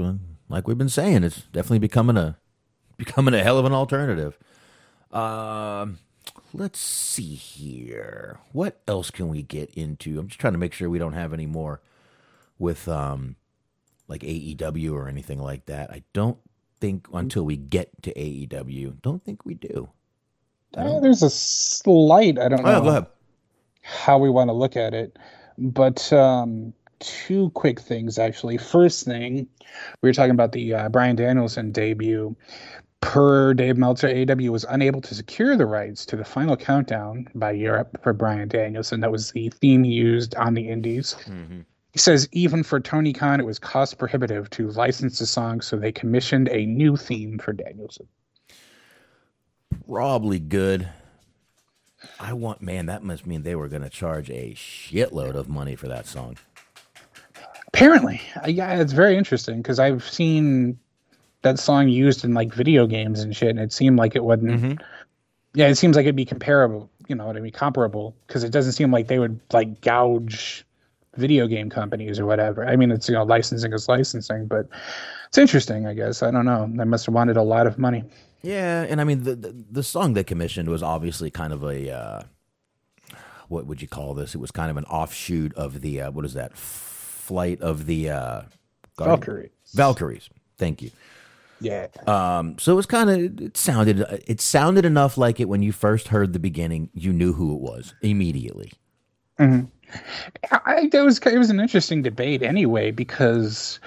[0.48, 2.36] like we've been saying, it's definitely becoming a
[2.96, 4.38] becoming a hell of an alternative.
[5.12, 5.98] Um,
[6.52, 8.38] let's see here.
[8.52, 10.18] What else can we get into?
[10.18, 11.80] I'm just trying to make sure we don't have any more
[12.58, 13.36] with um
[14.08, 15.90] like AEW or anything like that.
[15.90, 16.38] I don't
[16.80, 19.00] think until we get to AEW.
[19.02, 19.90] Don't think we do.
[20.76, 22.38] Uh, there's a slight.
[22.38, 22.82] I don't know.
[22.82, 23.06] Oh, ahead.
[23.82, 25.18] How we want to look at it,
[25.56, 28.56] but um, two quick things actually.
[28.56, 29.48] First thing,
[30.02, 32.36] we were talking about the uh, Bryan Danielson debut.
[33.00, 37.52] Per Dave Meltzer, AEW was unable to secure the rights to the final countdown by
[37.52, 39.00] Europe for Bryan Danielson.
[39.00, 41.14] That was the theme used on the Indies.
[41.26, 41.60] Mm-hmm.
[41.92, 45.76] He says even for Tony Khan, it was cost prohibitive to license the song, so
[45.76, 48.08] they commissioned a new theme for Danielson.
[49.86, 50.88] Probably good.
[52.20, 55.74] I want, man, that must mean they were going to charge a shitload of money
[55.74, 56.36] for that song.
[57.78, 60.80] Apparently, yeah, it's very interesting because I've seen
[61.42, 64.50] that song used in like video games and shit, and it seemed like it wasn't.
[64.50, 64.72] Mm-hmm.
[65.54, 66.90] Yeah, it seems like it'd be comparable.
[67.06, 67.52] You know what I mean?
[67.52, 70.66] Comparable because it doesn't seem like they would like gouge
[71.16, 72.66] video game companies or whatever.
[72.66, 74.68] I mean, it's you know licensing is licensing, but
[75.28, 75.86] it's interesting.
[75.86, 76.68] I guess I don't know.
[76.74, 78.02] They must have wanted a lot of money.
[78.42, 81.94] Yeah, and I mean the the, the song they commissioned was obviously kind of a
[81.94, 82.22] uh,
[83.46, 84.34] what would you call this?
[84.34, 86.56] It was kind of an offshoot of the uh, what is that?
[87.28, 88.42] Flight of the uh,
[88.96, 89.50] Valkyries.
[89.74, 90.30] Valkyries.
[90.56, 90.90] Thank you.
[91.60, 91.88] Yeah.
[92.06, 95.72] Um, so it was kind of it sounded it sounded enough like it when you
[95.72, 96.88] first heard the beginning.
[96.94, 98.72] You knew who it was immediately.
[99.38, 99.66] Mm-hmm.
[100.50, 103.78] I, it was it was an interesting debate anyway because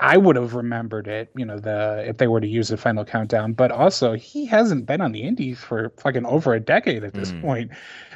[0.00, 3.04] I would have remembered it, you know, the if they were to use the final
[3.04, 3.54] countdown.
[3.54, 7.32] But also, he hasn't been on the Indies for fucking over a decade at this
[7.32, 7.40] mm.
[7.40, 7.70] point.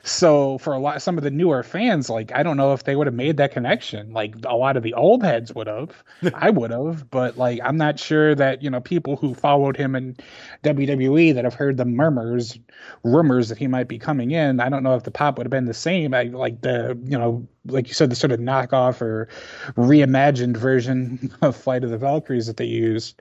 [0.05, 2.97] So for a lot, some of the newer fans, like I don't know if they
[2.97, 4.13] would have made that connection.
[4.13, 6.03] Like a lot of the old heads would have,
[6.35, 9.95] I would have, but like I'm not sure that you know people who followed him
[9.95, 10.17] in
[10.65, 12.59] WWE that have heard the murmurs,
[13.05, 14.59] rumors that he might be coming in.
[14.59, 16.15] I don't know if the pop would have been the same.
[16.15, 19.29] I like the you know like you said the sort of knockoff or
[19.77, 23.21] reimagined version of Flight of the Valkyries that they used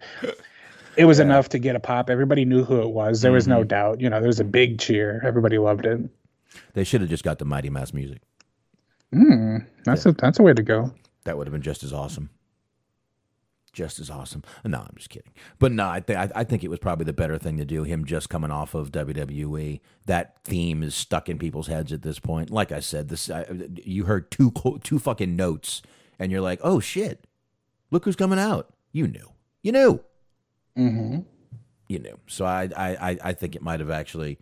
[0.98, 1.26] it was yeah.
[1.26, 2.10] enough to get a pop.
[2.10, 3.22] Everybody knew who it was.
[3.22, 3.54] There was mm-hmm.
[3.54, 4.02] no doubt.
[4.02, 5.22] You know, there was a big cheer.
[5.24, 6.02] Everybody loved it.
[6.74, 8.22] They should have just got the Mighty Mouse music.
[9.14, 10.12] Mm, that's yeah.
[10.12, 10.94] a that's a way to go.
[11.26, 12.30] That would have been just as awesome.
[13.74, 14.44] Just as awesome.
[14.66, 15.32] No, I'm just kidding.
[15.58, 17.84] But no, I, th- I think it was probably the better thing to do.
[17.84, 22.20] Him just coming off of WWE, that theme is stuck in people's heads at this
[22.20, 22.50] point.
[22.50, 23.46] Like I said, this I,
[23.82, 24.52] you heard two
[24.84, 25.82] two fucking notes,
[26.20, 27.26] and you're like, oh shit,
[27.92, 28.74] look who's coming out.
[28.92, 29.32] You knew.
[29.64, 30.02] You knew.
[30.78, 31.20] Mm-hmm.
[31.88, 32.20] You knew.
[32.28, 34.38] So I I I think it might have actually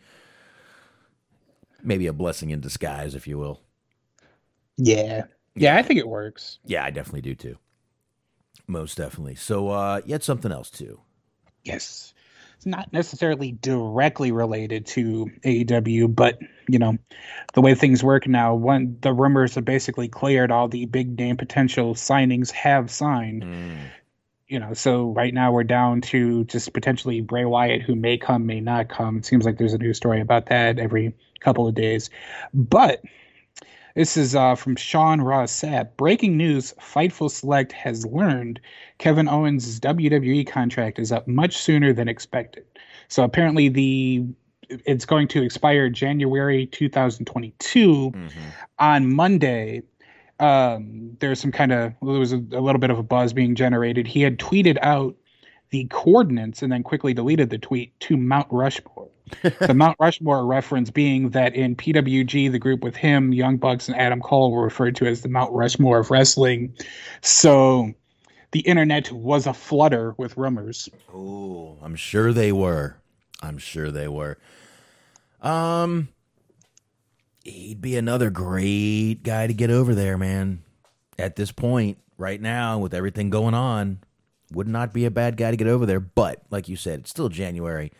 [1.83, 3.61] maybe a blessing in disguise, if you will.
[4.77, 5.23] Yeah.
[5.55, 6.59] Yeah, I think it works.
[6.65, 7.57] Yeah, I definitely do too.
[8.67, 9.35] Most definitely.
[9.35, 11.01] So, uh, yet something else too.
[11.63, 12.13] Yes.
[12.55, 16.97] It's not necessarily directly related to AEW, but you know,
[17.53, 21.37] the way things work now, when the rumors have basically cleared, all the big name
[21.37, 23.43] potential signings have signed.
[23.43, 23.77] Mm.
[24.49, 28.47] You know, so right now we're down to just potentially Bray Wyatt, who may come,
[28.47, 29.17] may not come.
[29.17, 32.09] It seems like there's a new story about that every couple of days.
[32.53, 33.03] But
[33.95, 35.89] this is uh, from Sean Ross Sapp.
[35.97, 38.59] Breaking news Fightful Select has learned
[38.97, 42.65] Kevin Owens' WWE contract is up much sooner than expected.
[43.07, 44.25] So apparently, the
[44.69, 48.11] it's going to expire January 2022.
[48.79, 49.81] On Monday,
[50.39, 53.55] um, there's some kind of there was a, a little bit of a buzz being
[53.55, 54.07] generated.
[54.07, 55.15] He had tweeted out
[55.69, 59.09] the coordinates and then quickly deleted the tweet to Mount Rushmore.
[59.59, 63.95] the Mount Rushmore reference being that in PWG, the group with him, Young Bucks, and
[63.97, 66.73] Adam Cole were referred to as the Mount Rushmore of wrestling.
[67.21, 67.93] So
[68.51, 70.89] the internet was a flutter with rumors.
[71.13, 72.95] Oh, I'm sure they were.
[73.41, 74.39] I'm sure they were.
[75.41, 76.09] Um,
[77.43, 80.63] he'd be another great guy to get over there, man.
[81.17, 83.99] At this point, right now, with everything going on,
[84.51, 85.99] would not be a bad guy to get over there.
[85.99, 87.91] But like you said, it's still January,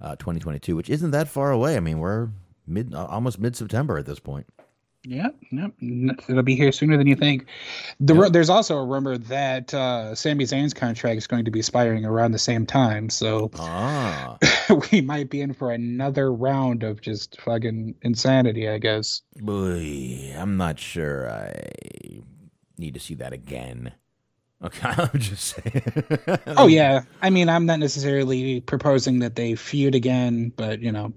[0.00, 1.76] uh, 2022, which isn't that far away.
[1.76, 2.30] I mean, we're
[2.66, 4.46] mid, uh, almost mid September at this point.
[5.04, 5.72] Yeah, no,
[6.28, 7.46] it'll be here sooner than you think.
[7.98, 11.58] The, ru- There's also a rumor that uh, Sami Zayn's contract is going to be
[11.58, 14.38] expiring around the same time, so Ah,
[14.92, 19.22] we might be in for another round of just fucking insanity, I guess.
[19.40, 21.28] boy, I'm not sure.
[21.28, 22.20] I
[22.78, 23.92] need to see that again.
[24.62, 25.82] Okay, I'm just saying.
[26.46, 31.12] Oh yeah, I mean, I'm not necessarily proposing that they feud again, but you know,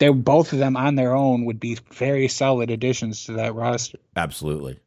[0.00, 3.98] they both of them on their own would be very solid additions to that roster.
[4.16, 4.80] Absolutely,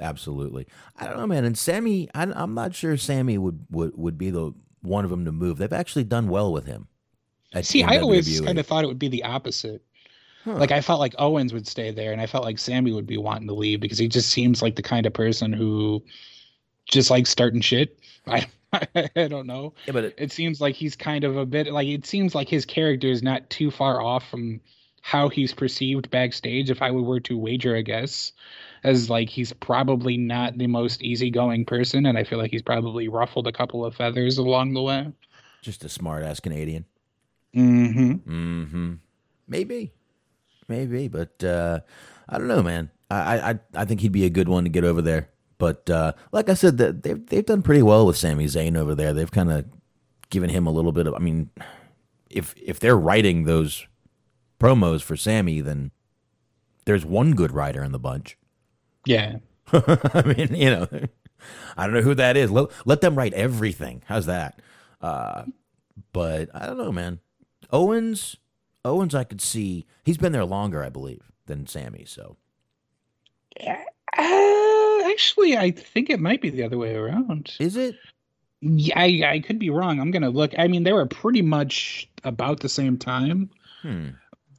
[0.00, 0.68] absolutely.
[0.98, 1.44] I don't know, man.
[1.44, 5.24] And Sami, I, I'm not sure Sami would, would would be the one of them
[5.24, 5.58] to move.
[5.58, 6.86] They've actually done well with him.
[7.62, 9.82] See, I always kind of thought it would be the opposite.
[10.44, 13.18] Like I felt like Owens would stay there, and I felt like Sami would be
[13.18, 16.02] wanting to leave because he just seems like the kind of person who
[16.86, 18.00] just likes starting shit.
[18.26, 18.46] I
[18.94, 19.74] I don't know.
[19.86, 22.48] Yeah, but it- it seems like he's kind of a bit like it seems like
[22.48, 24.60] his character is not too far off from
[25.02, 26.70] how he's perceived backstage.
[26.70, 28.32] If I were to wager I guess,
[28.84, 33.08] as like he's probably not the most easygoing person, and I feel like he's probably
[33.08, 35.08] ruffled a couple of feathers along the way.
[35.60, 36.84] just a smart ass Canadian.
[37.54, 38.12] Mm-hmm.
[38.30, 38.92] Mm-hmm.
[39.48, 39.92] Maybe,
[40.68, 41.80] maybe, but uh,
[42.28, 42.90] I don't know, man.
[43.10, 45.28] I, I I think he'd be a good one to get over there.
[45.62, 48.96] But uh, like I said, that they've they've done pretty well with Sami Zayn over
[48.96, 49.12] there.
[49.12, 49.64] They've kind of
[50.28, 51.14] given him a little bit of.
[51.14, 51.50] I mean,
[52.28, 53.86] if if they're writing those
[54.58, 55.92] promos for Sami, then
[56.84, 58.36] there's one good writer in the bunch.
[59.06, 59.36] Yeah.
[59.72, 60.88] I mean, you know,
[61.76, 62.50] I don't know who that is.
[62.50, 64.02] Let, let them write everything.
[64.06, 64.60] How's that?
[65.00, 65.44] Uh,
[66.12, 67.20] but I don't know, man.
[67.70, 68.34] Owens,
[68.84, 72.04] Owens, I could see he's been there longer, I believe, than Sami.
[72.04, 72.36] So
[74.16, 77.54] Uh, actually, I think it might be the other way around.
[77.58, 77.96] is it?
[78.60, 79.98] Yeah, I, I could be wrong.
[80.00, 80.52] I'm gonna look.
[80.58, 83.50] I mean, they were pretty much about the same time,
[83.82, 84.10] Hmm.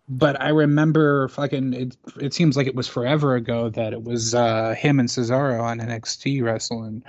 [0.09, 1.73] but I remember fucking.
[1.73, 5.61] It, it seems like it was forever ago that it was uh, him and Cesaro
[5.61, 7.03] on NXT wrestling.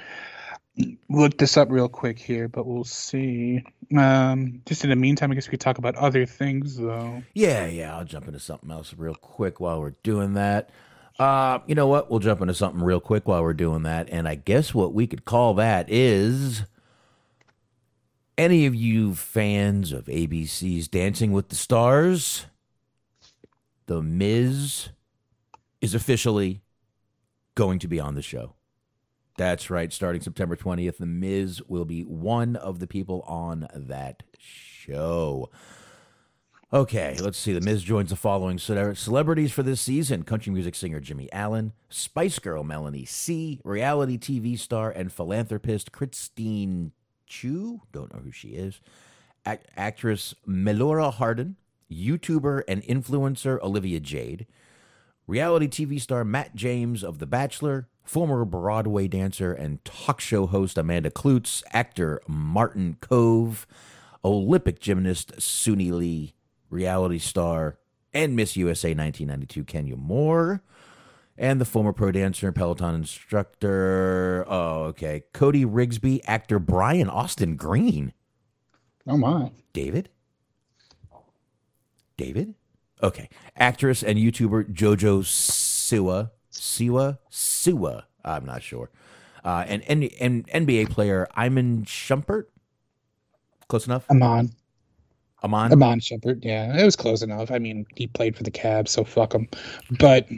[1.08, 3.62] Look this up real quick here, but we'll see.
[3.96, 7.22] Um, just in the meantime, I guess we could talk about other things though.
[7.34, 7.96] Yeah, yeah.
[7.96, 10.70] I'll jump into something else real quick while we're doing that.
[11.18, 12.10] Uh, you know what?
[12.10, 15.06] We'll jump into something real quick while we're doing that, and I guess what we
[15.06, 16.64] could call that is
[18.36, 22.46] any of you fans of ABC's Dancing with the Stars.
[23.86, 24.88] The Miz
[25.80, 26.62] is officially
[27.54, 28.54] going to be on the show.
[29.36, 29.92] That's right.
[29.92, 35.50] Starting September 20th, The Miz will be one of the people on that show.
[36.72, 37.52] Okay, let's see.
[37.52, 42.38] The Miz joins the following celebrities for this season country music singer Jimmy Allen, Spice
[42.40, 46.92] Girl Melanie C., reality TV star and philanthropist Christine
[47.26, 48.80] Chiu, don't know who she is,
[49.46, 51.56] Ac- actress Melora Hardin,
[51.90, 54.46] YouTuber and influencer Olivia Jade,
[55.28, 60.76] reality TV star Matt James of The Bachelor, former Broadway dancer and talk show host
[60.76, 63.64] Amanda Kloots, actor Martin Kove,
[64.24, 66.33] Olympic gymnast Suni Lee,
[66.74, 67.78] reality star
[68.12, 70.62] and Miss USA 1992 Kenya Moore,
[71.38, 77.56] and the former pro dancer and Peloton instructor, oh, okay, Cody Rigsby, actor Brian Austin
[77.56, 78.12] Green.
[79.06, 79.50] Oh my!
[79.72, 80.10] David?
[82.16, 82.54] David?
[83.02, 83.28] Okay.
[83.56, 86.30] Actress and YouTuber JoJo Siwa.
[86.52, 87.18] Siwa?
[87.30, 88.02] Siwa.
[88.24, 88.90] I'm not sure.
[89.44, 92.44] Uh, and, and, and NBA player Iman Shumpert.
[93.68, 94.08] Close enough?
[94.10, 94.52] Amon,
[95.44, 95.72] Amon?
[95.72, 96.44] Amon Shepard.
[96.44, 97.50] Yeah, it was close enough.
[97.50, 99.46] I mean, he played for the Cavs, so fuck him.
[99.98, 100.28] But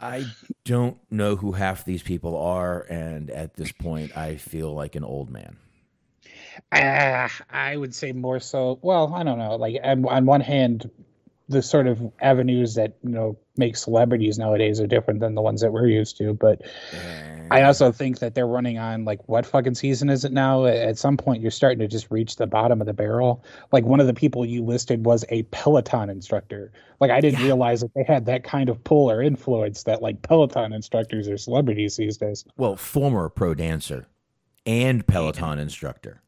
[0.00, 0.26] I
[0.64, 2.82] don't know who half these people are.
[2.90, 5.56] And at this point, I feel like an old man.
[6.70, 8.78] Uh, I would say more so.
[8.82, 9.56] Well, I don't know.
[9.56, 10.90] Like on, on one hand,
[11.48, 15.60] the sort of avenues that you know make celebrities nowadays are different than the ones
[15.60, 16.32] that we're used to.
[16.32, 16.62] But
[17.50, 20.64] I also think that they're running on like what fucking season is it now?
[20.64, 23.44] At some point, you're starting to just reach the bottom of the barrel.
[23.72, 26.72] Like one of the people you listed was a Peloton instructor.
[27.00, 30.22] Like I didn't realize that they had that kind of pull or influence that like
[30.22, 32.44] Peloton instructors are celebrities these days.
[32.56, 34.06] Well, former pro dancer
[34.64, 36.22] and Peloton instructor.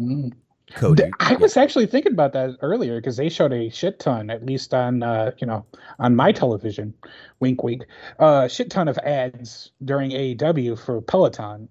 [0.00, 0.32] Mm.
[0.74, 1.04] Cody.
[1.20, 4.74] I was actually thinking about that earlier because they showed a shit ton, at least
[4.74, 5.64] on uh, you know
[5.98, 6.94] on my television,
[7.40, 7.84] wink wink,
[8.18, 11.68] uh, shit ton of ads during AEW for Peloton,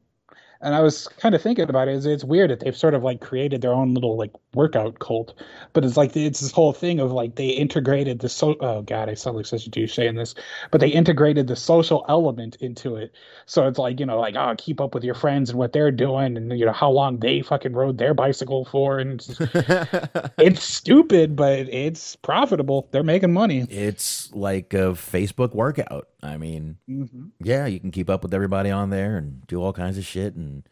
[0.61, 1.95] and I was kind of thinking about it.
[1.95, 5.33] It's, it's weird that they've sort of like created their own little like workout cult,
[5.73, 8.55] but it's like it's this whole thing of like they integrated the so.
[8.59, 10.35] Oh god, I sound like such a douche saying this,
[10.71, 13.11] but they integrated the social element into it.
[13.45, 15.91] So it's like you know like oh keep up with your friends and what they're
[15.91, 19.39] doing and you know how long they fucking rode their bicycle for and it's,
[20.37, 22.87] it's stupid, but it's profitable.
[22.91, 23.65] They're making money.
[23.69, 26.07] It's like a Facebook workout.
[26.21, 27.27] I mean, mm-hmm.
[27.43, 30.35] yeah, you can keep up with everybody on there and do all kinds of shit
[30.35, 30.67] and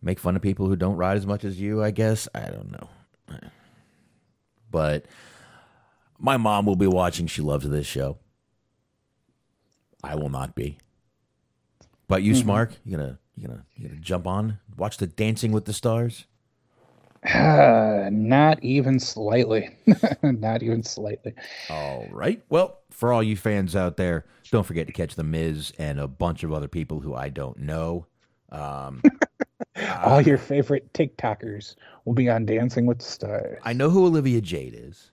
[0.00, 2.28] make fun of people who don't ride as much as you, I guess.
[2.34, 2.88] I don't know.
[4.70, 5.06] But
[6.18, 7.26] my mom will be watching.
[7.26, 8.18] She loves this show.
[10.02, 10.78] I will not be.
[12.08, 12.48] But you, mm-hmm.
[12.48, 16.26] Smark, you gonna you gonna you gonna jump on, watch the Dancing with the Stars?
[17.22, 19.70] Uh, not even slightly.
[20.22, 21.34] not even slightly.
[21.68, 22.42] All right.
[22.48, 26.08] Well, for all you fans out there, don't forget to catch The Miz and a
[26.08, 28.06] bunch of other people who I don't know.
[28.50, 29.02] Um,
[30.02, 33.58] All your favorite TikTokers will be on Dancing with the Stars.
[33.62, 35.10] I know who Olivia Jade is.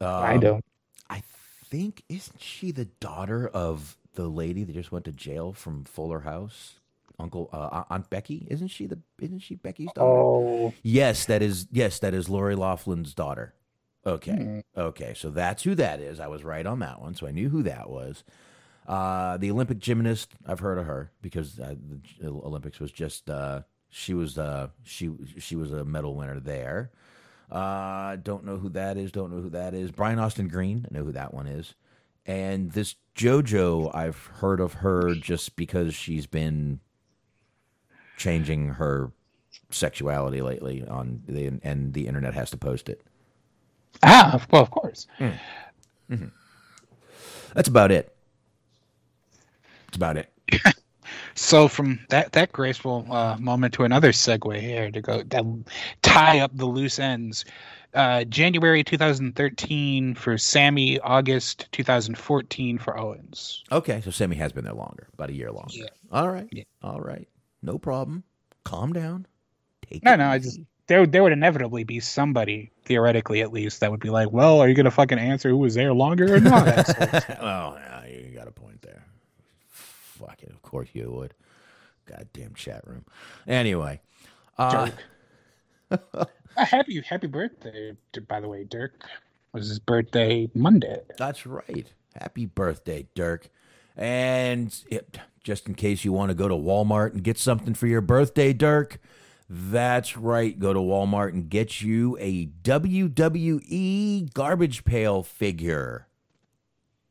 [0.00, 0.64] I Um, don't.
[1.10, 1.22] I
[1.68, 6.20] think isn't she the daughter of the lady that just went to jail from Fuller
[6.20, 6.77] House?
[7.18, 10.20] Uncle uh, Aunt Becky, isn't she the isn't she Becky's daughter?
[10.20, 13.54] Oh, Yes, that is yes, that is Lori Loughlin's daughter.
[14.06, 14.32] Okay.
[14.36, 14.60] Hmm.
[14.76, 16.20] Okay, so that's who that is.
[16.20, 18.24] I was right on that one, so I knew who that was.
[18.86, 21.74] Uh, the Olympic gymnast, I've heard of her because uh,
[22.20, 26.90] the Olympics was just uh, she was uh, she she was a medal winner there.
[27.50, 29.10] Uh, don't know who that is.
[29.10, 29.90] Don't know who that is.
[29.90, 31.74] Brian Austin Green, I know who that one is.
[32.26, 36.80] And this JoJo, I've heard of her just because she's been
[38.18, 39.10] changing her
[39.70, 43.00] sexuality lately on the and the internet has to post it.
[44.02, 45.06] ah, well, of course.
[47.54, 48.14] That's about it.
[49.86, 50.30] That's about it.
[51.34, 55.22] So from that that graceful uh, moment to another segue here to go
[56.02, 57.44] tie up the loose ends.
[57.94, 63.64] Uh, January 2013 for Sami, August 2014 for Owens.
[63.72, 65.72] Okay, so Sami has been there longer, about a year longer.
[65.72, 65.86] Yeah.
[66.12, 66.48] All right.
[66.52, 66.64] Yeah.
[66.82, 67.26] All right.
[67.62, 68.24] No problem.
[68.64, 69.26] Calm down.
[69.88, 73.52] Take No, it no, I just there would- there would inevitably be somebody theoretically at
[73.52, 76.34] least that would be like, well, are you gonna fucking answer who was there longer
[76.34, 76.66] or not?
[77.40, 79.04] well, yeah, you got a point there.
[79.68, 80.50] Fuck it.
[80.50, 81.34] Of course you would.
[82.06, 83.04] Goddamn chat room.
[83.46, 84.00] Anyway.
[84.56, 84.90] Uh,
[85.90, 87.92] Uh, happy happy birthday,
[88.26, 89.04] by the way, Dirk.
[89.52, 91.00] Was his birthday Monday?
[91.16, 91.86] That's right.
[92.20, 93.48] Happy birthday, Dirk.
[93.96, 97.86] And it, just in case you want to go to Walmart and get something for
[97.86, 99.00] your birthday, Dirk,
[99.48, 100.58] that's right.
[100.58, 106.06] Go to Walmart and get you a WWE garbage pail figure.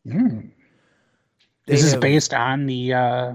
[0.06, 3.34] Is this have- based on the uh,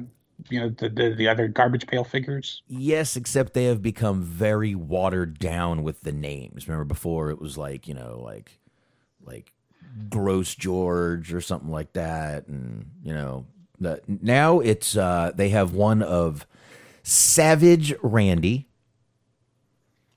[0.48, 2.62] you know the, the the other garbage pail figures?
[2.68, 6.68] Yes, except they have become very watered down with the names.
[6.68, 8.60] Remember before it was like, you know, like
[9.20, 9.52] like
[10.08, 13.46] Gross George or something like that and, you know,
[13.82, 16.46] the, now it's uh they have one of
[17.02, 18.68] Savage Randy.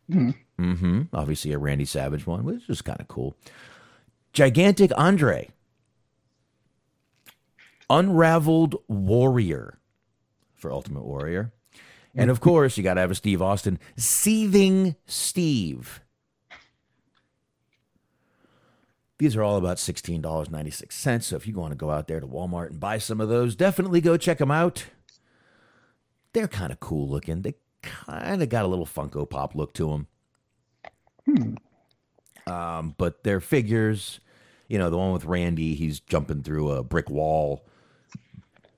[0.10, 1.02] Mm-hmm.
[1.14, 3.36] Obviously a Randy Savage one, which is kind of cool.
[4.34, 5.50] Gigantic Andre.
[7.90, 9.78] Unraveled Warrior
[10.56, 11.52] for Ultimate Warrior.
[12.16, 13.78] And of course, you got to have a Steve Austin.
[13.98, 16.02] Seething Steve.
[19.18, 21.24] These are all about $16.96.
[21.24, 23.56] So if you want to go out there to Walmart and buy some of those,
[23.56, 24.86] definitely go check them out.
[26.34, 27.42] They're kind of cool looking.
[27.42, 30.06] They kind of got a little Funko Pop look to
[31.28, 31.58] them.
[32.48, 34.20] Um, but they're figures.
[34.68, 37.66] You know, the one with Randy, he's jumping through a brick wall.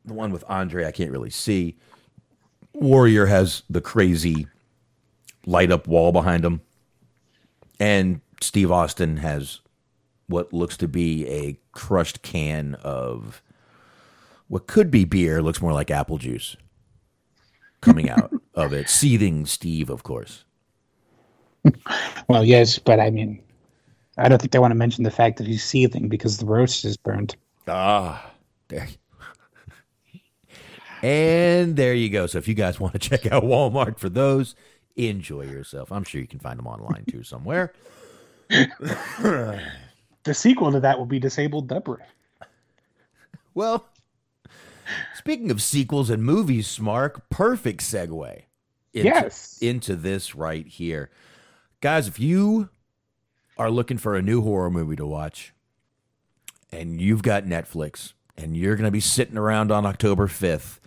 [0.06, 1.78] The one with Andre, I can't really see.
[2.74, 4.48] Warrior has the crazy
[5.46, 6.62] light up wall behind him.
[7.80, 9.62] And Steve Austin has
[10.28, 13.42] what looks to be a crushed can of
[14.48, 16.56] what could be beer, looks more like apple juice
[17.82, 18.90] coming out of it.
[18.90, 20.44] Seething Steve, of course.
[22.30, 23.42] Well, yes, but I mean,
[24.18, 26.86] I don't think they want to mention the fact that he's seething because the roast
[26.86, 27.36] is burnt.
[27.68, 28.32] Ah,
[28.70, 28.88] there.
[31.02, 32.26] and there you go.
[32.26, 34.56] So if you guys want to check out Walmart for those,
[34.96, 35.92] enjoy yourself.
[35.92, 37.74] I'm sure you can find them online too somewhere.
[40.28, 42.06] The sequel to that will be Disabled Deborah.
[43.54, 43.88] Well,
[45.16, 48.42] speaking of sequels and movies, Smark, perfect segue.
[48.94, 49.58] Into, Yes.
[49.62, 51.10] Into this right here.
[51.80, 52.68] Guys, if you
[53.58, 55.54] are looking for a new horror movie to watch
[56.74, 60.80] and you've got Netflix and you're going to be sitting around on October 5th,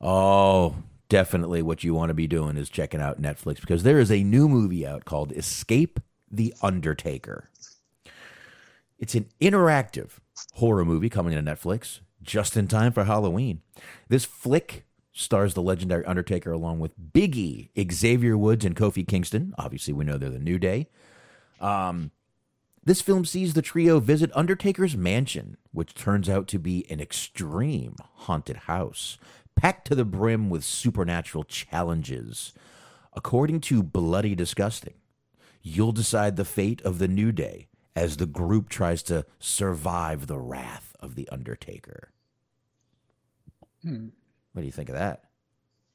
[0.00, 0.74] oh,
[1.08, 4.24] definitely what you want to be doing is checking out Netflix because there is a
[4.24, 6.00] new movie out called Escape
[6.32, 7.48] the Undertaker.
[9.02, 10.10] It's an interactive
[10.54, 13.60] horror movie coming to Netflix just in time for Halloween.
[14.08, 19.56] This flick stars the legendary Undertaker along with Biggie, Xavier Woods, and Kofi Kingston.
[19.58, 20.86] Obviously, we know they're the New Day.
[21.60, 22.12] Um,
[22.84, 27.96] this film sees the trio visit Undertaker's mansion, which turns out to be an extreme
[27.98, 29.18] haunted house,
[29.56, 32.52] packed to the brim with supernatural challenges.
[33.14, 34.94] According to Bloody Disgusting,
[35.60, 40.38] you'll decide the fate of the New Day as the group tries to survive the
[40.38, 42.10] wrath of the Undertaker.
[43.82, 44.08] Hmm.
[44.52, 45.24] What do you think of that?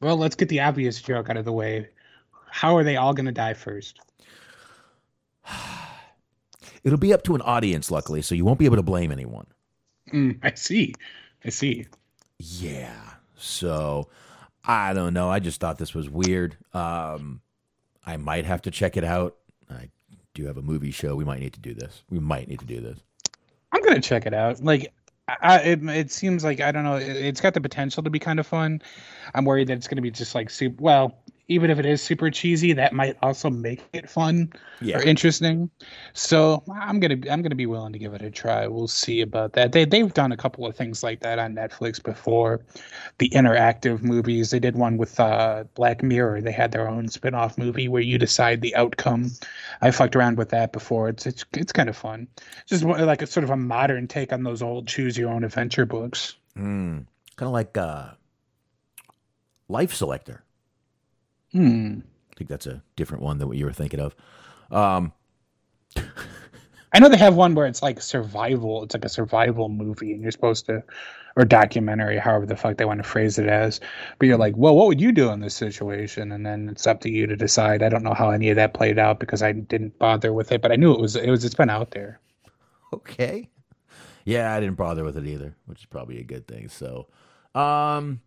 [0.02, 1.90] Well, let's get the obvious joke out of the way.
[2.50, 4.00] How are they all going to die first?
[6.84, 9.48] It'll be up to an audience, luckily, so you won't be able to blame anyone.
[10.14, 10.94] Mm, I see.
[11.44, 11.88] I see.
[12.40, 12.96] Yeah.
[13.36, 14.08] So
[14.64, 15.30] I don't know.
[15.30, 16.58] I just thought this was weird.
[16.74, 17.42] Um,
[18.06, 19.36] I might have to check it out.
[19.70, 19.90] I
[20.38, 21.16] do have a movie show.
[21.16, 22.04] We might need to do this.
[22.10, 23.00] We might need to do this.
[23.72, 24.64] I'm gonna check it out.
[24.64, 24.94] Like,
[25.28, 26.96] I, it it seems like I don't know.
[26.96, 28.82] It, it's got the potential to be kind of fun.
[29.34, 30.82] I'm worried that it's gonna be just like super.
[30.82, 31.18] Well,
[31.50, 34.98] even if it is super cheesy, that might also make it fun Yeah.
[34.98, 35.70] or interesting.
[36.14, 38.68] So I'm gonna I'm gonna be willing to give it a try.
[38.68, 39.72] We'll see about that.
[39.72, 42.66] They they've done a couple of things like that on Netflix before.
[43.20, 44.52] The interactive movies.
[44.52, 46.42] They did one with uh, Black Mirror.
[46.42, 49.32] They had their own spin-off movie where you decide the outcome.
[49.82, 51.08] I fucked around with that before.
[51.10, 52.28] It's it's it's kind of fun.
[52.66, 55.86] Just like a sort of a modern take on those old choose your own adventure
[55.86, 56.36] books.
[56.58, 57.06] Mm.
[57.38, 58.10] Kind of like uh,
[59.70, 60.44] Life Selector.
[61.52, 62.00] Hmm.
[62.32, 64.16] I think that's a different one than what you were thinking of.
[64.72, 65.12] Um,
[66.94, 68.84] I know they have one where it's like survival.
[68.84, 70.84] It's like a survival movie, and you're supposed to,
[71.36, 73.80] or documentary, however the fuck they want to phrase it as.
[74.20, 76.32] But you're like, well, what would you do in this situation?
[76.32, 77.84] And then it's up to you to decide.
[77.84, 80.62] I don't know how any of that played out because I didn't bother with it,
[80.62, 82.20] but I knew it was it was it's been out there.
[82.94, 83.50] okay.
[84.26, 86.68] Yeah, I didn't bother with it either, which is probably a good thing.
[86.68, 87.08] So,
[87.56, 88.20] um,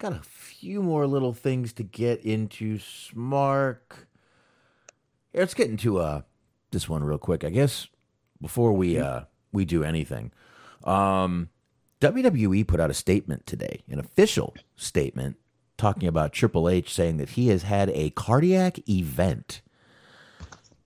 [0.00, 2.78] got a few more little things to get into.
[2.78, 4.06] Smark.
[5.32, 6.22] Yeah, let's get into uh
[6.72, 7.44] this one real quick.
[7.44, 7.86] I guess
[8.40, 9.22] before we uh
[9.52, 10.32] we do anything,
[10.84, 11.50] um,
[12.00, 15.36] WWE put out a statement today, an official statement
[15.76, 19.60] talking about Triple H, saying that he has had a cardiac event.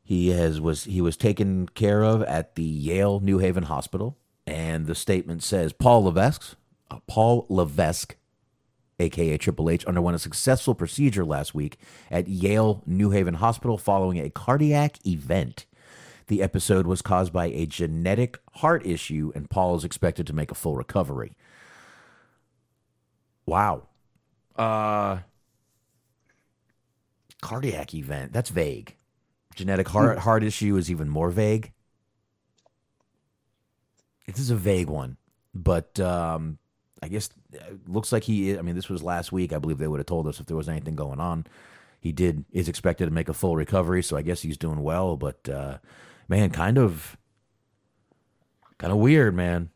[0.02, 4.86] He has was he was taken care of at the Yale New Haven Hospital, and
[4.86, 6.56] the statement says Paul Levesque,
[6.90, 8.16] uh, Paul Levesque,
[9.04, 11.78] aka Triple H, underwent a successful procedure last week
[12.10, 15.66] at Yale New Haven Hospital following a cardiac event.
[16.26, 20.50] The episode was caused by a genetic heart issue, and Paul is expected to make
[20.50, 21.36] a full recovery.
[23.46, 23.88] Wow.
[24.56, 25.18] Uh
[27.42, 28.32] cardiac event.
[28.32, 28.96] That's vague.
[29.54, 31.72] Genetic heart heart issue is even more vague.
[34.26, 35.18] This is a vague one,
[35.54, 36.58] but um,
[37.04, 38.58] I guess it looks like he.
[38.58, 39.52] I mean, this was last week.
[39.52, 41.46] I believe they would have told us if there was anything going on.
[42.00, 45.16] He did is expected to make a full recovery, so I guess he's doing well.
[45.18, 45.78] But uh,
[46.28, 47.18] man, kind of,
[48.78, 49.70] kind of weird, man.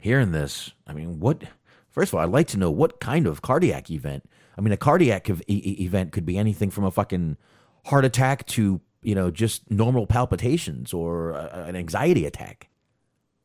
[0.00, 1.44] Hearing this, I mean, what?
[1.90, 4.28] First of all, I'd like to know what kind of cardiac event.
[4.58, 7.36] I mean, a cardiac e- event could be anything from a fucking
[7.86, 12.68] heart attack to you know just normal palpitations or a, an anxiety attack.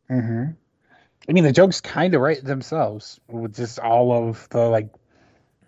[0.10, 0.52] Mm-hmm.
[1.30, 4.90] I mean, the jokes kind of write themselves with just all of the like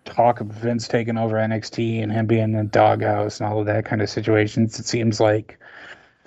[0.04, 3.66] talk of Vince taking over NXT and him being in the doghouse and all of
[3.66, 4.78] that kind of situations.
[4.78, 5.58] It seems like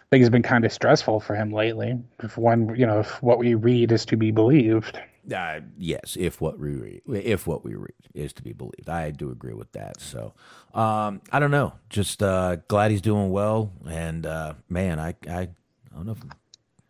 [0.10, 2.00] things have been kind of stressful for him lately.
[2.24, 5.00] If one, you know, if what we read is to be believed.
[5.34, 9.12] Uh, yes, if what we read, if what we read is to be believed, I
[9.12, 10.00] do agree with that.
[10.00, 10.34] So,
[10.74, 11.74] um, I don't know.
[11.90, 15.50] Just uh, glad he's doing well, and uh, man, I, I, I
[15.94, 16.16] don't know.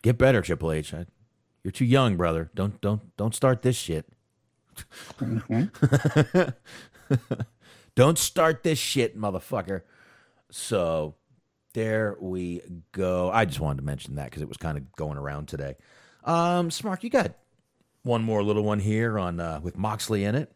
[0.03, 0.93] Get better, Triple H.
[0.93, 1.07] I,
[1.67, 2.49] you're too young, brother.
[2.55, 4.07] Don't, don't, don't start this shit.
[7.95, 9.81] don't start this shit, motherfucker.
[10.49, 11.15] So,
[11.73, 12.61] There we
[12.93, 13.29] go.
[13.29, 15.75] I just wanted to mention that because it was kind of going around today.
[16.23, 17.33] Um, Smark, you got
[18.03, 20.49] one more little one here on uh, with Moxley in it.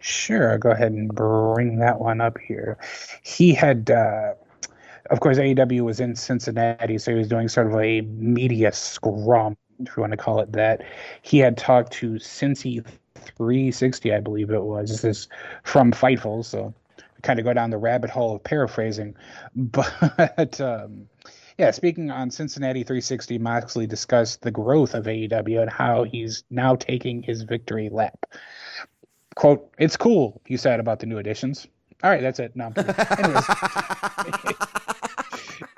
[0.00, 2.76] Sure, I'll go ahead and bring that one up here.
[3.22, 4.34] He had, uh,
[5.10, 9.56] of course, AEW was in Cincinnati, so he was doing sort of a media scrum,
[9.80, 10.82] if you want to call it that.
[11.22, 12.84] He had talked to Cincy
[13.14, 14.90] 360, I believe it was.
[14.90, 15.28] This is
[15.62, 16.74] from Fightful, so
[17.22, 19.16] kind of go down the rabbit hole of paraphrasing.
[19.54, 21.08] But um,
[21.58, 26.76] yeah, speaking on Cincinnati 360, Moxley discussed the growth of AEW and how he's now
[26.76, 28.26] taking his victory lap.
[29.34, 31.66] Quote, it's cool, he said about the new additions.
[32.02, 32.54] All right, that's it.
[32.54, 33.44] No, Anyways,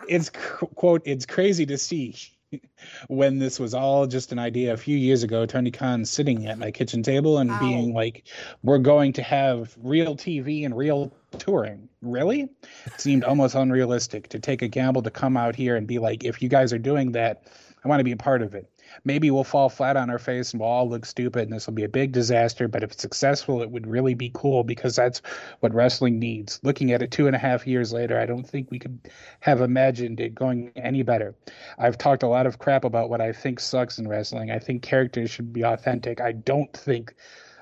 [0.09, 0.31] it's
[0.75, 2.15] quote, it's crazy to see
[3.09, 6.59] when this was all just an idea a few years ago, Tony Khan sitting at
[6.59, 8.25] my kitchen table and being like,
[8.63, 11.89] we're going to have real TV and real touring.
[12.03, 12.43] Really?
[12.87, 16.25] It seemed almost unrealistic to take a gamble to come out here and be like,
[16.25, 17.45] if you guys are doing that,
[17.85, 18.70] I want to be a part of it
[19.05, 21.75] maybe we'll fall flat on our face and we'll all look stupid and this will
[21.75, 22.69] be a big disaster.
[22.69, 25.23] But if it's successful, it would really be cool because that's
[25.61, 26.61] what wrestling needs.
[26.63, 29.09] Looking at it two and a half years later, I don't think we could
[29.41, 31.35] have imagined it going any better.
[31.79, 34.51] I've talked a lot of crap about what I think sucks in wrestling.
[34.51, 36.21] I think characters should be authentic.
[36.21, 37.15] I don't think.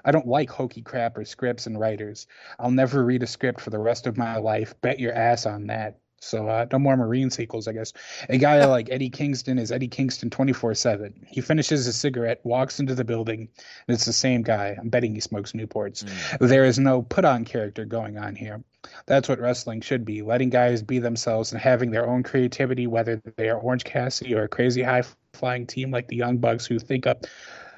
[0.04, 2.26] I don't like hokey crap or scripts and writers.
[2.58, 4.74] I'll never read a script for the rest of my life.
[4.80, 5.98] Bet your ass on that.
[6.20, 7.92] So uh, no more Marine sequels, I guess.
[8.28, 11.26] A guy like Eddie Kingston is Eddie Kingston 24 7.
[11.28, 13.48] He finishes a cigarette, walks into the building,
[13.86, 14.76] and it's the same guy.
[14.78, 16.04] I'm betting he smokes Newports.
[16.04, 16.48] Mm.
[16.48, 18.62] There is no put on character going on here.
[19.06, 23.20] That's what wrestling should be letting guys be themselves and having their own creativity, whether
[23.36, 26.78] they are Orange Cassidy or a crazy high flying team like the Young Bucks who
[26.78, 27.26] think up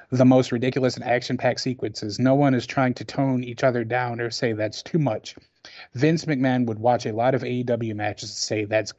[0.09, 2.19] the most ridiculous and action packed sequences.
[2.19, 5.35] No one is trying to tone each other down or say that's too much.
[5.93, 8.93] Vince McMahon would watch a lot of AEW matches and say that's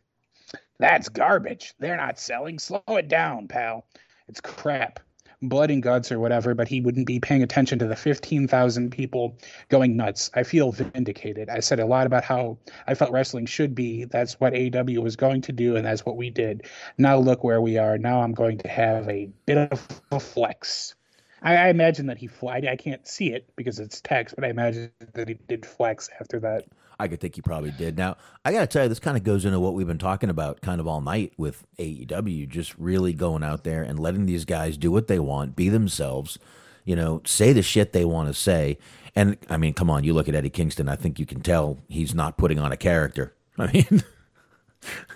[0.79, 1.75] that's garbage.
[1.79, 2.59] They're not selling.
[2.59, 3.87] Slow it down, pal.
[4.29, 5.01] It's crap.
[5.41, 9.39] Blood and guts or whatever, but he wouldn't be paying attention to the 15,000 people
[9.69, 10.31] going nuts.
[10.35, 11.49] I feel vindicated.
[11.49, 14.05] I said a lot about how I felt wrestling should be.
[14.05, 16.67] That's what AEW was going to do, and that's what we did.
[16.97, 17.99] Now look where we are.
[17.99, 20.95] Now I'm going to have a bit of a flex.
[21.43, 22.67] I, I imagine that he flied.
[22.67, 26.41] I can't see it because it's text, but I imagine that he did flex after
[26.41, 26.65] that.
[26.99, 27.97] I could think he probably did.
[27.97, 30.31] Now, I got to tell you, this kind of goes into what we've been talking
[30.31, 34.45] about kind of all night with AEW, just really going out there and letting these
[34.45, 36.39] guys do what they want, be themselves,
[36.85, 38.79] you know, say the shit they want to say.
[39.17, 41.79] And I mean, come on, you look at Eddie Kingston, I think you can tell
[41.89, 43.35] he's not putting on a character.
[43.59, 44.05] I mean,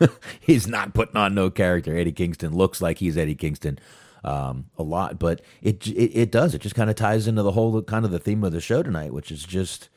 [0.40, 1.96] he's not putting on no character.
[1.96, 3.78] Eddie Kingston looks like he's Eddie Kingston
[4.26, 6.54] um, a lot, but it, it, it does.
[6.54, 8.82] It just kind of ties into the whole kind of the theme of the show
[8.82, 9.88] tonight, which is just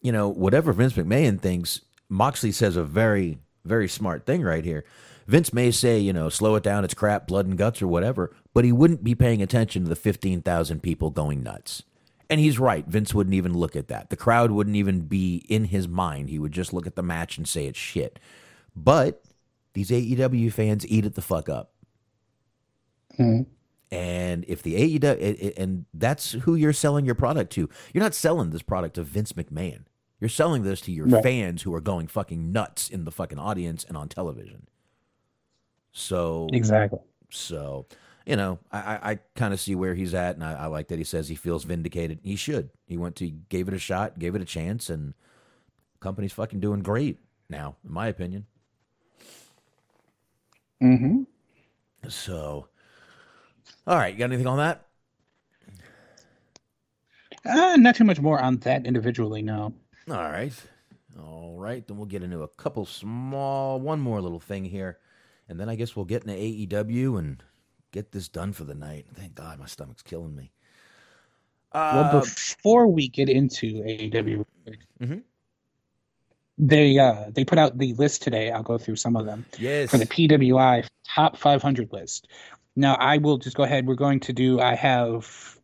[0.00, 1.80] you know whatever Vince McMahon thinks.
[2.08, 4.84] Moxley says a very very smart thing right here.
[5.26, 8.34] Vince may say, you know, slow it down, it's crap, blood and guts or whatever,
[8.52, 11.84] but he wouldn't be paying attention to the 15,000 people going nuts.
[12.28, 12.86] And he's right.
[12.86, 14.10] Vince wouldn't even look at that.
[14.10, 16.30] The crowd wouldn't even be in his mind.
[16.30, 18.18] He would just look at the match and say it's shit.
[18.74, 19.22] But
[19.74, 21.72] these AEW fans eat it the fuck up.
[23.18, 23.42] Mm-hmm.
[23.94, 27.68] And if the AEW, and that's who you're selling your product to.
[27.92, 29.84] You're not selling this product to Vince McMahon.
[30.18, 31.22] You're selling this to your right.
[31.22, 34.66] fans who are going fucking nuts in the fucking audience and on television.
[35.92, 37.00] So exactly.
[37.30, 37.86] So
[38.26, 40.98] you know, I, I kind of see where he's at, and I, I, like that
[40.98, 42.20] he says he feels vindicated.
[42.22, 42.70] He should.
[42.86, 45.14] He went to, gave it a shot, gave it a chance, and
[46.00, 47.18] company's fucking doing great
[47.48, 48.46] now, in my opinion.
[50.82, 51.22] Mm hmm.
[52.08, 52.68] So,
[53.86, 54.86] all right, you got anything on that?
[57.44, 59.74] Uh, not too much more on that individually, no.
[60.08, 60.52] All right.
[61.20, 61.86] All right.
[61.86, 64.98] Then we'll get into a couple small, one more little thing here.
[65.48, 67.42] And then I guess we'll get into AEW and
[67.90, 69.06] get this done for the night.
[69.14, 70.52] Thank God my stomach's killing me.
[71.72, 74.44] Uh, well, before we get into AEW,
[75.00, 75.18] mm-hmm.
[76.58, 78.50] they uh, they put out the list today.
[78.50, 79.46] I'll go through some of them.
[79.58, 79.90] Yes.
[79.90, 82.28] For the PWI top 500 list.
[82.76, 83.86] Now I will just go ahead.
[83.86, 84.60] We're going to do.
[84.60, 85.58] I have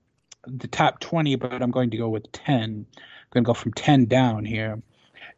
[0.46, 2.86] the top twenty, but I'm going to go with ten.
[2.96, 4.82] I'm going to go from ten down here.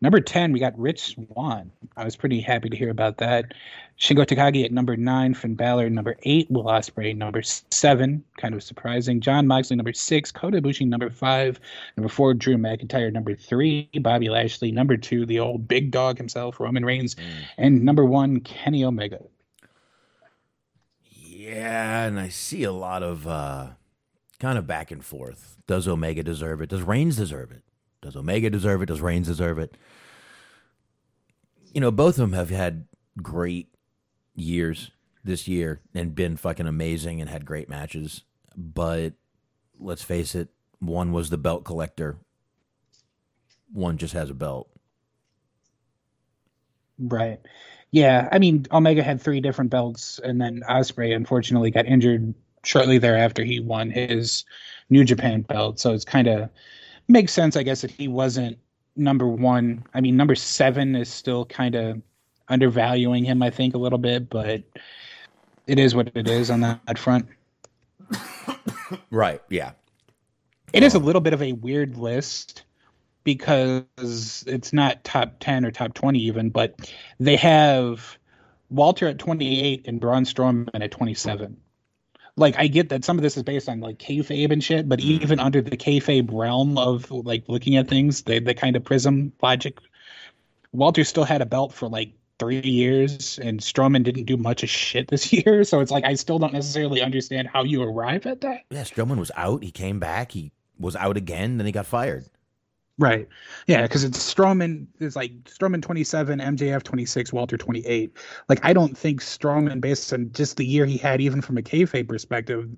[0.02, 1.70] Number ten, we got Rich Swann.
[1.96, 3.52] I was pretty happy to hear about that.
[3.98, 8.62] Shingo Takagi at number nine, Finn Balor number eight, Will Ospreay number seven, kind of
[8.62, 9.20] surprising.
[9.20, 11.60] Jon Moxley number six, Kota Ibushi number five,
[11.98, 16.58] number four, Drew McIntyre number three, Bobby Lashley number two, the old big dog himself,
[16.60, 17.22] Roman Reigns, mm.
[17.58, 19.20] and number one, Kenny Omega.
[21.40, 23.68] Yeah, and I see a lot of uh,
[24.40, 25.56] kind of back and forth.
[25.66, 26.68] Does Omega deserve it?
[26.68, 27.62] Does Reigns deserve it?
[28.02, 28.86] Does Omega deserve it?
[28.86, 29.74] Does Reigns deserve it?
[31.72, 32.84] You know, both of them have had
[33.22, 33.74] great
[34.34, 34.90] years
[35.24, 38.24] this year and been fucking amazing and had great matches.
[38.54, 39.14] But
[39.78, 42.18] let's face it, one was the belt collector.
[43.72, 44.68] One just has a belt.
[46.98, 47.40] Right.
[47.92, 52.98] Yeah, I mean, Omega had three different belts, and then Ospreay unfortunately got injured shortly
[52.98, 53.42] thereafter.
[53.42, 54.44] He won his
[54.90, 56.48] New Japan belt, so it's kind of
[57.08, 58.58] makes sense, I guess, that he wasn't
[58.96, 59.84] number one.
[59.92, 62.00] I mean, number seven is still kind of
[62.48, 64.62] undervaluing him, I think, a little bit, but
[65.66, 67.26] it is what it is on that front.
[69.10, 69.40] Right.
[69.48, 69.72] Yeah.
[70.72, 72.64] It is a um, little bit of a weird list
[73.36, 76.74] because it's not top 10 or top 20 even, but
[77.18, 78.18] they have
[78.70, 81.56] Walter at 28 and Braun Strowman at 27.
[82.36, 85.00] Like, I get that some of this is based on like kayfabe and shit, but
[85.00, 85.46] even mm-hmm.
[85.46, 89.78] under the kayfabe realm of like looking at things, the, the kind of prism logic,
[90.72, 94.70] Walter still had a belt for like three years and Strowman didn't do much of
[94.70, 95.62] shit this year.
[95.64, 98.62] So it's like, I still don't necessarily understand how you arrive at that.
[98.70, 99.62] Yeah, Strowman was out.
[99.62, 100.32] He came back.
[100.32, 101.58] He was out again.
[101.58, 102.24] Then he got fired.
[103.00, 103.26] Right.
[103.66, 108.14] Yeah, because it's Strowman is like Strowman 27, MJF 26, Walter 28.
[108.50, 111.62] Like I don't think Strowman, based on just the year he had, even from a
[111.62, 112.68] kayfabe perspective,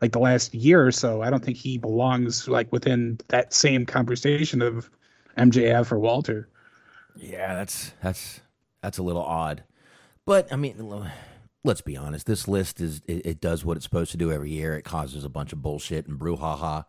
[0.00, 3.84] like the last year or so, I don't think he belongs like within that same
[3.84, 4.88] conversation of
[5.36, 6.48] MJF or Walter.
[7.16, 8.40] Yeah, that's that's
[8.82, 9.64] that's a little odd.
[10.24, 11.10] But I mean,
[11.64, 12.26] let's be honest.
[12.26, 14.76] This list is it, it does what it's supposed to do every year.
[14.76, 16.84] It causes a bunch of bullshit and brouhaha,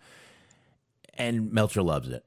[1.15, 2.23] and Meltzer loves it.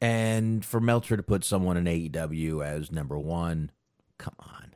[0.00, 3.70] And for Meltzer to put someone in AEW as number one,
[4.18, 4.74] come on,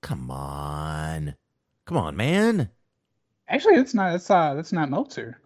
[0.00, 1.34] come on,
[1.84, 2.70] come on, man.
[3.48, 5.38] Actually, that's not that's uh that's not Meltzer.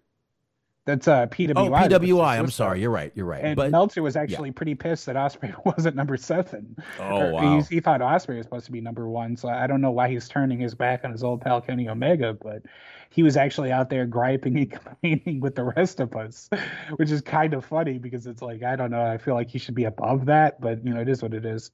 [0.91, 1.53] That's uh PWI.
[1.55, 2.37] Oh, PWI.
[2.37, 2.81] I'm sorry.
[2.81, 3.12] You're right.
[3.15, 3.45] You're right.
[3.45, 6.75] And but Meltzer was actually pretty pissed that Ospreay wasn't number seven.
[6.99, 7.61] Oh, Or wow.
[7.61, 9.37] He, he thought Ospreay was supposed to be number one.
[9.37, 12.33] So I don't know why he's turning his back on his old pal Kenny Omega,
[12.35, 12.62] but
[13.11, 16.51] he was actually out there griping and complaining with the rest of us,
[16.97, 19.05] which is kind of funny because it's like I don't know.
[19.05, 21.45] I feel like he should be above that, but you know it is what it
[21.45, 21.71] is.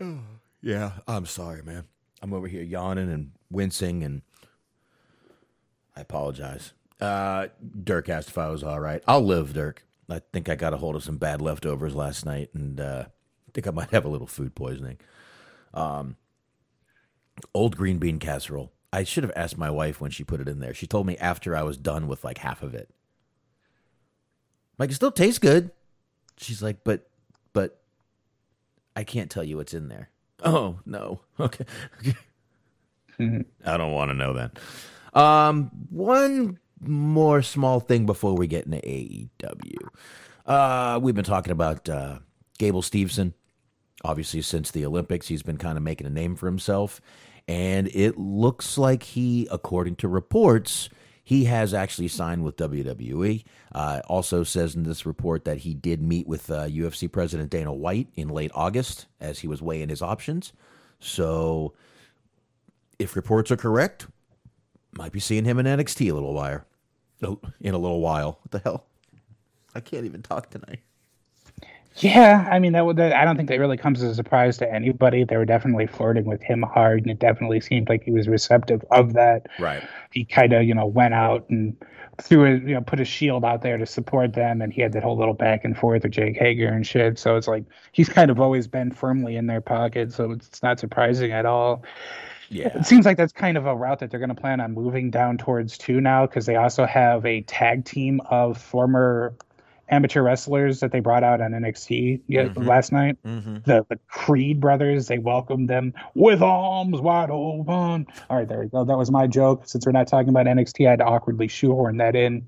[0.62, 1.84] yeah, I'm sorry, man.
[2.22, 4.22] I'm over here yawning and wincing, and
[5.94, 6.72] I apologize.
[7.00, 7.48] Uh,
[7.82, 9.02] Dirk asked if I was all right.
[9.06, 9.84] I'll live, Dirk.
[10.08, 13.50] I think I got a hold of some bad leftovers last night, and uh, I
[13.54, 14.98] think I might have a little food poisoning.
[15.72, 16.16] Um,
[17.54, 18.72] old green bean casserole.
[18.92, 20.74] I should have asked my wife when she put it in there.
[20.74, 22.90] She told me after I was done with like half of it.
[24.78, 25.70] Like it still tastes good.
[26.36, 27.08] She's like, but,
[27.52, 27.76] but,
[28.96, 30.10] I can't tell you what's in there.
[30.42, 31.20] Oh no.
[31.40, 31.64] Okay.
[33.66, 34.58] I don't want to know that.
[35.18, 39.88] Um, one more small thing before we get into AEW.
[40.46, 42.18] Uh, we've been talking about uh,
[42.58, 43.34] Gable Steveson.
[44.02, 47.00] Obviously, since the Olympics, he's been kind of making a name for himself,
[47.46, 50.88] and it looks like he, according to reports,
[51.22, 53.44] he has actually signed with WWE.
[53.72, 57.72] Uh, also says in this report that he did meet with uh, UFC President Dana
[57.72, 60.52] White in late August as he was weighing his options.
[60.98, 61.74] So,
[62.98, 64.06] if reports are correct,
[64.92, 66.64] might be seeing him in NXT a little while.
[67.22, 68.38] Oh, in a little while.
[68.42, 68.86] What the hell?
[69.74, 70.80] I can't even talk tonight.
[71.96, 72.96] Yeah, I mean that would.
[72.96, 75.24] That, I don't think that really comes as a surprise to anybody.
[75.24, 78.84] They were definitely flirting with him hard, and it definitely seemed like he was receptive
[78.90, 79.48] of that.
[79.58, 79.82] Right.
[80.12, 81.76] He kind of, you know, went out and
[82.22, 84.92] threw a, you know, put a shield out there to support them, and he had
[84.92, 87.18] that whole little back and forth with Jake Hager and shit.
[87.18, 90.78] So it's like he's kind of always been firmly in their pocket, so it's not
[90.78, 91.82] surprising at all.
[92.50, 92.76] Yeah.
[92.78, 95.10] It seems like that's kind of a route that they're going to plan on moving
[95.10, 99.34] down towards too now, because they also have a tag team of former
[99.88, 103.18] amateur wrestlers that they brought out on NXT yeah, last night.
[103.64, 108.06] The the Creed brothers, they welcomed them with arms wide open.
[108.28, 108.84] All right, there we go.
[108.84, 109.62] That was my joke.
[109.66, 112.46] Since we're not talking about NXT, I had to awkwardly shoehorn that in.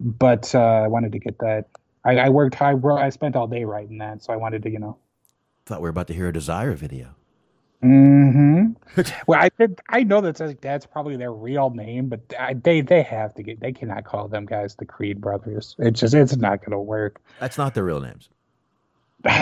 [0.00, 1.66] But uh, I wanted to get that.
[2.04, 2.60] I, I worked.
[2.60, 2.98] Wrote.
[2.98, 4.96] I spent all day writing that, so I wanted to, you know.
[5.66, 7.17] Thought we were about to hear a Desire video.
[7.80, 8.66] Hmm
[9.26, 9.50] well, I.
[9.88, 13.42] I know that's like, that's probably their real name, but I, they they have to
[13.42, 13.60] get.
[13.60, 15.76] They cannot call them guys the Creed brothers.
[15.78, 17.20] It's just it's not going to work.
[17.40, 18.28] That's not their real names.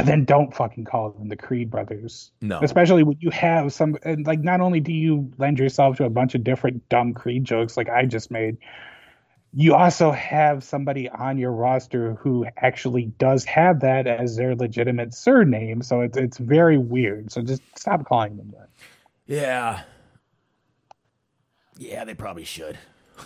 [0.05, 2.31] Then don't fucking call them the Creed brothers.
[2.41, 2.61] No.
[2.63, 4.41] especially when you have some and like.
[4.41, 7.89] Not only do you lend yourself to a bunch of different dumb Creed jokes like
[7.89, 8.59] I just made,
[9.59, 15.15] you also have somebody on your roster who actually does have that as their legitimate
[15.15, 15.81] surname.
[15.81, 17.33] So it's it's very weird.
[17.33, 18.69] So just stop calling them that.
[19.27, 19.85] Yeah.
[21.79, 22.79] Yeah, they probably should.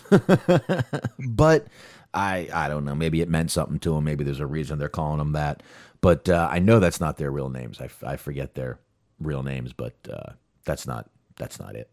[1.19, 1.67] but
[2.13, 2.95] I I don't know.
[2.95, 4.05] Maybe it meant something to them.
[4.05, 5.61] Maybe there's a reason they're calling them that.
[5.99, 7.81] But uh, I know that's not their real names.
[7.81, 8.79] I, I forget their
[9.19, 10.31] real names, but uh,
[10.63, 11.89] that's not that's not it.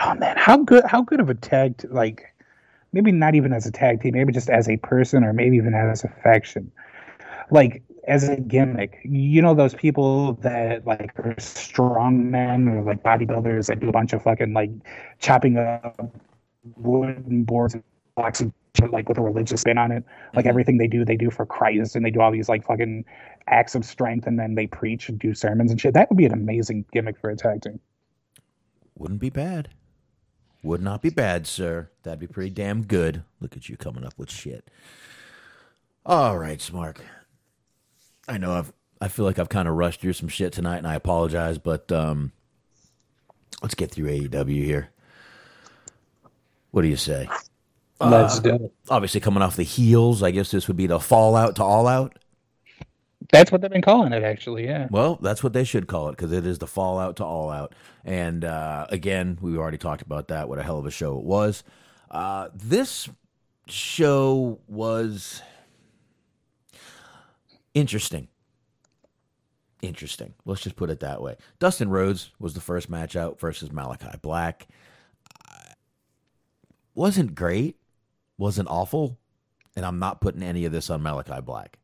[0.00, 2.29] Oh man, how good how good of a tag t- like
[2.92, 5.74] maybe not even as a tag team, maybe just as a person or maybe even
[5.74, 6.70] as a faction.
[7.50, 13.02] Like as a gimmick, you know those people that like are strong men or like
[13.02, 14.70] bodybuilders that do a bunch of fucking like
[15.18, 16.14] chopping up
[16.76, 17.82] wooden boards and
[18.16, 20.04] blocks and shit, like with a religious spin on it.
[20.34, 20.50] Like mm-hmm.
[20.50, 23.04] everything they do, they do for Christ and they do all these like fucking
[23.46, 25.94] acts of strength and then they preach and do sermons and shit.
[25.94, 27.80] That would be an amazing gimmick for a tag team.
[28.96, 29.70] Wouldn't be bad.
[30.62, 31.90] Would not be bad, sir.
[32.02, 33.22] That'd be pretty damn good.
[33.40, 34.68] Look at you coming up with shit.
[36.04, 36.98] All right, Smark.
[38.28, 40.86] I know I've I feel like I've kind of rushed through some shit tonight, and
[40.86, 42.32] I apologize, but um,
[43.62, 44.90] let's get through AEW here.
[46.70, 47.28] What do you say?
[47.98, 48.72] Let's do it.
[48.90, 52.18] Obviously, coming off the heels, I guess this would be the fallout to all out.
[53.32, 54.64] That's what they've been calling it, actually.
[54.64, 54.88] Yeah.
[54.90, 57.74] Well, that's what they should call it because it is the fallout to all out.
[58.04, 60.48] And uh, again, we already talked about that.
[60.48, 61.62] What a hell of a show it was.
[62.10, 63.08] Uh, this
[63.68, 65.42] show was
[67.74, 68.28] interesting.
[69.82, 70.34] Interesting.
[70.44, 71.36] Let's just put it that way.
[71.58, 74.66] Dustin Rhodes was the first match out versus Malachi Black.
[76.94, 77.76] Wasn't great,
[78.36, 79.18] wasn't awful,
[79.76, 81.79] and I'm not putting any of this on Malachi Black.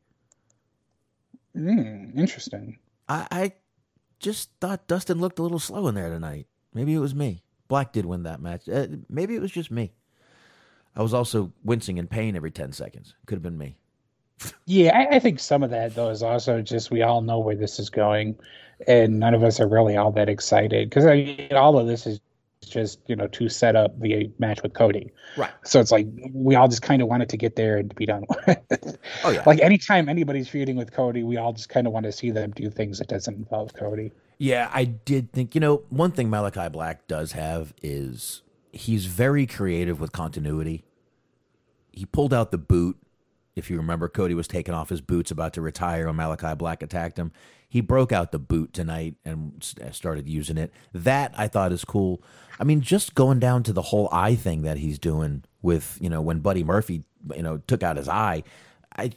[1.57, 2.79] Mm, interesting.
[3.09, 3.53] I, I
[4.19, 6.47] just thought Dustin looked a little slow in there tonight.
[6.75, 7.43] Maybe it was me.
[7.69, 8.69] Black did win that match.
[8.69, 9.93] Uh, maybe it was just me.
[10.95, 13.15] I was also wincing in pain every 10 seconds.
[13.27, 13.77] Could have been me.
[14.67, 17.57] Yeah, I, I think some of that though is also just we all know where
[17.57, 18.37] this is going,
[18.87, 22.07] and none of us are really all that excited because I mean, all of this
[22.07, 22.21] is
[22.69, 25.13] just you know to set up the match with Cody.
[25.37, 25.51] Right.
[25.65, 28.25] So it's like we all just kind of wanted to get there and be done
[28.47, 28.99] with.
[29.25, 29.43] Oh, yeah.
[29.47, 32.53] Like anytime anybody's feuding with Cody, we all just kind of want to see them
[32.53, 34.13] do things that doesn't involve Cody.
[34.39, 39.47] Yeah, I did think, you know, one thing Malachi Black does have is he's very
[39.47, 40.85] creative with continuity.
[41.91, 42.99] He pulled out the boot.
[43.55, 46.83] If you remember, Cody was taking off his boots about to retire when Malachi Black
[46.83, 47.33] attacked him.
[47.69, 50.73] He broke out the boot tonight and uh, started using it.
[50.95, 52.23] That I thought is cool.
[52.59, 56.09] I mean, just going down to the whole eye thing that he's doing with, you
[56.09, 58.45] know, when Buddy Murphy, you know, took out his eye.
[58.97, 59.11] I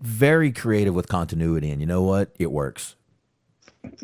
[0.00, 2.34] very creative with continuity, and you know what?
[2.38, 2.94] It works.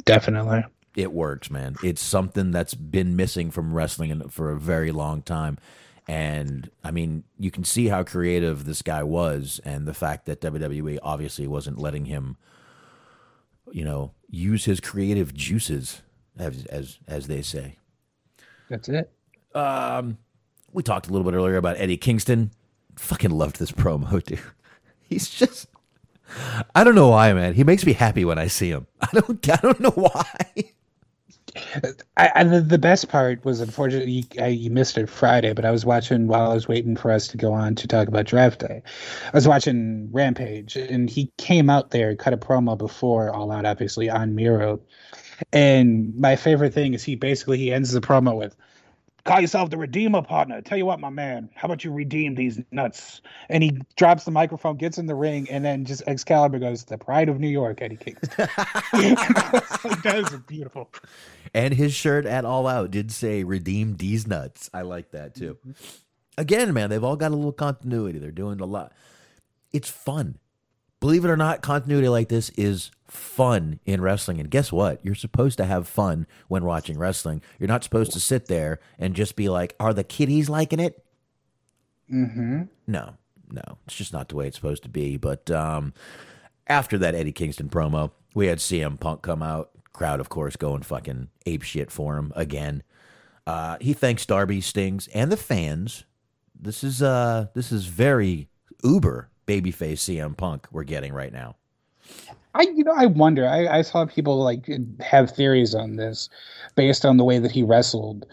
[0.05, 0.65] Definitely.
[0.97, 1.77] It works, man.
[1.83, 5.59] It's something that's been missing from wrestling for a very long time.
[6.07, 10.41] And I mean, you can see how creative this guy was, and the fact that
[10.41, 12.37] WWE obviously wasn't letting him,
[13.73, 16.03] you know, use his creative juices,
[16.39, 17.77] as as as they say.
[18.69, 19.11] That's it.
[19.55, 20.19] Um,
[20.73, 22.51] We talked a little bit earlier about Eddie Kingston.
[22.97, 24.41] Fucking loved this promo, dude.
[25.09, 25.69] He's just
[26.75, 27.55] I don't know why, man.
[27.55, 28.87] He makes me happy when I see him.
[29.01, 30.73] I don't I don't know why.
[32.17, 36.27] I the, best part was unfortunately you, you missed it Friday, but I was watching
[36.27, 38.83] while I was waiting for us to go on to talk about draft day.
[39.27, 43.67] I was watching Rampage, and he came out there, cut a promo before All Out,
[43.67, 44.81] obviously on Miro.
[45.53, 48.57] And my favorite thing is he basically he ends the promo with,
[49.25, 50.61] "Call yourself the Redeemer, partner.
[50.61, 54.31] Tell you what, my man, how about you redeem these nuts?" And he drops the
[54.31, 57.83] microphone, gets in the ring, and then just Excalibur goes, "The Pride of New York,
[57.83, 58.29] Eddie Kingston."
[58.93, 60.91] that is beautiful.
[61.53, 65.59] And his shirt at All Out did say "Redeem these nuts." I like that too.
[65.67, 65.73] Mm-hmm.
[66.37, 68.19] Again, man, they've all got a little continuity.
[68.19, 68.93] They're doing a lot.
[69.73, 70.39] It's fun.
[71.05, 74.41] Believe it or not, continuity like this is fun in wrestling.
[74.41, 75.05] And guess what?
[75.05, 77.43] You're supposed to have fun when watching wrestling.
[77.59, 81.05] You're not supposed to sit there and just be like, "Are the kiddies liking it?"
[82.11, 82.63] Mm-hmm.
[82.87, 83.19] No,
[83.51, 85.19] no, it's just not the way it's supposed to be.
[85.19, 85.93] But um,
[86.69, 89.73] after that Eddie Kingston promo, we had CM Punk come out.
[89.93, 92.83] Crowd, of course, going fucking ape shit for him again.
[93.47, 96.07] Uh, he thanks Darby, Stings, and the fans.
[96.59, 98.49] This is uh, this is very
[98.83, 101.57] uber babyface CM Punk we're getting right now.
[102.55, 103.49] I you know I wonder.
[103.49, 104.69] I, I saw people like
[105.01, 106.29] have theories on this
[106.77, 108.27] based on the way that he wrestled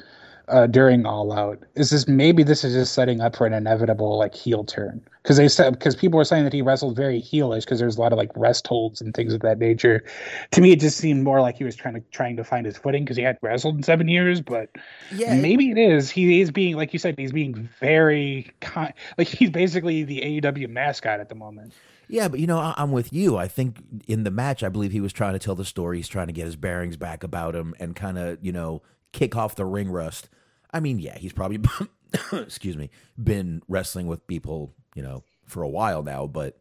[0.47, 1.59] uh, during All Out.
[1.75, 5.01] Is this maybe this is just setting up for an inevitable like heel turn?
[5.23, 8.01] Because they said because people were saying that he wrestled very heelish because there's a
[8.01, 10.03] lot of like rest holds and things of that nature.
[10.51, 12.77] To me, it just seemed more like he was trying to trying to find his
[12.77, 14.41] footing because he hadn't wrestled in seven years.
[14.41, 14.69] But
[15.13, 15.35] Yeah.
[15.39, 16.09] maybe it is.
[16.09, 17.15] He is being like you said.
[17.19, 18.93] He's being very kind.
[19.17, 21.73] Like he's basically the AEW mascot at the moment.
[22.07, 23.37] Yeah, but you know, I- I'm with you.
[23.37, 23.77] I think
[24.07, 25.97] in the match, I believe he was trying to tell the story.
[25.97, 28.81] He's trying to get his bearings back about him and kind of, you know,
[29.11, 30.29] kick off the ring rust.
[30.73, 31.59] I mean, yeah, he's probably,
[32.31, 32.89] excuse me,
[33.21, 36.57] been wrestling with people, you know, for a while now, but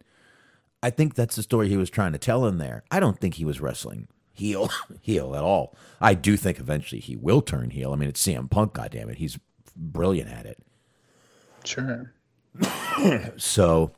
[0.83, 2.83] I think that's the story he was trying to tell in there.
[2.91, 4.69] I don't think he was wrestling heel
[5.01, 5.75] heel at all.
[5.99, 7.93] I do think eventually he will turn heel.
[7.93, 9.15] I mean, it's CM Punk, goddammit.
[9.15, 9.39] He's
[9.75, 10.59] brilliant at it.
[11.63, 12.13] Sure.
[13.37, 13.93] So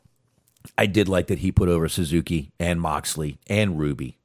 [0.78, 4.18] I did like that he put over Suzuki and Moxley and Ruby.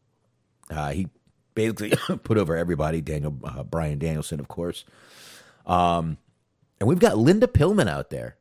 [0.70, 1.08] Uh, he
[1.58, 3.00] basically put over everybody.
[3.00, 4.84] Daniel uh, Bryan Danielson, of course.
[5.66, 6.18] Um,
[6.78, 8.36] and we've got Linda Pillman out there.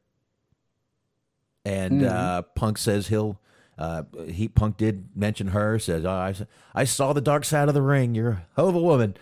[1.65, 3.39] And uh, Punk says he'll.
[3.77, 5.77] Uh, he Punk did mention her.
[5.77, 6.34] Says, oh, I,
[6.73, 8.15] I saw the dark side of the ring.
[8.15, 9.18] You're a hell of a woman.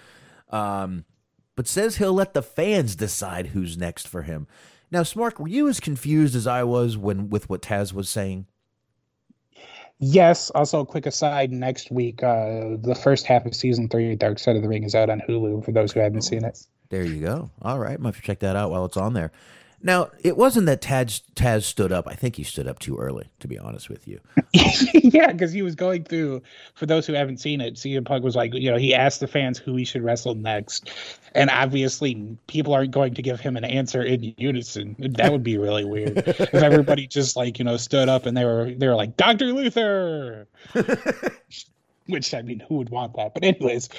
[0.49, 1.05] Um,
[1.55, 4.47] but says he'll let the fans decide who's next for him.
[4.91, 8.45] Now, Smark, were you as confused as I was when with what Taz was saying?
[9.99, 10.49] Yes.
[10.51, 14.55] Also, a quick aside: next week, uh, the first half of season three, Dark Side
[14.55, 15.63] of the Ring, is out on Hulu.
[15.63, 16.59] For those who haven't seen it.
[16.89, 17.49] There you go.
[17.61, 19.31] All right, might have to check that out while it's on there.
[19.85, 22.07] Now, it wasn't that Taz Taz stood up.
[22.07, 24.19] I think he stood up too early, to be honest with you.
[24.51, 26.41] yeah, because he was going through.
[26.73, 29.27] For those who haven't seen it, CM Punk was like, you know, he asked the
[29.27, 30.89] fans who he should wrestle next,
[31.35, 34.95] and obviously people aren't going to give him an answer in unison.
[34.97, 38.43] That would be really weird if everybody just like you know stood up and they
[38.43, 40.47] were they were like Doctor Luther.
[42.07, 43.35] Which I mean, who would want that?
[43.35, 43.89] But anyways,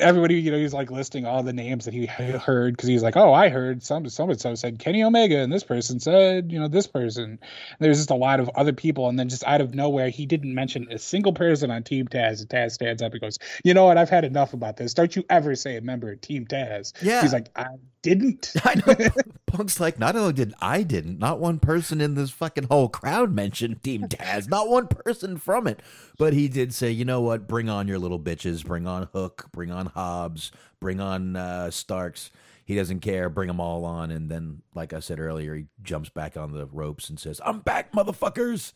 [0.00, 3.16] everybody, you know, he's like listing all the names that he heard because he's like,
[3.16, 6.58] oh, I heard some some and so said Kenny Omega, and this person said, you
[6.58, 7.24] know, this person.
[7.24, 7.38] And
[7.80, 10.54] there's just a lot of other people, and then just out of nowhere, he didn't
[10.54, 12.40] mention a single person on Team Taz.
[12.40, 13.98] And Taz stands up and goes, you know what?
[13.98, 14.94] I've had enough about this.
[14.94, 16.92] Don't you ever say a member of Team Taz?
[17.02, 17.22] Yeah.
[17.22, 17.66] He's like, I
[18.04, 18.52] didn't.
[18.64, 19.10] I know.
[19.46, 23.32] Punk's like, not only did I didn't, not one person in this fucking whole crowd
[23.32, 25.80] mentioned Team Taz, not one person from it.
[26.18, 27.48] But he did say, you know what?
[27.48, 28.64] Bring on your little bitches.
[28.64, 29.46] Bring on Hook.
[29.52, 30.52] Bring on Hobbs.
[30.80, 32.30] Bring on uh, Starks.
[32.64, 33.28] He doesn't care.
[33.28, 34.10] Bring them all on.
[34.10, 37.60] And then, like I said earlier, he jumps back on the ropes and says, I'm
[37.60, 38.72] back, motherfuckers.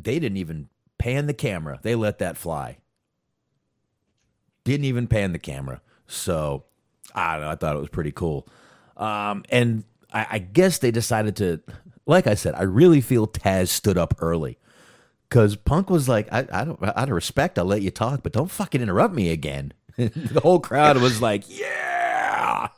[0.00, 0.68] They didn't even
[0.98, 1.78] pan the camera.
[1.82, 2.78] They let that fly.
[4.64, 5.82] Didn't even pan the camera.
[6.06, 6.64] So
[7.14, 7.50] I don't know.
[7.50, 8.48] I thought it was pretty cool.
[8.96, 11.60] Um, and I, I guess they decided to,
[12.06, 14.58] like I said, I really feel Taz stood up early
[15.32, 18.32] because Punk was like, I, I don't, out of respect, I'll let you talk, but
[18.32, 19.72] don't fucking interrupt me again.
[19.96, 22.68] the whole crowd was like, yeah.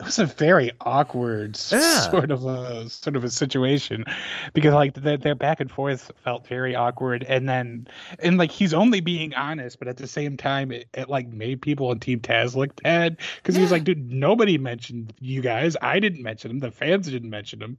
[0.00, 2.10] it was a very awkward Yeah.
[2.10, 4.04] sort of a sort of a situation
[4.52, 7.86] because like their, their back and forth felt very awkward and then
[8.18, 11.62] and like he's only being honest but at the same time it, it like made
[11.62, 15.76] people on team taz look bad because he was like dude nobody mentioned you guys
[15.82, 17.76] i didn't mention them the fans didn't mention them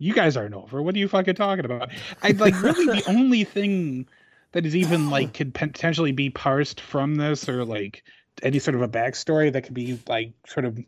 [0.00, 1.90] you guys aren't over what are you fucking talking about
[2.22, 4.08] i like really the only thing
[4.52, 8.02] that is even like could potentially be parsed from this or like
[8.42, 10.78] any sort of a backstory that could be like sort of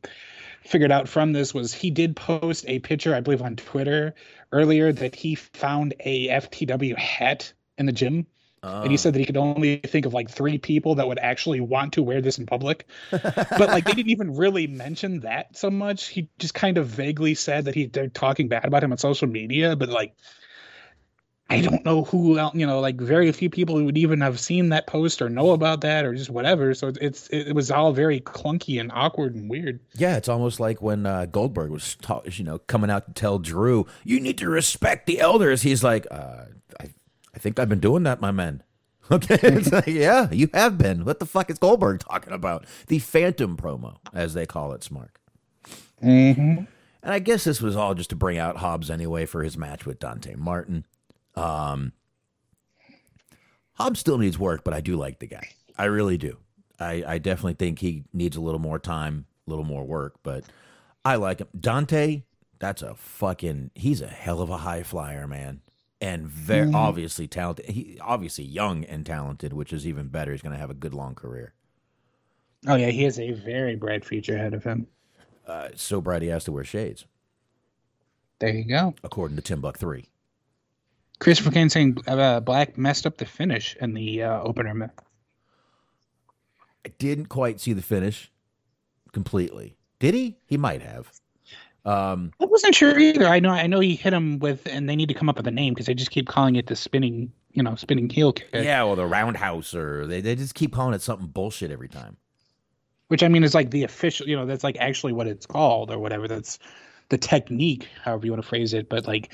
[0.65, 4.15] figured out from this was he did post a picture, I believe, on Twitter
[4.53, 8.27] earlier that he found a FTW hat in the gym.
[8.63, 11.61] And he said that he could only think of like three people that would actually
[11.61, 12.87] want to wear this in public.
[13.11, 16.09] but like they didn't even really mention that so much.
[16.09, 19.29] He just kind of vaguely said that he they're talking bad about him on social
[19.29, 20.15] media, but like
[21.51, 24.41] I don't know who else, you know, like very few people who would even have
[24.41, 26.73] seen that post or know about that or just whatever.
[26.73, 29.81] So it's it was all very clunky and awkward and weird.
[29.95, 33.39] Yeah, it's almost like when uh, Goldberg was, ta- you know, coming out to tell
[33.39, 36.45] Drew, "You need to respect the elders." He's like, uh,
[36.81, 36.89] "I, I
[37.43, 38.63] think I've been doing that, my man."
[39.11, 41.05] Okay, it's like, yeah, you have been.
[41.05, 42.65] What the fuck is Goldberg talking about?
[42.87, 45.17] The Phantom promo, as they call it, Smark.
[46.01, 46.65] Mm-hmm.
[47.03, 49.85] And I guess this was all just to bring out Hobbs anyway for his match
[49.85, 50.87] with Dante Martin.
[51.35, 51.93] Um,
[53.75, 55.49] Hobbs still needs work, but I do like the guy.
[55.77, 56.39] I really do.
[56.79, 60.45] I, I definitely think he needs a little more time, a little more work, but
[61.05, 61.49] I like him.
[61.59, 62.23] Dante,
[62.61, 65.61] that's a fucking, he's a hell of a high flyer, man.
[66.03, 67.67] And very obviously talented.
[67.67, 70.33] He obviously young and talented, which is even better.
[70.33, 71.55] He's going to have a good long career.
[72.67, 74.89] Oh yeah, he has a very bright future ahead of him.
[75.47, 77.07] Uh, so bright he has to wear shades,
[78.41, 78.95] There you go.
[79.05, 80.07] according to Tim Buck three.
[81.21, 84.93] Christopher Kane saying uh, Black messed up the finish in the uh, opener.
[86.85, 88.33] I didn't quite see the finish
[89.13, 89.77] completely.
[90.01, 90.39] Did he?
[90.47, 91.13] He might have.
[91.85, 93.27] Um, I wasn't sure either.
[93.27, 95.47] I know I know he hit him with, and they need to come up with
[95.47, 98.49] a name because they just keep calling it the spinning, you know, spinning heel kick.
[98.53, 102.17] yeah, or the roundhouse, or they, they just keep calling it something bullshit every time.
[103.09, 105.91] Which I mean is like the official, you know, that's like actually what it's called
[105.91, 106.29] or whatever.
[106.29, 106.59] That's
[107.09, 108.89] the technique, however you want to phrase it.
[108.89, 109.33] But like,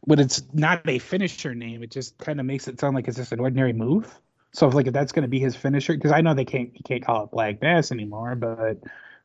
[0.00, 3.16] when it's not a finisher name, it just kind of makes it sound like it's
[3.18, 4.18] just an ordinary move.
[4.52, 6.70] So if like if that's going to be his finisher, because I know they can't,
[6.74, 8.78] you can't call it Black Mass anymore, but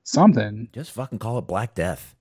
[0.03, 0.67] something.
[0.73, 2.15] Just fucking call it Black Death.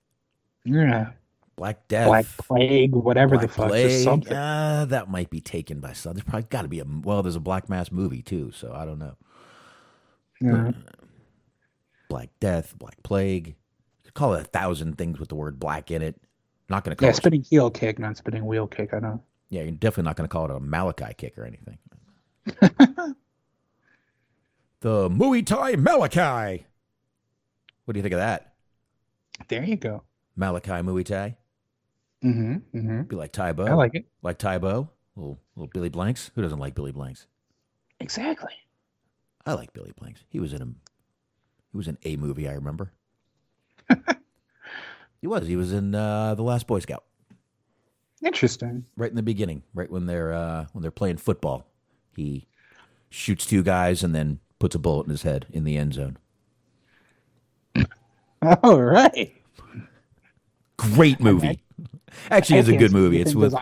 [0.68, 1.10] Yeah.
[1.56, 4.32] Black Death, Black Plague, whatever Black the fuck, Plague, just something.
[4.32, 6.14] Uh, that might be taken by some.
[6.14, 7.20] There's probably got to be a well.
[7.22, 9.16] There's a Black Mass movie too, so I don't know.
[10.40, 10.70] Yeah.
[12.08, 13.48] Black Death, Black Plague.
[13.48, 13.54] You
[14.04, 16.14] could call it a thousand things with the word black in it.
[16.68, 17.16] Not going to call Yeah, it.
[17.16, 18.94] spinning heel kick, not spinning wheel kick.
[18.94, 19.20] I know.
[19.50, 21.78] Yeah, you're definitely not going to call it a Malachi kick or anything.
[24.80, 26.64] the Muay Thai Malachi.
[27.84, 28.52] What do you think of that?
[29.48, 30.02] There you go.
[30.38, 31.36] Malachi Muay?
[32.24, 32.52] Mm-hmm.
[32.76, 33.02] Mm-hmm.
[33.02, 33.66] Be like Tae Bo.
[33.66, 34.06] I like it.
[34.22, 34.88] Like Tae Bo.
[35.16, 36.30] Little, little Billy Blanks.
[36.34, 37.26] Who doesn't like Billy Blanks?
[38.00, 38.52] Exactly.
[39.44, 40.24] I like Billy Blanks.
[40.30, 42.92] He was in a, he was in a movie, I remember.
[45.20, 45.46] he was.
[45.46, 47.04] He was in uh, The Last Boy Scout.
[48.24, 48.84] Interesting.
[48.96, 51.66] right in the beginning, right when they're uh, when they're playing football.
[52.16, 52.46] He
[53.10, 56.18] shoots two guys and then puts a bullet in his head in the end zone.
[58.62, 59.32] All right.
[60.78, 61.60] Great movie.
[62.30, 63.20] Actually, it's a good movie.
[63.20, 63.54] It's with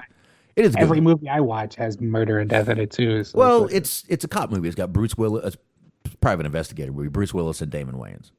[0.55, 1.24] it is Every movie.
[1.24, 3.24] movie I watch has murder and death in it too.
[3.24, 4.68] so Well, like- it's it's a cop movie.
[4.68, 7.09] It's got Bruce Willis, a private investigator movie.
[7.09, 8.30] Bruce Willis and Damon Wayans.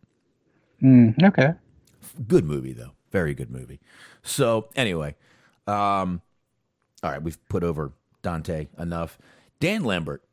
[0.81, 1.53] Mm, okay.
[2.27, 2.91] Good movie though.
[3.11, 3.79] Very good movie.
[4.23, 5.15] So anyway,
[5.67, 6.21] um,
[7.03, 7.91] all right, we've put over
[8.23, 9.17] Dante enough.
[9.59, 10.23] Dan Lambert,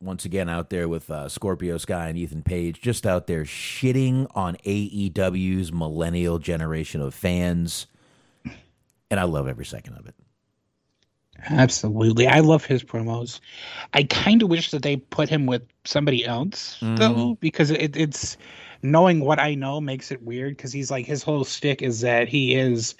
[0.00, 4.26] once again out there with uh, Scorpio Sky and Ethan Page, just out there shitting
[4.34, 7.86] on AEW's millennial generation of fans,
[9.10, 10.14] and I love every second of it.
[11.50, 12.26] Absolutely.
[12.26, 13.40] I love his promos.
[13.92, 16.96] I kind of wish that they put him with somebody else, Mm-hmm.
[16.96, 18.36] though, because it, it's
[18.84, 22.28] knowing what I know makes it weird because he's like, his whole stick is that
[22.28, 22.94] he is,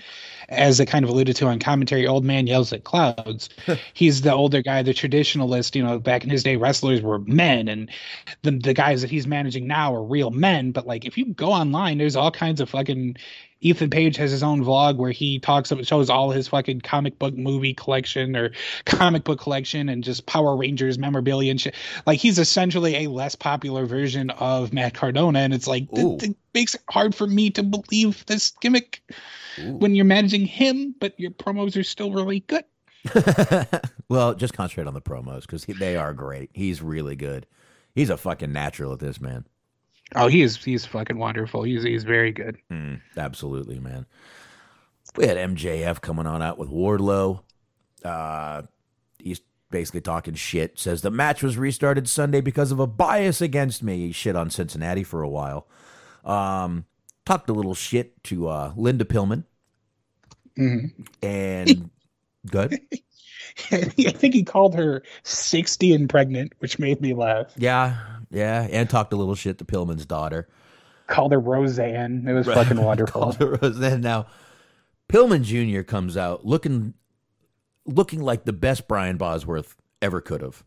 [0.49, 3.51] as I kind of alluded to on commentary, old man yells at clouds.
[3.93, 5.75] he's the older guy, the traditionalist.
[5.77, 7.91] You know, back in his day, wrestlers were men, and
[8.43, 10.73] the, the guys that he's managing now are real men.
[10.73, 13.17] But like, if you go online, there's all kinds of fucking
[13.65, 17.19] Ethan Page has his own vlog where he talks about shows all his fucking comic
[17.19, 18.53] book movie collection or
[18.85, 21.75] comic book collection and just Power Rangers memorabilia and shit.
[22.07, 26.17] Like he's essentially a less popular version of Matt Cardona, and it's like Ooh.
[26.17, 29.03] it, it makes it hard for me to believe this gimmick
[29.59, 32.65] when you're managing him, but your promos are still really good.
[34.09, 36.51] well, just concentrate on the promos because they are great.
[36.53, 37.47] He's really good.
[37.95, 39.47] He's a fucking natural at this, man.
[40.15, 41.63] Oh, he is he's fucking wonderful.
[41.63, 42.57] He's he's very good.
[42.71, 44.07] Mm, absolutely, man.
[45.17, 47.43] We had MJF coming on out with Wardlow.
[48.05, 48.63] Uh,
[49.19, 50.79] he's basically talking shit.
[50.79, 54.07] Says the match was restarted Sunday because of a bias against me.
[54.07, 55.67] He shit on Cincinnati for a while.
[56.25, 56.87] Um,
[57.27, 59.45] talked a little shit to uh, Linda Pillman.
[61.23, 61.91] And
[62.51, 62.81] good.
[63.71, 67.53] I think he called her sixty and pregnant, which made me laugh.
[67.57, 67.97] Yeah,
[68.31, 68.67] yeah.
[68.71, 70.49] And talked a little shit to Pillman's daughter.
[71.07, 72.27] Called her Roseanne.
[72.27, 73.21] It was fucking wonderful.
[73.21, 74.01] Called her Roseanne.
[74.01, 74.27] Now,
[75.09, 75.83] Pillman Jr.
[75.83, 76.95] comes out looking
[77.87, 80.65] looking like the best Brian Bosworth ever could have.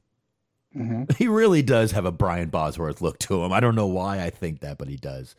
[1.18, 3.52] He really does have a Brian Bosworth look to him.
[3.52, 5.36] I don't know why I think that, but he does.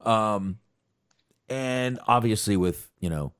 [0.00, 0.58] Um,
[1.48, 3.32] and obviously with you know,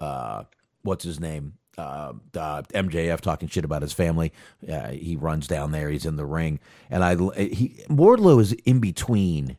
[0.00, 0.44] uh,
[0.82, 1.54] what's his name?
[1.78, 4.32] Uh, uh, MJF talking shit about his family.
[4.68, 5.88] Uh, he runs down there.
[5.90, 6.58] He's in the ring,
[6.90, 9.56] and I he Wardlow is in between,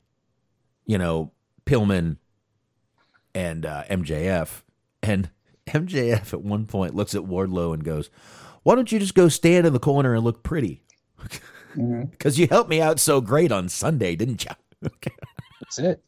[0.85, 1.31] you know,
[1.65, 2.17] Pillman
[3.33, 4.63] and uh, MJF,
[5.01, 5.29] and
[5.67, 8.09] MJF at one point looks at Wardlow and goes,
[8.63, 10.83] "Why don't you just go stand in the corner and look pretty?
[11.75, 14.51] Because you helped me out so great on Sunday, didn't you?"
[15.61, 16.03] That's it.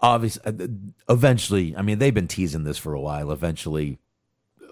[0.00, 0.68] obviously
[1.08, 3.98] eventually i mean they've been teasing this for a while eventually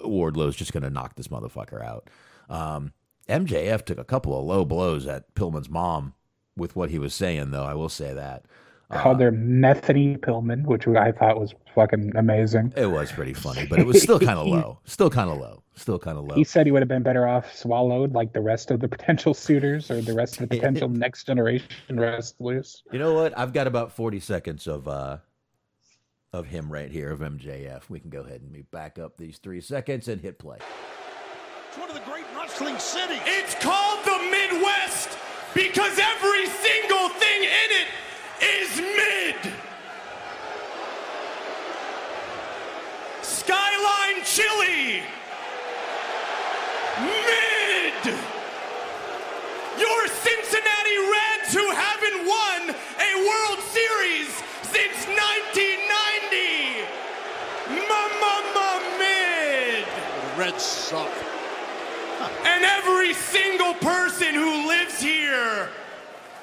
[0.08, 2.08] wardlow's just going to knock this motherfucker out
[2.50, 2.92] um,
[3.28, 6.14] mjf took a couple of low blows at pillman's mom
[6.56, 8.44] with what he was saying though i will say that
[8.90, 12.74] Called her Methany Pillman, which I thought was fucking amazing.
[12.76, 15.62] it was pretty funny but it was still kind of low still kind of low
[15.74, 18.42] still kind of low He said he would have been better off swallowed like the
[18.42, 22.82] rest of the potential suitors or the rest of the potential next generation wrestlers.
[22.92, 25.16] you know what i've got about 40 seconds of uh
[26.32, 29.60] of him right here of mjf we can go ahead and back up these three
[29.60, 30.56] seconds and hit play
[31.68, 33.20] It's one of the great wrestling cities.
[33.24, 35.16] It's called the Midwest
[35.54, 37.88] because every single thing in it
[38.42, 39.52] is mid.
[43.22, 45.02] Skyline Chili.
[47.00, 48.14] Mid.
[49.78, 54.28] Your Cincinnati Reds who haven't won a World Series
[54.72, 56.88] since 1990.
[57.88, 59.84] Mama mid.
[59.84, 61.12] The Reds suck.
[62.44, 65.68] And every single person who lives here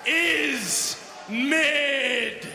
[0.06, 0.98] is
[1.30, 2.48] mid.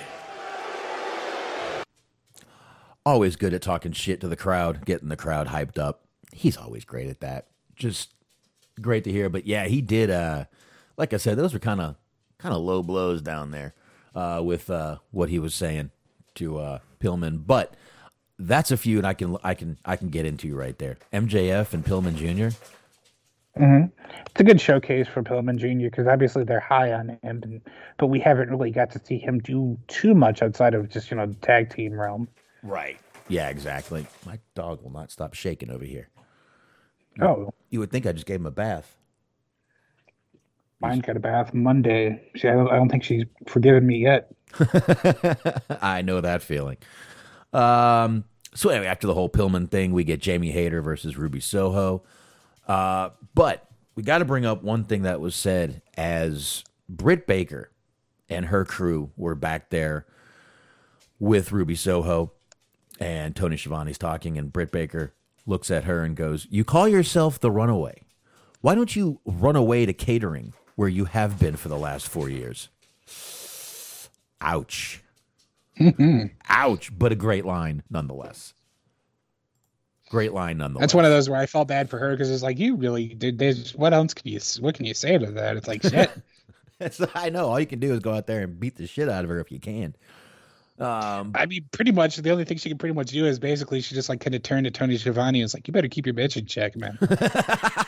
[3.06, 6.04] always good at talking shit to the crowd, getting the crowd hyped up.
[6.32, 7.48] He's always great at that.
[7.76, 8.14] Just
[8.80, 9.28] great to hear.
[9.28, 10.10] But yeah, he did.
[10.10, 10.44] Uh,
[10.96, 11.96] like I said, those were kind of
[12.38, 13.74] kind of low blows down there
[14.14, 15.90] uh, with uh, what he was saying
[16.36, 17.46] to uh, Pillman.
[17.46, 17.74] But
[18.38, 20.96] that's a feud I can I can I can get into right there.
[21.12, 22.56] MJF and Pillman Jr.
[23.56, 23.84] hmm
[24.26, 25.86] It's a good showcase for Pillman Jr.
[25.90, 27.60] because obviously they're high on him, and,
[27.98, 31.16] but we haven't really got to see him do too much outside of just you
[31.16, 32.28] know the tag team realm.
[32.62, 32.98] Right.
[33.28, 34.06] Yeah, exactly.
[34.26, 36.08] My dog will not stop shaking over here.
[37.20, 38.96] Oh, You would think I just gave him a bath.
[40.88, 42.20] Mine got a bath Monday.
[42.34, 44.30] She, I, don't, I don't think she's forgiven me yet.
[45.82, 46.76] I know that feeling.
[47.52, 48.24] Um,
[48.54, 52.02] so anyway, after the whole Pillman thing, we get Jamie Hayter versus Ruby Soho.
[52.68, 57.70] Uh, but we got to bring up one thing that was said as Britt Baker
[58.28, 60.06] and her crew were back there
[61.18, 62.32] with Ruby Soho,
[63.00, 65.14] and Tony Schiavone's talking, and Britt Baker
[65.46, 68.02] looks at her and goes, "You call yourself the Runaway?
[68.60, 72.28] Why don't you run away to catering where you have been for the last four
[72.28, 72.68] years?"
[74.40, 75.02] Ouch.
[76.48, 78.54] Ouch, but a great line nonetheless.
[80.10, 80.82] Great line nonetheless.
[80.82, 83.08] That's one of those where I felt bad for her because it's like you really
[83.08, 83.38] did.
[83.38, 85.56] There's what else can you what can you say to that?
[85.56, 86.10] It's like shit.
[87.14, 87.48] I know.
[87.48, 89.40] All you can do is go out there and beat the shit out of her
[89.40, 89.96] if you can.
[90.78, 93.80] Um, I mean, pretty much the only thing she can pretty much do is basically
[93.80, 96.04] she just like kind of turned to Tony Schiavone and was like, "You better keep
[96.04, 96.98] your bitch in check, man."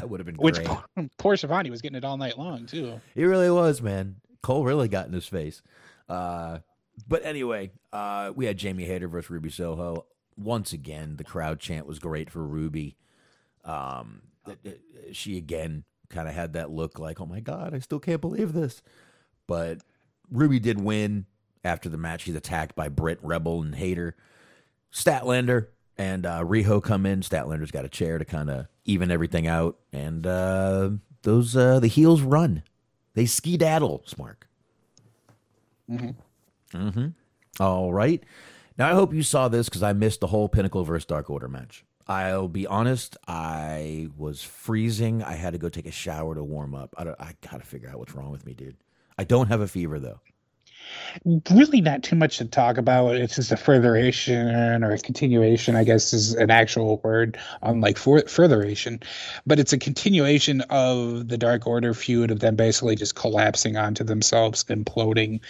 [0.00, 0.66] that would have been Which great.
[0.94, 3.00] poor, poor Schiavone was getting it all night long too.
[3.14, 4.16] He really was, man.
[4.42, 5.62] Cole really got in his face.
[6.08, 6.58] Uh,
[7.08, 10.06] but anyway, uh, we had Jamie Hayter versus Ruby Soho.
[10.36, 12.96] Once again, the crowd chant was great for Ruby.
[13.64, 14.80] Um, th- th-
[15.12, 18.52] she again kind of had that look like, oh my God, I still can't believe
[18.52, 18.82] this.
[19.46, 19.78] But
[20.30, 21.26] Ruby did win
[21.64, 22.22] after the match.
[22.22, 24.14] She's attacked by Britt, Rebel, and Hayter.
[24.92, 25.68] Statlander
[25.98, 27.20] and uh, Riho come in.
[27.20, 30.90] Statlander's got a chair to kind of even everything out, and uh,
[31.22, 32.62] those uh, the heels run.
[33.14, 34.42] They skedaddle, Smark.
[36.72, 37.08] Mm-hmm.
[37.60, 38.22] All right.
[38.78, 41.48] Now I hope you saw this because I missed the whole Pinnacle versus Dark Order
[41.48, 41.84] match.
[42.08, 45.22] I'll be honest, I was freezing.
[45.22, 46.94] I had to go take a shower to warm up.
[46.96, 48.76] I, don't, I gotta figure out what's wrong with me, dude.
[49.18, 50.20] I don't have a fever though.
[51.50, 53.16] Really, not too much to talk about.
[53.16, 58.20] It's just a furtheration or a continuation, I guess, is an actual word, unlike for,
[58.28, 59.00] furtheration.
[59.46, 64.04] But it's a continuation of the Dark Order feud of them basically just collapsing onto
[64.04, 65.40] themselves, imploding.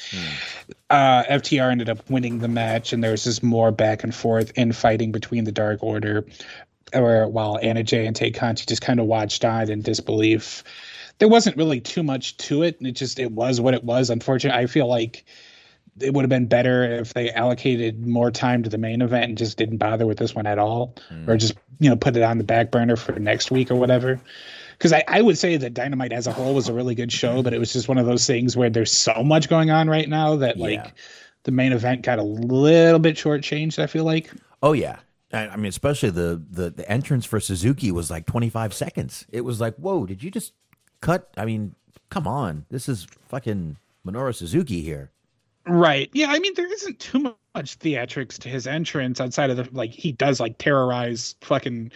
[0.88, 4.52] Uh, FTR ended up winning the match, and there was just more back and forth
[4.56, 6.24] infighting between the Dark Order,
[6.94, 10.62] or while Anna Jay and Tay Conti just kind of watched on in disbelief
[11.18, 12.78] there wasn't really too much to it.
[12.78, 14.10] And it just it was what it was.
[14.10, 15.24] Unfortunately, I feel like
[16.00, 19.38] it would have been better if they allocated more time to the main event and
[19.38, 20.94] just didn't bother with this one at all,
[21.26, 21.36] or hmm.
[21.38, 24.20] just you know put it on the back burner for next week or whatever.
[24.76, 27.42] Because I, I would say that Dynamite as a whole was a really good show,
[27.42, 30.06] but it was just one of those things where there's so much going on right
[30.08, 30.90] now that like Yeah.
[31.44, 33.78] the main event got a little bit shortchanged.
[33.78, 34.30] I feel like.
[34.62, 34.98] Oh yeah.
[35.32, 39.24] I I mean, especially the, the the entrance for Suzuki was like 25 seconds.
[39.30, 40.52] It was like, whoa, did you just
[41.00, 41.30] cut?
[41.36, 41.74] I mean,
[42.10, 45.10] come on, this is fucking Minoru Suzuki here.
[45.66, 46.10] Right.
[46.12, 46.30] Yeah.
[46.30, 50.12] I mean, there isn't too much theatrics to his entrance outside of the like he
[50.12, 51.92] does like terrorize fucking.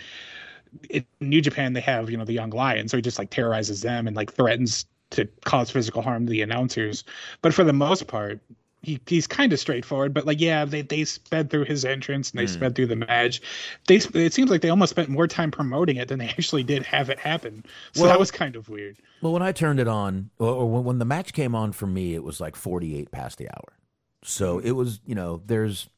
[0.89, 3.83] In New Japan, they have you know the young lion, so he just like terrorizes
[3.83, 7.05] them and like threatens to cause physical harm to the announcers.
[7.43, 8.41] But for the most part,
[8.83, 10.15] he he's kind of straightforward.
[10.15, 12.53] But like, yeah, they they sped through his entrance and they hmm.
[12.53, 13.41] sped through the match.
[13.87, 16.83] They it seems like they almost spent more time promoting it than they actually did
[16.85, 17.65] have it happen.
[17.93, 18.99] So Well- that was kind of weird.
[19.23, 21.87] Well, when I turned it on, or, or when, when the match came on for
[21.87, 23.77] me, it was like 48 past the hour.
[24.25, 24.67] So hmm.
[24.67, 25.89] it was, you know, there's,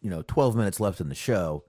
[0.00, 1.64] you know, 12 minutes left in the show.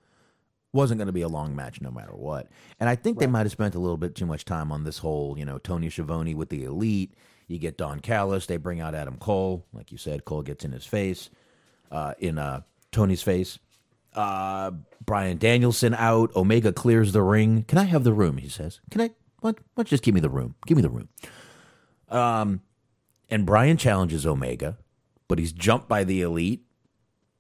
[0.71, 2.47] Wasn't going to be a long match no matter what.
[2.79, 4.97] And I think they might have spent a little bit too much time on this
[4.97, 7.13] whole, you know, Tony Schiavone with the elite.
[7.47, 8.45] You get Don Callis.
[8.45, 9.65] They bring out Adam Cole.
[9.73, 11.29] Like you said, Cole gets in his face,
[11.91, 12.61] uh, in uh,
[12.91, 13.59] Tony's face.
[14.13, 14.71] Uh,
[15.05, 16.35] Bryan Danielson out.
[16.35, 17.63] Omega clears the ring.
[17.63, 18.37] Can I have the room?
[18.37, 18.79] He says.
[18.91, 19.11] Can I?
[19.39, 19.57] What?
[19.75, 19.87] What?
[19.87, 20.55] Just give me the room.
[20.65, 21.09] Give me the room.
[22.09, 22.61] Um,
[23.29, 24.77] and Bryan challenges Omega,
[25.27, 26.65] but he's jumped by the elite.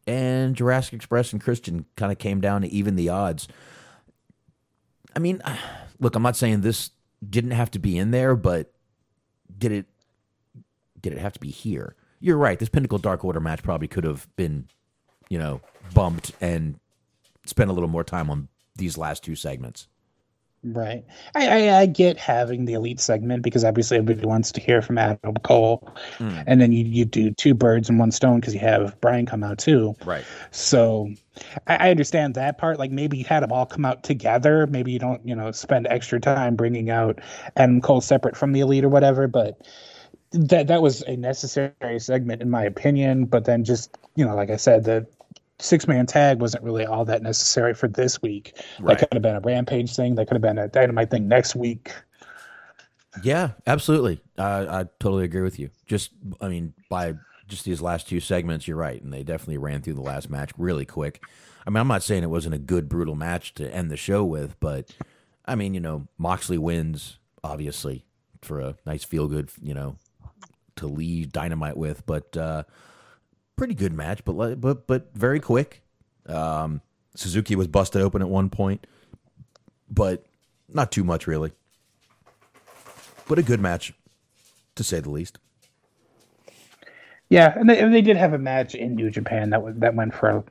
[0.05, 3.47] And Jurassic Express and Christian kind of came down to even the odds.
[5.15, 5.41] I mean,
[5.99, 6.91] look, I'm not saying this
[7.27, 8.73] didn't have to be in there, but
[9.57, 9.85] did it?
[11.03, 11.95] Did it have to be here?
[12.19, 12.57] You're right.
[12.57, 14.67] This Pinnacle Dark Order match probably could have been,
[15.29, 15.61] you know,
[15.93, 16.79] bumped and
[17.45, 19.87] spent a little more time on these last two segments.
[20.65, 21.03] Right.
[21.35, 24.97] I, I, I get having the elite segment because obviously everybody wants to hear from
[24.97, 26.41] Adam Cole, Mm.
[26.47, 29.43] and then you, you do two birds in one stone because you have Bryan come
[29.43, 29.93] out too.
[30.05, 30.23] Right.
[30.51, 31.09] So
[31.67, 32.79] I, I understand that part.
[32.79, 34.65] Like maybe you had them all come out together.
[34.67, 37.19] Maybe you don't, you know, spend extra time bringing out
[37.57, 39.27] Adam Cole separate from the elite or whatever.
[39.27, 39.67] But
[40.33, 43.25] that that was a necessary segment in my opinion.
[43.25, 45.07] But then just you know, like I said, the
[45.59, 48.53] six man tag wasn't really all that necessary for this week.
[48.79, 48.97] Right.
[48.99, 50.15] That could have been a rampage thing.
[50.15, 51.91] That could have been a dynamite thing next week.
[53.21, 54.21] Yeah, absolutely.
[54.37, 55.69] Uh, I totally agree with you.
[55.85, 56.11] Just,
[56.41, 57.13] I mean, by
[57.47, 60.51] just these last two segments, you're right, and they definitely ran through the last match
[60.57, 61.21] really quick.
[61.65, 64.23] I mean, I'm not saying it wasn't a good, brutal match to end the show
[64.25, 64.91] with, but
[65.45, 68.05] I mean, you know, Moxley wins obviously
[68.41, 69.97] for a nice feel good, you know,
[70.77, 72.63] to leave Dynamite with, but uh,
[73.55, 75.81] pretty good match, but but but very quick.
[76.25, 76.81] Um,
[77.15, 78.87] Suzuki was busted open at one point,
[79.89, 80.25] but
[80.69, 81.51] not too much really
[83.27, 83.93] but a good match,
[84.75, 85.39] to say the least.
[87.29, 89.95] Yeah, and they, and they did have a match in New Japan that was that
[89.95, 90.43] went for a,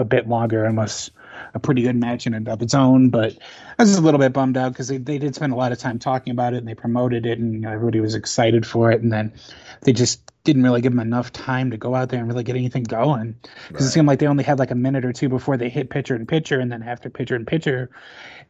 [0.00, 1.10] a bit longer and was
[1.54, 3.10] a pretty good match in and of its own.
[3.10, 3.36] But
[3.78, 5.78] I was a little bit bummed out because they, they did spend a lot of
[5.78, 8.90] time talking about it and they promoted it and you know, everybody was excited for
[8.90, 9.32] it, and then
[9.82, 12.56] they just didn't really give them enough time to go out there and really get
[12.56, 13.34] anything going
[13.68, 15.90] because it seemed like they only had like a minute or two before they hit
[15.90, 17.90] picture and picture, and then after picture and picture,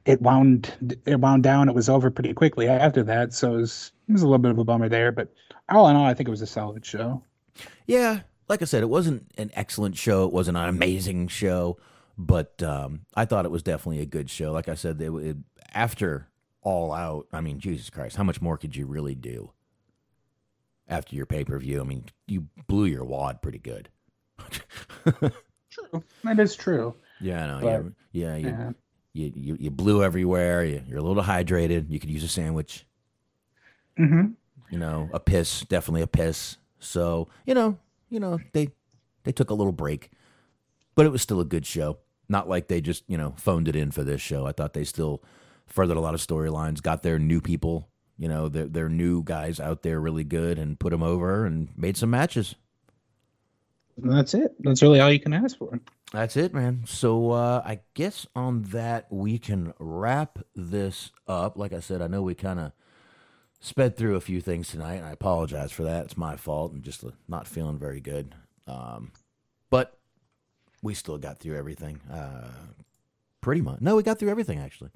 [0.04, 0.72] it wound
[1.04, 1.68] it wound down.
[1.68, 4.52] It was over pretty quickly after that, so it was, it was a little bit
[4.52, 5.12] of a bummer there.
[5.12, 5.32] But
[5.68, 7.22] all in all, I think it was a solid show.
[7.86, 10.24] Yeah, like I said, it wasn't an excellent show.
[10.24, 11.76] It wasn't an amazing show,
[12.18, 14.52] but um, I thought it was definitely a good show.
[14.52, 15.36] Like I said, they, it,
[15.74, 16.28] after
[16.62, 19.52] All Out, I mean, Jesus Christ, how much more could you really do
[20.88, 21.80] after your pay per view?
[21.80, 23.88] I mean, you blew your wad pretty good.
[25.70, 26.96] True, that is true.
[27.20, 27.82] Yeah, I know.
[27.84, 28.74] But- yeah, yeah, you.
[29.12, 30.64] You, you you blew everywhere.
[30.64, 31.90] You, you're a little hydrated.
[31.90, 32.86] You could use a sandwich.
[33.96, 34.28] hmm
[34.70, 36.56] you know, a piss, definitely a piss.
[36.78, 37.76] So, you know,
[38.08, 38.68] you know, they
[39.24, 40.10] they took a little break.
[40.94, 41.98] But it was still a good show.
[42.28, 44.46] Not like they just, you know, phoned it in for this show.
[44.46, 45.22] I thought they still
[45.66, 47.88] furthered a lot of storylines, got their new people,
[48.18, 51.68] you know, their their new guys out there really good and put them over and
[51.76, 52.54] made some matches.
[53.96, 54.54] That's it.
[54.60, 55.80] That's really all you can ask for.
[56.12, 56.84] That's it, man.
[56.86, 61.56] So uh, I guess on that we can wrap this up.
[61.56, 62.72] Like I said, I know we kind of
[63.60, 66.06] sped through a few things tonight, and I apologize for that.
[66.06, 66.72] It's my fault.
[66.72, 68.34] I'm just uh, not feeling very good.
[68.66, 69.12] Um,
[69.68, 69.99] but
[70.82, 72.00] we still got through everything.
[72.10, 72.48] Uh,
[73.40, 73.80] pretty much.
[73.80, 74.90] No, we got through everything actually.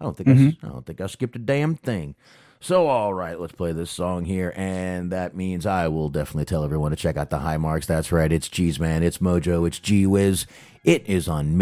[0.00, 2.14] I don't think I s I I, don't think I skipped a damn thing.
[2.60, 6.64] So all right, let's play this song here, and that means I will definitely tell
[6.64, 7.86] everyone to check out the high marks.
[7.86, 10.46] That's right, it's Cheese Man, it's Mojo, it's G Wiz.
[10.84, 11.56] It is on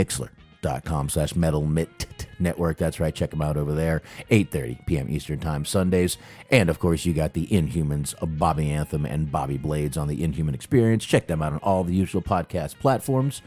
[0.67, 1.67] Mixlr.com slash Metal
[2.39, 2.79] Network.
[2.79, 4.03] That's right, check them out over there.
[4.31, 5.09] 8:30 p.m.
[5.09, 6.19] Eastern Time Sundays,
[6.51, 10.23] and of course you got the Inhumans, of Bobby Anthem and Bobby Blades on the
[10.23, 11.05] Inhuman Experience.
[11.05, 13.43] Check them out on all the usual podcast platforms.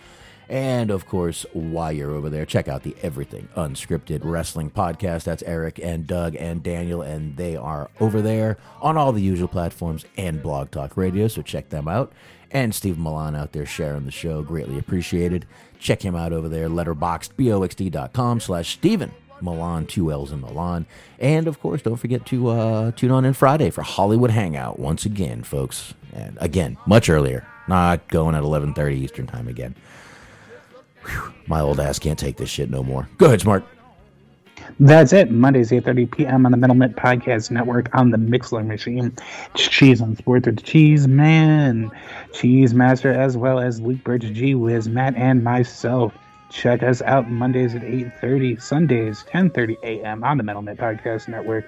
[0.48, 5.26] And of course, while you're over there, check out the Everything Unscripted Wrestling Podcast.
[5.26, 9.48] That's Eric and Doug and Daniel, and they are over there on all the usual
[9.48, 11.28] platforms and Blog Talk Radio.
[11.28, 12.12] So check them out.
[12.50, 15.46] And Steve Millan out there sharing the show, greatly appreciated.
[15.80, 19.12] Check him out over there, Letterboxd, boxd.com slash Steven
[19.42, 20.86] Millan, two L's in Millan.
[21.20, 25.06] And of course, don't forget to uh, tune on in Friday for Hollywood Hangout once
[25.06, 25.94] again, folks.
[26.14, 29.76] And again, much earlier, not going at 11:30 Eastern Time again.
[31.06, 33.08] Whew, my old ass can't take this shit no more.
[33.18, 33.64] Go ahead, Smark.
[34.80, 35.32] That's it.
[35.32, 36.46] Mondays, 8.30 p.m.
[36.46, 39.14] on the Metal Mint Podcast Network on the Mixlr machine.
[39.56, 41.92] Cheese on Sports with Cheese Man,
[42.34, 46.14] Cheese Master, as well as Luke Birch, G Wiz, Matt, and myself.
[46.50, 50.24] Check us out Mondays at 8.30, Sundays, 10.30 a.m.
[50.24, 51.66] on the Metal Mint Podcast Network.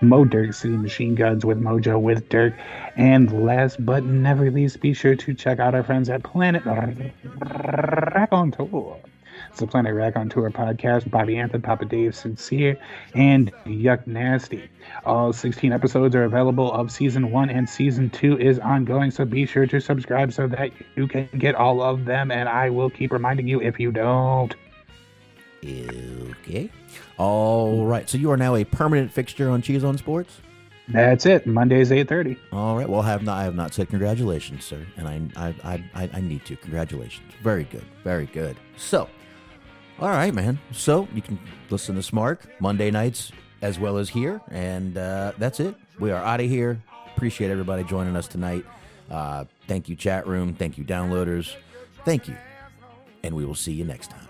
[0.00, 2.54] Mo Dirk City Machine Guns with Mojo with Dirk.
[2.96, 8.28] And last but never least, be sure to check out our friends at Planet Rack
[8.30, 9.00] on Tour.
[9.58, 11.10] The Planet Rack on Tour podcast.
[11.10, 12.78] Bobby Anthony, Papa Dave, Sincere,
[13.14, 14.68] and Yuck Nasty.
[15.04, 19.10] All 16 episodes are available of season one, and season two is ongoing.
[19.10, 22.30] So be sure to subscribe so that you can get all of them.
[22.30, 24.54] And I will keep reminding you if you don't.
[25.64, 26.70] Okay.
[27.16, 28.08] All right.
[28.08, 30.40] So you are now a permanent fixture on Cheese on Sports.
[30.88, 31.46] That's it.
[31.46, 32.36] Mondays 8:30.
[32.52, 32.88] All right.
[32.88, 33.38] Well, I have not.
[33.38, 35.06] I have not said congratulations, sir, and
[35.36, 36.56] I, I, I, I need to.
[36.56, 37.30] Congratulations.
[37.42, 37.84] Very good.
[38.04, 38.56] Very good.
[38.76, 39.08] So,
[40.00, 40.58] all right, man.
[40.72, 41.38] So you can
[41.70, 45.74] listen to Smark Monday nights as well as here, and uh, that's it.
[45.98, 46.80] We are out of here.
[47.14, 48.64] Appreciate everybody joining us tonight.
[49.10, 50.54] Uh, thank you, chat room.
[50.54, 51.56] Thank you, downloaders.
[52.04, 52.36] Thank you,
[53.22, 54.28] and we will see you next time.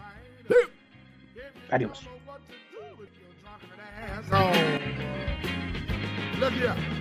[1.71, 2.03] Adios.
[4.31, 4.53] So,
[6.39, 6.98] look here.